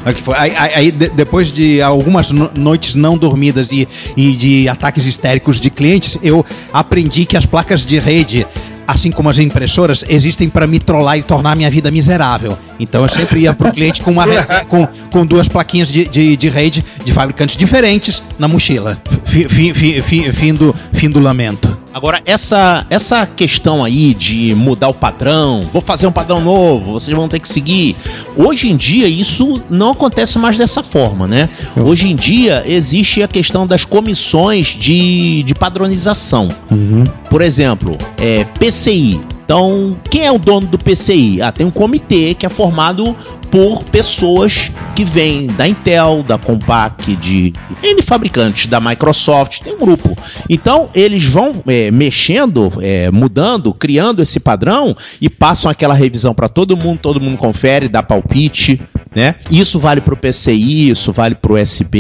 Aí, 0.05 0.15
que 0.15 0.23
foi- 0.23 0.35
aí- 0.37 0.53
aí- 0.57 0.91
de- 0.93 1.09
depois 1.11 1.53
de 1.53 1.81
algumas 1.81 2.31
no- 2.31 2.51
noites 2.57 2.95
não 2.95 3.17
dormidas 3.17 3.71
e, 3.73 3.89
e 4.17 4.33
de 4.33 4.69
ataques 4.69 5.07
histéricos 5.07 5.61
de 5.61 5.71
clientes, 5.71 6.19
eu 6.23 6.45
aprendi 6.73 7.25
que 7.25 7.37
as 7.37 7.47
placas 7.47 7.87
de 7.87 7.99
rede, 7.99 8.47
assim 8.87 9.11
como 9.11 9.31
as 9.31 9.39
impressoras, 9.39 10.05
existem 10.09 10.49
para 10.51 10.67
me 10.67 10.79
trollar 10.79 11.17
e 11.19 11.23
tornar 11.23 11.57
minha 11.57 11.71
vida 11.71 11.91
miserável. 11.91 12.57
Então 12.79 13.03
eu 13.03 13.09
sempre 13.09 13.41
ia 13.41 13.55
pro 13.55 13.73
cliente 13.73 14.03
com, 14.03 14.11
uma 14.13 14.27
com, 14.69 14.87
com 15.11 15.25
duas 15.25 15.49
plaquinhas 15.49 15.89
de, 15.89 16.07
de, 16.07 16.37
de 16.37 16.49
rede 16.51 16.85
de 17.03 17.13
fabricantes 17.13 17.57
diferentes 17.57 18.23
na 18.39 18.47
mochila. 18.47 19.01
Fi- 19.25 19.49
fi- 19.49 19.73
fi- 19.73 20.03
fi- 20.03 20.33
fim, 20.33 20.53
do, 20.53 20.75
fim 20.93 21.09
do 21.09 21.19
lamento. 21.19 21.74
Agora, 21.95 22.21
essa, 22.27 22.85
essa 22.91 23.25
questão 23.25 23.85
aí 23.85 24.15
de 24.15 24.53
mudar 24.57 24.89
o 24.89 24.95
padrão, 24.95 25.61
vou 25.73 25.81
fazer 25.81 26.09
um 26.09 26.13
padrão 26.13 26.41
novo, 26.41 26.93
vocês 26.93 27.17
vão 27.17 27.29
ter 27.29 27.39
que 27.39 27.47
seguir. 27.47 27.95
Hoje 28.37 28.69
em 28.69 28.77
dia, 28.77 29.07
isso 29.07 29.63
não 29.71 29.93
acontece 29.93 30.37
mais 30.37 30.59
dessa 30.59 30.83
forma, 30.83 31.29
né? 31.29 31.49
Hoje 31.77 32.11
em 32.11 32.17
dia, 32.17 32.65
existe 32.67 33.23
a 33.23 33.29
questão 33.29 33.65
das 33.65 33.85
comissões 33.85 34.67
de, 34.67 35.45
de 35.45 35.55
padronização. 35.55 36.49
Por 37.31 37.41
exemplo, 37.41 37.97
é, 38.19 38.43
PCI. 38.43 39.21
Então, 39.45 39.97
quem 40.11 40.25
é 40.25 40.33
o 40.33 40.39
dono 40.39 40.67
do 40.67 40.79
PCI? 40.79 41.43
Ah, 41.43 41.53
tem 41.53 41.67
um 41.67 41.71
comitê 41.71 42.35
que 42.35 42.47
é 42.47 42.49
formado 42.49 43.15
por 43.51 43.85
pessoas 43.85 44.73
que 44.97 45.05
vêm 45.05 45.47
da 45.47 45.69
Intel, 45.69 46.25
da 46.27 46.39
Compaq, 46.39 47.15
de 47.17 47.53
N 47.83 48.03
fabricantes, 48.03 48.67
da 48.67 48.81
Microsoft, 48.81 49.61
tem 49.61 49.75
um 49.75 49.79
grupo. 49.79 50.17
Então, 50.49 50.89
eles 50.95 51.25
vão 51.25 51.63
é, 51.67 51.91
mexendo, 51.91 52.73
é, 52.81 53.11
mudando, 53.11 53.73
criando 53.75 54.23
esse 54.23 54.41
padrão 54.41 54.97
e 55.21 55.29
passam 55.29 55.71
aquela 55.71 55.95
revisão 55.95 56.35
para 56.35 56.49
todo 56.49 56.77
mundo, 56.77 56.99
todo 57.01 57.21
mundo 57.21 57.37
confere, 57.37 57.89
dá 57.89 58.03
palpite, 58.03 58.81
né? 59.15 59.35
Isso 59.51 59.79
vale 59.79 60.01
pro 60.01 60.17
PCI, 60.17 60.91
isso 60.91 61.13
vale 61.13 61.35
pro 61.35 61.61
USB, 61.61 61.99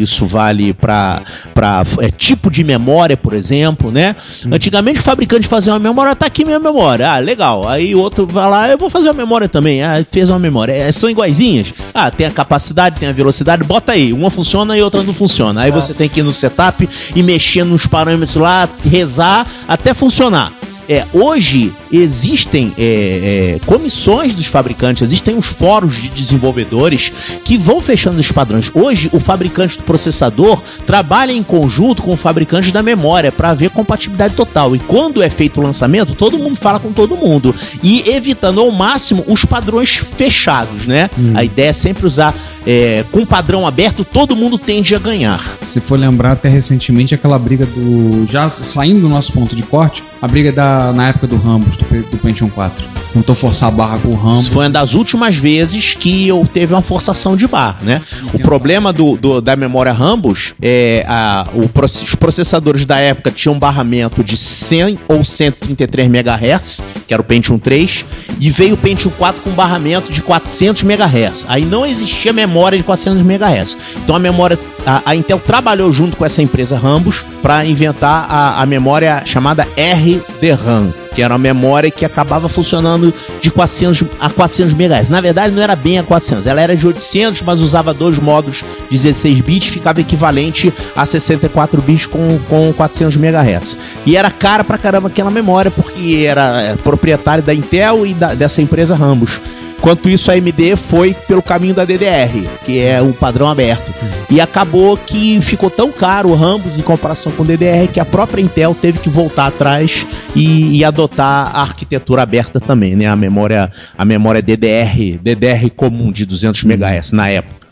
isso 0.00 0.24
vale 0.24 0.72
para 0.72 1.22
para 1.52 1.82
é, 2.00 2.10
tipo 2.10 2.50
de 2.50 2.64
memória, 2.64 3.16
por 3.16 3.32
exemplo, 3.32 3.92
né? 3.92 4.16
Antigamente 4.50 5.00
o 5.00 5.02
fabricante 5.02 5.46
fazia 5.46 5.72
uma 5.72 5.78
memória, 5.78 6.14
tá 6.16 6.26
aqui 6.26 6.44
minha 6.44 6.58
memória. 6.58 7.10
Ah, 7.10 7.18
legal. 7.18 7.68
Aí 7.68 7.94
o 7.94 8.00
outro 8.00 8.26
vai 8.26 8.48
lá, 8.48 8.68
eu 8.68 8.78
vou 8.78 8.88
fazer 8.90 9.08
uma 9.08 9.14
memória 9.14 9.48
também. 9.48 9.82
Ah, 9.82 10.04
fez 10.10 10.28
uma 10.30 10.38
memória. 10.38 10.72
É, 10.72 10.90
são 10.90 11.10
iguaizinhas? 11.10 11.72
Ah, 11.92 12.10
tem 12.10 12.26
a 12.26 12.30
capacidade, 12.30 12.98
tem 12.98 13.08
a 13.08 13.12
velocidade, 13.12 13.64
bota 13.64 13.92
aí. 13.92 14.12
Uma 14.12 14.30
funciona 14.30 14.76
e 14.76 14.82
outra 14.82 15.02
não 15.02 15.14
funciona. 15.14 15.62
Aí 15.62 15.70
você 15.70 15.92
tem 15.92 16.08
que 16.08 16.20
ir 16.20 16.22
no 16.22 16.32
setup 16.32 16.88
e 17.14 17.22
mexer 17.22 17.64
nos 17.64 17.86
parâmetros 17.86 18.36
lá, 18.36 18.68
rezar 18.84 19.46
até 19.68 19.92
funcionar. 19.92 20.52
É, 20.88 21.04
hoje 21.14 21.72
existem 21.98 22.72
é, 22.78 23.58
é, 23.62 23.66
comissões 23.66 24.34
dos 24.34 24.46
fabricantes, 24.46 25.02
existem 25.02 25.36
os 25.36 25.46
fóruns 25.46 26.00
de 26.00 26.08
desenvolvedores 26.08 27.12
que 27.44 27.56
vão 27.56 27.80
fechando 27.80 28.20
os 28.20 28.30
padrões. 28.30 28.70
Hoje, 28.74 29.08
o 29.12 29.20
fabricante 29.20 29.76
do 29.78 29.84
processador 29.84 30.60
trabalha 30.86 31.32
em 31.32 31.42
conjunto 31.42 32.02
com 32.02 32.12
o 32.12 32.16
fabricante 32.16 32.70
da 32.70 32.82
memória 32.82 33.30
para 33.30 33.54
ver 33.54 33.70
compatibilidade 33.70 34.34
total. 34.34 34.74
E 34.74 34.78
quando 34.78 35.22
é 35.22 35.30
feito 35.30 35.60
o 35.60 35.62
lançamento, 35.62 36.14
todo 36.14 36.38
mundo 36.38 36.56
fala 36.56 36.80
com 36.80 36.92
todo 36.92 37.16
mundo 37.16 37.54
e 37.82 38.08
evitando 38.10 38.60
ao 38.60 38.70
máximo 38.70 39.24
os 39.26 39.44
padrões 39.44 39.96
fechados, 40.16 40.86
né? 40.86 41.10
A 41.34 41.44
ideia 41.44 41.68
é 41.68 41.72
sempre 41.72 42.06
usar 42.06 42.34
é, 42.66 43.04
com 43.10 43.24
padrão 43.26 43.66
aberto, 43.66 44.04
todo 44.04 44.34
mundo 44.34 44.58
tende 44.58 44.94
a 44.94 44.98
ganhar. 44.98 45.42
Se 45.62 45.80
for 45.80 45.98
lembrar 45.98 46.32
até 46.32 46.48
recentemente 46.48 47.14
aquela 47.14 47.38
briga 47.38 47.66
do. 47.66 48.26
Já 48.30 48.48
saindo 48.48 49.00
do 49.00 49.08
nosso 49.08 49.32
ponto 49.32 49.54
de 49.54 49.62
corte, 49.62 50.02
a 50.20 50.28
briga 50.28 50.52
da, 50.52 50.92
na 50.92 51.08
época 51.08 51.26
do 51.26 51.36
Rambos, 51.36 51.76
do, 51.84 52.18
Pentium 52.18 52.48
4. 52.48 52.84
Tentou 53.12 53.34
forçar 53.34 53.68
a 53.68 53.72
barra 53.72 53.98
com 53.98 54.08
o 54.08 54.14
Rambos. 54.16 54.40
Isso 54.42 54.50
foi 54.50 54.64
uma 54.64 54.70
das 54.70 54.94
últimas 54.94 55.36
vezes 55.36 55.94
que 55.94 56.26
eu 56.26 56.46
teve 56.52 56.74
uma 56.74 56.82
forçação 56.82 57.36
de 57.36 57.46
barra, 57.46 57.78
né? 57.82 58.02
O 58.32 58.38
problema 58.40 58.92
do, 58.92 59.16
do- 59.16 59.40
da 59.40 59.54
memória 59.54 59.92
Rambus 59.92 60.52
é 60.60 61.04
a, 61.08 61.46
o 61.54 61.70
os 61.84 62.14
processadores 62.16 62.84
da 62.84 62.98
época 62.98 63.30
tinham 63.30 63.56
barramento 63.58 64.24
de 64.24 64.36
100 64.36 64.98
ou 65.06 65.22
133 65.22 66.08
MHz, 66.08 66.80
que 67.06 67.14
era 67.14 67.20
o 67.20 67.24
Pentium 67.24 67.58
3, 67.58 68.04
e 68.40 68.50
veio 68.50 68.74
o 68.74 68.76
Pentium 68.76 69.10
4 69.12 69.42
com 69.42 69.50
barramento 69.50 70.10
de 70.12 70.20
400 70.22 70.82
MHz. 70.82 71.44
Aí 71.46 71.64
não 71.64 71.84
existia 71.86 72.32
memória 72.32 72.76
de 72.78 72.82
400 72.84 73.20
MHz. 73.22 73.76
Então 74.02 74.16
a 74.16 74.18
memória 74.18 74.58
a, 74.86 75.02
a 75.06 75.14
Intel 75.14 75.38
trabalhou 75.38 75.92
junto 75.92 76.16
com 76.16 76.24
essa 76.24 76.42
empresa 76.42 76.76
Rambus 76.76 77.24
para 77.42 77.64
inventar 77.64 78.26
a, 78.28 78.62
a 78.62 78.66
memória 78.66 79.22
chamada 79.24 79.66
RDRAM, 79.76 80.92
que 81.14 81.22
era 81.22 81.32
uma 81.34 81.38
memória 81.38 81.90
que 81.90 82.04
acabava 82.04 82.48
funcionando 82.48 83.12
de 83.40 83.50
400 83.50 84.04
a 84.20 84.28
400 84.30 84.72
MHz. 84.74 85.08
Na 85.08 85.20
verdade, 85.20 85.54
não 85.54 85.62
era 85.62 85.76
bem 85.76 85.98
a 85.98 86.02
400, 86.02 86.46
ela 86.46 86.60
era 86.60 86.76
de 86.76 86.86
800, 86.86 87.42
mas 87.42 87.60
usava 87.60 87.94
dois 87.94 88.18
modos 88.18 88.64
16 88.90 89.40
bits, 89.40 89.68
ficava 89.68 90.00
equivalente 90.00 90.72
a 90.96 91.06
64 91.06 91.80
bits 91.82 92.06
com, 92.06 92.38
com 92.48 92.72
400 92.72 93.16
MHz. 93.16 93.76
E 94.06 94.16
era 94.16 94.30
cara 94.30 94.64
pra 94.64 94.76
caramba 94.78 95.08
aquela 95.08 95.30
memória, 95.30 95.70
porque 95.70 96.24
era 96.28 96.60
é, 96.62 96.76
proprietário 96.76 97.42
da 97.44 97.54
Intel 97.54 98.06
e 98.06 98.14
da- 98.14 98.34
dessa 98.34 98.60
empresa 98.60 98.94
Rambus. 98.94 99.40
Enquanto 99.78 100.08
isso, 100.08 100.30
a 100.30 100.34
AMD 100.34 100.76
foi 100.76 101.14
pelo 101.28 101.42
caminho 101.42 101.74
da 101.74 101.84
DDR, 101.84 102.48
que 102.64 102.80
é 102.80 103.02
o 103.02 103.12
padrão 103.12 103.48
aberto. 103.48 103.92
E 104.30 104.40
acabou 104.40 104.96
que 104.96 105.40
ficou 105.42 105.68
tão 105.68 105.92
caro 105.92 106.30
o 106.30 106.34
Rambus 106.34 106.78
em 106.78 106.82
comparação 106.82 107.30
com 107.32 107.42
o 107.42 107.46
DDR 107.46 107.88
que 107.92 108.00
a 108.00 108.04
própria 108.04 108.40
Intel 108.40 108.74
teve 108.74 108.98
que 108.98 109.08
voltar 109.08 109.46
atrás 109.46 110.06
e, 110.34 110.78
e 110.78 110.84
adotar 110.84 111.54
a 111.54 111.60
arquitetura 111.60 112.22
aberta 112.22 112.58
também, 112.58 112.96
né? 112.96 113.06
A 113.06 113.16
memória, 113.16 113.70
a 113.96 114.04
memória 114.04 114.40
DDR, 114.40 115.18
DDR 115.20 115.70
comum 115.76 116.10
de 116.10 116.24
200 116.24 116.64
MHz 116.64 117.12
na 117.12 117.28
época. 117.28 117.63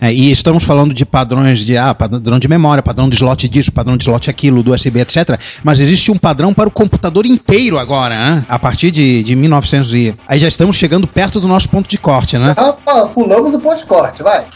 É, 0.00 0.12
e 0.12 0.30
estamos 0.32 0.64
falando 0.64 0.92
de 0.92 1.04
padrões 1.06 1.60
de 1.60 1.76
ah, 1.76 1.94
padrão 1.94 2.38
de 2.38 2.48
memória, 2.48 2.82
padrão 2.82 3.08
de 3.08 3.14
slot 3.16 3.48
disso, 3.48 3.70
padrão 3.70 3.96
de 3.96 4.02
slot 4.04 4.28
aquilo, 4.28 4.62
do 4.62 4.72
USB, 4.74 5.00
etc. 5.00 5.38
Mas 5.62 5.78
existe 5.80 6.10
um 6.10 6.18
padrão 6.18 6.52
para 6.52 6.68
o 6.68 6.72
computador 6.72 7.24
inteiro 7.26 7.78
agora, 7.78 8.14
né? 8.16 8.44
A 8.48 8.58
partir 8.58 8.90
de, 8.90 9.22
de 9.22 9.36
1900 9.36 9.94
e... 9.94 10.14
Aí 10.26 10.38
já 10.38 10.48
estamos 10.48 10.76
chegando 10.76 11.06
perto 11.06 11.38
do 11.40 11.46
nosso 11.48 11.68
ponto 11.68 11.88
de 11.88 11.98
corte, 11.98 12.36
né? 12.38 12.54
Ah, 12.56 12.74
ah, 12.86 13.06
pulamos 13.14 13.54
o 13.54 13.60
ponto 13.60 13.78
de 13.78 13.84
corte, 13.84 14.22
vai. 14.22 14.44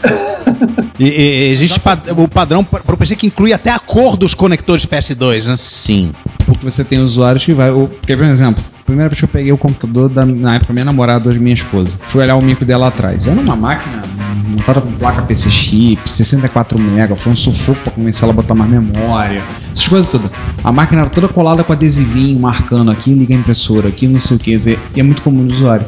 E, 0.97 1.03
e- 1.09 1.51
existe 1.51 1.77
pa- 1.79 1.97
o 2.17 2.25
padrão 2.27 2.63
para 2.63 2.93
o 2.93 2.97
PC 2.97 3.17
que 3.17 3.27
inclui 3.27 3.51
até 3.51 3.69
a 3.69 3.79
cor 3.79 4.15
dos 4.15 4.33
conectores 4.33 4.85
PS2, 4.85 5.45
né? 5.45 5.55
Sim. 5.57 6.13
Porque 6.45 6.63
você 6.63 6.85
tem 6.85 6.99
usuários 6.99 7.43
que 7.43 7.53
vai. 7.53 7.69
Quer 8.07 8.15
ver 8.15 8.23
um 8.25 8.31
exemplo? 8.31 8.63
Primeira 8.85 9.09
vez 9.09 9.19
que 9.19 9.25
eu 9.25 9.29
peguei 9.29 9.51
o 9.51 9.57
computador 9.57 10.09
da, 10.09 10.25
na 10.25 10.55
época 10.55 10.71
minha 10.71 10.85
namorada, 10.85 11.27
hoje 11.27 11.39
minha 11.39 11.55
esposa. 11.55 11.97
Fui 12.05 12.21
olhar 12.21 12.35
o 12.35 12.43
mico 12.43 12.63
dela 12.63 12.87
atrás. 12.87 13.25
Era 13.25 13.39
uma 13.39 13.55
máquina 13.55 14.03
montada 14.47 14.79
com 14.79 14.91
placa 14.91 15.23
PC 15.23 15.49
chip, 15.49 16.09
64 16.09 16.79
MB, 16.79 17.15
foi 17.15 17.33
um 17.33 17.35
sufoco 17.35 17.81
pra 17.81 17.91
começar 17.91 18.29
a 18.29 18.31
botar 18.31 18.53
mais 18.53 18.69
memória, 18.69 19.43
essas 19.71 19.87
coisas 19.87 20.07
todas. 20.07 20.29
A 20.63 20.71
máquina 20.71 21.01
era 21.01 21.09
toda 21.09 21.27
colada 21.27 21.63
com 21.63 21.73
adesivinho, 21.73 22.39
marcando 22.39 22.91
aqui, 22.91 23.13
liga 23.13 23.33
a 23.33 23.37
impressora, 23.37 23.87
aqui 23.87 24.07
não 24.07 24.19
sei 24.19 24.37
o 24.37 24.39
que, 24.39 24.55
e 24.95 24.99
é 24.99 25.03
muito 25.03 25.21
comum 25.23 25.43
no 25.43 25.51
usuário. 25.51 25.85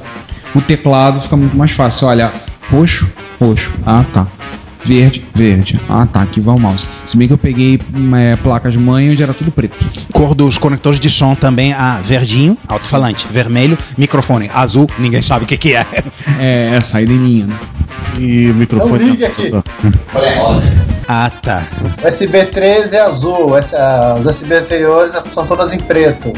O 0.56 0.62
teclado 0.62 1.22
fica 1.22 1.38
muito 1.38 1.56
mais 1.56 1.72
fácil, 1.72 2.08
olha, 2.08 2.32
roxo, 2.72 3.08
roxo, 3.40 3.72
ah 3.86 4.04
tá. 4.12 4.28
Verde, 4.88 5.26
verde. 5.36 5.82
Ah, 5.90 6.08
tá, 6.12 6.22
aqui 6.22 6.40
vai 6.40 6.56
o 6.56 6.60
mouse. 6.60 6.88
Se 7.06 7.18
bem 7.18 7.28
que 7.28 7.34
eu 7.34 7.38
peguei 7.38 7.78
é, 8.16 8.36
placas 8.38 8.76
mãe 8.78 9.10
onde 9.10 9.22
era 9.22 9.34
tudo 9.34 9.52
preto. 9.52 9.76
Cor 10.14 10.34
dos 10.34 10.58
conectores 10.58 10.98
de 11.00 11.10
som 11.10 11.36
também, 11.36 11.74
a 11.74 12.00
verdinho, 12.00 12.58
alto-falante, 12.68 13.28
vermelho, 13.30 13.78
microfone, 13.98 14.50
azul, 14.54 14.88
ninguém 14.98 15.22
sabe 15.22 15.44
o 15.44 15.48
que, 15.48 15.58
que 15.58 15.76
é. 15.76 15.86
É, 16.40 16.76
é 16.76 16.82
saída 16.82 17.12
em 17.12 17.18
linha, 17.18 17.46
né? 17.48 17.60
E 18.18 18.48
Não 18.48 18.56
microfone. 18.56 19.04
ligue 19.04 19.26
aqui. 19.26 19.52
Ah, 21.08 21.30
tá. 21.30 21.64
USB 22.06 22.46
13 22.46 22.96
é 22.96 23.02
azul, 23.02 23.58
essa, 23.58 24.16
os 24.20 24.26
USB 24.26 24.56
anteriores 24.56 25.14
são 25.34 25.46
todas 25.48 25.74
em 25.74 25.80
preto. 25.80 26.32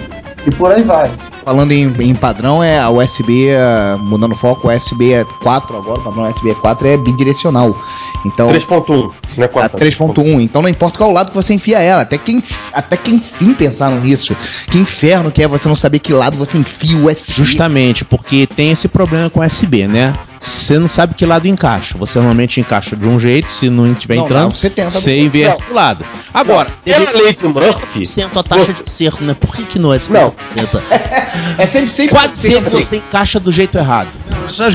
E 0.45 0.51
por 0.51 0.71
aí 0.71 0.83
vai. 0.83 1.11
Falando 1.49 1.71
em, 1.71 1.91
em 2.01 2.13
padrão, 2.13 2.63
é 2.63 2.79
a 2.79 2.91
USB, 2.91 3.47
eh, 3.49 3.97
mudando 3.99 4.33
o 4.33 4.35
foco, 4.35 4.67
o 4.67 4.71
USB 4.71 5.25
4 5.41 5.77
agora, 5.77 5.99
o 5.99 6.03
padrão 6.03 6.29
USB 6.29 6.53
4 6.53 6.87
é 6.89 6.95
bidirecional. 6.95 7.75
Então, 8.23 8.49
3.1, 8.49 9.11
né? 9.35 9.45
a 9.45 9.47
4. 9.47 9.79
3.1. 9.79 10.41
Então 10.41 10.61
não 10.61 10.69
importa 10.69 10.99
qual 10.99 11.11
lado 11.11 11.31
que 11.31 11.35
você 11.35 11.55
enfia 11.55 11.79
ela. 11.79 12.03
Até 12.03 12.19
que, 12.19 12.43
até 12.71 12.95
que 12.95 13.09
enfim 13.09 13.55
pensaram 13.55 13.99
nisso. 13.99 14.35
Que 14.69 14.77
inferno 14.77 15.31
que 15.31 15.41
é 15.41 15.47
você 15.47 15.67
não 15.67 15.73
saber 15.73 15.97
que 15.97 16.13
lado 16.13 16.37
você 16.37 16.55
enfia 16.55 16.95
o 16.95 17.07
USB. 17.07 17.33
Justamente, 17.33 18.05
porque 18.05 18.45
tem 18.45 18.69
esse 18.69 18.87
problema 18.87 19.27
com 19.27 19.43
USB, 19.43 19.87
né? 19.87 20.13
Você 20.39 20.79
não 20.79 20.87
sabe 20.87 21.13
que 21.15 21.25
lado 21.25 21.47
encaixa. 21.47 21.97
Você 21.97 22.17
normalmente 22.19 22.61
encaixa 22.61 22.95
de 22.95 23.07
um 23.07 23.19
jeito, 23.19 23.51
se 23.51 23.69
não 23.69 23.91
estiver 23.91 24.15
Não, 24.15 24.25
entrando, 24.25 24.43
não, 24.43 24.49
você 24.51 24.69
tenta 24.69 24.89
você 24.91 25.15
do- 25.15 25.21
inverte 25.25 25.63
do 25.67 25.73
lado. 25.73 26.05
Agora, 26.33 26.69
Pela 26.85 27.11
lei 27.11 27.33
de 27.33 27.43
Murphy, 27.45 28.03
a 28.35 28.43
taxa 28.43 28.73
de 28.73 28.81
acerto, 28.83 29.23
né? 29.23 29.33
Por 29.33 29.53
que, 29.55 29.63
que 29.63 29.79
no 29.79 29.93
USB 29.93 30.13
Não. 30.17 30.33
80? 30.55 30.83
É 31.57 31.65
sempre, 31.67 31.89
sempre 31.89 32.15
Quase 32.15 32.35
sempre 32.37 32.67
assim. 32.67 32.83
você 32.85 32.95
encaixa 32.97 33.39
do 33.39 33.51
jeito 33.51 33.77
errado. 33.77 34.07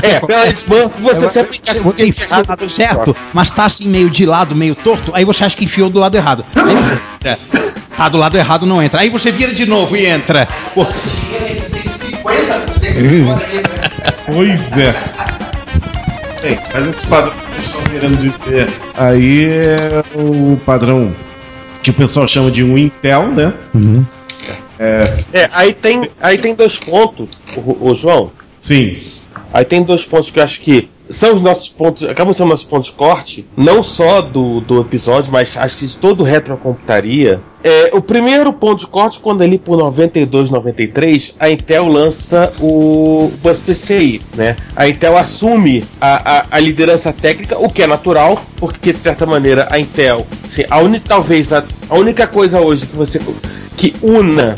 É, 0.03 0.19
pela 0.19 0.43
lei 0.43 0.53
de 0.53 0.69
Murphy, 0.69 1.01
você 1.01 1.27
sempre 1.27 1.59
Você, 1.63 1.79
você 1.79 2.05
enfia 2.07 2.27
do 2.27 2.47
lado 2.49 2.69
certo, 2.69 3.15
mas 3.33 3.49
tá 3.49 3.65
assim 3.65 3.87
meio 3.87 4.09
de 4.09 4.25
lado, 4.25 4.55
meio 4.55 4.75
torto, 4.75 5.11
aí 5.15 5.25
você 5.25 5.43
acha 5.43 5.55
que 5.55 5.65
enfiou 5.65 5.89
do 5.89 5.99
lado 5.99 6.15
errado. 6.15 6.45
Aí, 6.55 6.99
é, 7.31 7.37
tá 7.97 8.07
do 8.09 8.17
lado 8.17 8.37
errado, 8.37 8.65
não 8.65 8.81
entra. 8.83 9.01
Aí 9.01 9.09
você 9.09 9.31
vira 9.31 9.53
de 9.53 9.65
novo 9.65 9.95
e 9.97 10.05
entra. 10.05 10.47
Pô, 10.73 10.85
Pois 14.25 14.77
é. 14.77 14.93
Bem, 16.45 16.59
mas 16.71 16.87
esse 16.87 17.07
padrão 17.07 17.33
que 17.33 17.55
vocês 17.55 17.65
estão 17.65 17.83
querendo 17.85 18.17
dizer 18.17 18.69
aí 18.93 19.45
é 19.47 20.03
o 20.13 20.55
padrão 20.57 21.11
que 21.81 21.89
o 21.89 21.93
pessoal 21.93 22.27
chama 22.27 22.51
de 22.51 22.63
um 22.63 22.77
Intel, 22.77 23.31
né? 23.31 23.51
É, 24.77 25.49
aí 25.53 25.73
tem, 25.73 26.07
aí 26.21 26.37
tem 26.37 26.53
dois 26.53 26.77
pontos, 26.77 27.29
o, 27.57 27.89
o 27.89 27.95
João. 27.95 28.29
Sim. 28.59 28.95
Aí 29.51 29.65
tem 29.65 29.81
dois 29.81 30.05
pontos 30.05 30.29
que 30.29 30.37
eu 30.37 30.43
acho 30.43 30.61
que 30.61 30.87
são 31.09 31.35
os 31.35 31.41
nossos 31.41 31.69
pontos, 31.69 32.03
acabam 32.03 32.33
sendo 32.33 32.49
nossos 32.49 32.65
pontos 32.65 32.87
de 32.87 32.95
corte, 32.95 33.45
não 33.55 33.83
só 33.83 34.21
do, 34.21 34.59
do 34.61 34.81
episódio, 34.81 35.31
mas 35.31 35.55
acho 35.57 35.77
que 35.77 35.87
de 35.87 35.97
todo 35.97 36.21
o 36.21 36.23
retrocomputaria. 36.23 37.41
É, 37.63 37.89
o 37.93 38.01
primeiro 38.01 38.53
ponto 38.53 38.81
de 38.81 38.87
corte, 38.87 39.19
quando 39.19 39.41
ali 39.41 39.57
por 39.57 39.77
92, 39.77 40.51
93, 40.51 41.35
a 41.39 41.49
Intel 41.49 41.87
lança 41.87 42.53
o 42.59 43.31
Bus 43.41 43.57
PCI, 43.57 44.21
né? 44.35 44.55
A 44.75 44.87
Intel 44.87 45.17
assume 45.17 45.83
a, 45.99 46.39
a, 46.39 46.45
a 46.51 46.59
liderança 46.59 47.11
técnica, 47.11 47.57
o 47.57 47.69
que 47.69 47.81
é 47.81 47.87
natural, 47.87 48.39
porque 48.57 48.93
de 48.93 48.99
certa 48.99 49.25
maneira 49.25 49.67
a 49.71 49.79
Intel, 49.79 50.25
assim, 50.43 50.63
a 50.69 50.79
uni, 50.79 50.99
talvez 50.99 51.51
a, 51.51 51.63
a 51.89 51.95
única 51.95 52.27
coisa 52.27 52.59
hoje 52.61 52.85
que 52.85 52.95
você 52.95 53.19
que 53.77 53.93
una 54.01 54.55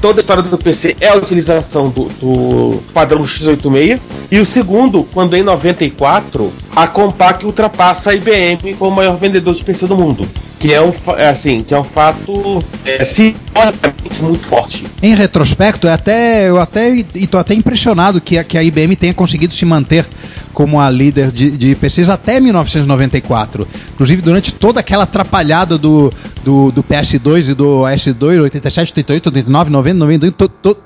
toda 0.00 0.20
a 0.20 0.22
história 0.22 0.42
do 0.42 0.58
PC 0.58 0.96
é 1.00 1.08
a 1.08 1.16
utilização 1.16 1.88
do, 1.88 2.04
do 2.20 2.82
padrão 2.92 3.22
x86. 3.22 4.00
E 4.30 4.38
o 4.38 4.46
segundo, 4.46 5.04
quando 5.04 5.34
em 5.34 5.42
94 5.42 6.52
a 6.76 6.86
Compaq 6.86 7.46
ultrapassa 7.46 8.10
a 8.10 8.14
IBM 8.14 8.74
como 8.78 8.94
maior 8.94 9.16
vendedor 9.16 9.54
de 9.54 9.64
PC 9.64 9.86
do 9.86 9.96
mundo. 9.96 10.28
Que 10.60 10.74
é 10.74 10.80
um, 10.80 10.92
é 11.16 11.28
assim, 11.28 11.62
que 11.62 11.72
é 11.72 11.78
um 11.78 11.84
fato 11.84 12.62
é, 12.84 13.02
simbolicamente 13.02 14.22
muito 14.22 14.46
forte. 14.46 14.84
Em 15.02 15.14
retrospecto, 15.14 15.86
é 15.86 15.92
até, 15.92 16.48
eu 16.48 16.60
até 16.60 16.90
e 16.90 17.26
tô 17.26 17.38
até 17.38 17.54
impressionado 17.54 18.20
que 18.20 18.36
a, 18.36 18.44
que 18.44 18.58
a 18.58 18.62
IBM 18.62 18.94
tenha 18.94 19.14
conseguido 19.14 19.54
se 19.54 19.64
manter 19.64 20.06
como 20.52 20.80
a 20.80 20.90
líder 20.90 21.30
de, 21.30 21.50
de 21.50 21.74
PCs 21.74 22.10
até 22.10 22.40
1994. 22.40 23.66
Inclusive, 23.94 24.22
durante 24.22 24.52
toda 24.52 24.80
aquela 24.80 25.04
atrapalhada 25.04 25.78
do, 25.78 26.12
do, 26.44 26.70
do 26.72 26.82
PS2 26.82 27.50
e 27.50 27.54
do 27.54 27.82
S2, 27.82 28.42
87, 28.42 28.90
88, 28.90 29.26
89, 29.28 29.70
90, 29.70 29.98
92, 29.98 30.34
to, 30.36 30.48
to, 30.48 30.76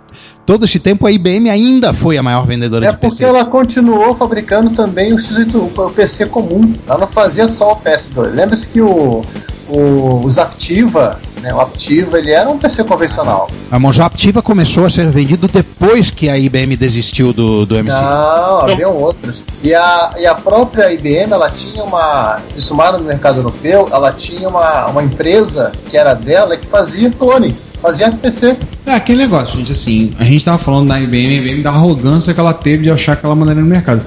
todo 0.46 0.64
esse 0.64 0.78
tempo 0.78 1.06
a 1.06 1.12
IBM 1.12 1.48
ainda 1.50 1.92
foi 1.92 2.18
a 2.18 2.22
maior 2.22 2.46
vendedora 2.46 2.86
É 2.86 2.90
de 2.90 2.96
porque 2.98 3.16
PCs. 3.24 3.28
ela 3.34 3.44
continuou 3.44 4.14
fabricando 4.14 4.70
também 4.70 5.12
o, 5.12 5.16
X8, 5.16 5.54
o 5.78 5.90
PC 5.90 6.26
comum. 6.26 6.72
Ela 6.88 6.98
não 7.00 7.06
fazia 7.06 7.46
só 7.48 7.72
o 7.72 7.76
PS2. 7.76 8.34
Lembra-se 8.34 8.66
que 8.66 8.80
o, 8.80 9.22
o, 9.68 10.22
os 10.24 10.38
Aptiva, 10.38 11.18
né, 11.40 11.54
o 11.54 11.60
Aptiva, 11.60 12.18
ele 12.18 12.30
era 12.30 12.48
um 12.50 12.58
PC 12.58 12.84
convencional. 12.84 13.48
A 13.70 13.78
Monjo 13.78 14.02
Aptiva 14.02 14.42
começou 14.42 14.84
a 14.84 14.90
ser 14.90 15.08
vendido 15.10 15.46
depois 15.48 16.10
que 16.10 16.28
a 16.28 16.36
IBM 16.36 16.76
desistiu 16.76 17.32
do, 17.32 17.64
do 17.64 17.76
MC. 17.76 18.00
Não, 18.02 18.60
haviam 18.60 18.94
outros. 18.96 19.42
E 19.62 19.72
a, 19.74 20.14
e 20.18 20.26
a 20.26 20.34
própria 20.34 20.92
IBM, 20.92 21.32
ela 21.32 21.48
tinha 21.50 21.84
uma. 21.84 22.40
Isso 22.56 22.74
mais 22.74 22.92
no 22.92 23.00
mercado 23.04 23.38
europeu, 23.38 23.88
ela 23.92 24.12
tinha 24.12 24.48
uma, 24.48 24.86
uma 24.86 25.02
empresa 25.02 25.70
que 25.88 25.96
era 25.96 26.14
dela 26.14 26.56
que 26.56 26.66
fazia 26.66 27.10
clone, 27.10 27.54
fazia 27.80 28.10
PC. 28.10 28.56
É 28.86 28.94
aquele 28.94 29.18
negócio, 29.18 29.58
gente, 29.58 29.72
assim, 29.72 30.12
a 30.18 30.24
gente 30.24 30.44
tava 30.44 30.58
falando 30.58 30.88
da 30.88 31.00
IBM, 31.00 31.38
IBM 31.38 31.62
da 31.62 31.70
arrogância 31.70 32.34
que 32.34 32.40
ela 32.40 32.52
teve 32.52 32.84
de 32.84 32.90
achar 32.90 33.14
aquela 33.14 33.34
maneira 33.34 33.60
no 33.60 33.66
mercado. 33.66 34.02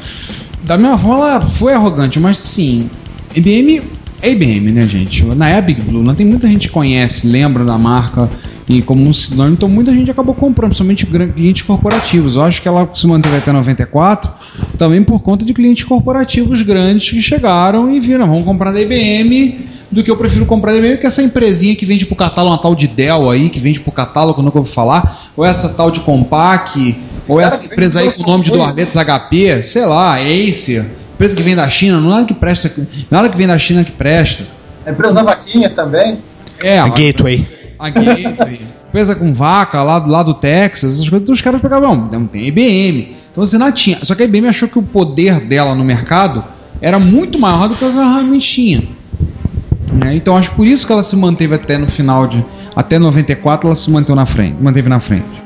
Da 0.64 0.78
mesma 0.78 0.98
forma, 0.98 1.26
ela 1.26 1.42
foi 1.42 1.74
arrogante, 1.74 2.20
mas 2.20 2.38
sim, 2.38 2.90
IBM 3.36 3.82
é 4.22 4.30
IBM, 4.30 4.72
né, 4.72 4.84
gente? 4.84 5.26
Na 5.26 5.50
é 5.50 5.62
Big 5.62 5.82
Blue, 5.82 6.04
não 6.04 6.16
tem 6.16 6.26
muita 6.26 6.48
gente 6.48 6.68
que 6.68 6.74
conhece, 6.74 7.28
lembra 7.28 7.66
da 7.66 7.78
marca 7.78 8.30
e 8.68 8.82
como 8.82 9.03
um 9.03 9.14
sinônimo, 9.14 9.55
então 9.55 9.68
muita 9.68 9.91
gente 9.93 10.09
acabou 10.09 10.34
comprando, 10.34 10.70
principalmente 10.70 11.05
clientes 11.05 11.64
corporativos. 11.64 12.36
Eu 12.36 12.43
acho 12.43 12.61
que 12.61 12.68
ela 12.68 12.89
se 12.93 13.05
manteve 13.07 13.38
até 13.38 13.51
94 13.51 14.32
também 14.78 15.03
por 15.03 15.20
conta 15.22 15.43
de 15.43 15.53
clientes 15.53 15.84
corporativos 15.84 16.61
grandes 16.61 17.09
que 17.09 17.22
chegaram 17.22 17.91
e 17.91 17.99
viram, 17.99 18.28
vamos 18.28 18.45
comprar 18.45 18.72
da 18.72 18.80
IBM 18.80 19.68
do 19.93 20.03
que 20.03 20.09
eu 20.09 20.18
prefiro 20.18 20.45
comprar 20.45 20.72
da 20.72 20.78
IBM, 20.80 20.97
que 20.97 21.05
essa 21.05 21.22
empresinha 21.22 21.76
que 21.76 21.86
vende 21.86 22.05
pro 22.05 22.16
catálogo, 22.16 22.55
uma 22.55 22.61
tal 22.61 22.74
de 22.74 22.88
Dell 22.88 23.30
aí, 23.30 23.49
que 23.49 23.59
vende 23.59 23.80
pro 23.80 23.91
catálogo, 23.91 24.34
que 24.34 24.39
eu 24.39 24.45
nunca 24.45 24.57
ouvi 24.57 24.72
falar, 24.72 25.32
ou 25.38 25.45
essa 25.45 25.70
tal 25.70 25.91
de 25.91 25.99
Compaq, 25.99 26.97
ou 27.30 27.39
essa 27.39 27.66
empresa 27.66 27.99
aí 27.99 28.11
com 28.11 28.24
o 28.24 28.26
nome 28.26 28.43
de 28.43 28.51
duas 28.51 28.74
letras 28.76 28.95
HP, 28.95 29.61
sei 29.61 29.86
lá, 29.86 30.18
Acer, 30.18 30.86
empresa 31.14 31.36
que 31.36 31.43
vem 31.43 31.55
da 31.55 31.70
China, 31.70 32.01
não 32.01 32.09
é 32.09 32.14
nada 32.16 32.26
que 32.26 32.34
presta, 32.34 32.74
nada 33.09 33.30
que 33.30 33.38
vem 33.38 33.47
da 33.47 33.57
China 33.57 33.84
que 33.84 33.91
presta. 33.91 34.45
A 34.86 34.91
empresa 34.91 35.14
da 35.14 35.24
vaquinha 35.24 35.70
também. 35.70 36.18
É, 36.59 36.80
A 36.80 36.88
Gateway. 36.88 37.62
A 37.86 37.90
Gateway, 37.90 38.60
empresa 38.88 39.16
com 39.16 39.34
vaca 39.34 39.82
lá, 39.84 40.00
do- 40.00 40.10
lá 40.10 40.24
do 40.24 40.34
Texas, 40.34 40.94
essas 40.96 41.10
coisas, 41.10 41.24
então 41.24 41.34
os 41.34 41.42
caras 41.42 41.62
pegavam, 41.62 41.96
não, 41.96 42.20
não 42.22 42.28
tem 42.28 42.48
IBM. 42.48 43.16
Então 43.32 43.44
você 43.46 43.58
não 43.58 43.72
tinha. 43.72 43.98
Só 44.04 44.16
que 44.16 44.22
a 44.22 44.26
IBM 44.26 44.48
achou 44.48 44.68
que 44.70 44.80
o 44.80 44.84
poder 44.84 45.40
dela 45.42 45.76
no 45.76 45.84
mercado 45.84 46.44
era 46.82 47.00
muito 47.00 47.38
maior 47.40 47.68
do 47.68 47.76
que 47.76 47.84
ela 47.84 47.94
realmente 47.94 48.48
tinha. 48.48 48.84
Né? 49.92 50.16
Então 50.16 50.36
acho 50.38 50.50
que 50.52 50.56
por 50.56 50.66
isso 50.68 50.86
que 50.88 50.94
ela 50.94 51.04
se 51.04 51.16
manteve 51.16 51.56
até 51.56 51.78
no 51.78 51.88
final 51.90 52.26
de. 52.28 52.44
Até 52.76 52.98
94 52.98 53.68
ela 53.68 53.76
se 53.76 53.92
manteve 53.92 54.16
na 54.16 54.26
frente. 54.26 54.56
Manteve 54.62 54.90
na 54.90 55.00
frente. 55.00 55.44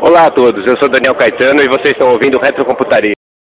Olá 0.00 0.26
a 0.26 0.30
todos, 0.30 0.66
eu 0.66 0.76
sou 0.78 0.88
Daniel 0.88 1.14
Caetano 1.14 1.60
e 1.62 1.68
vocês 1.68 1.92
estão 1.92 2.08
ouvindo 2.10 2.38
Retrocomputaria. 2.38 3.12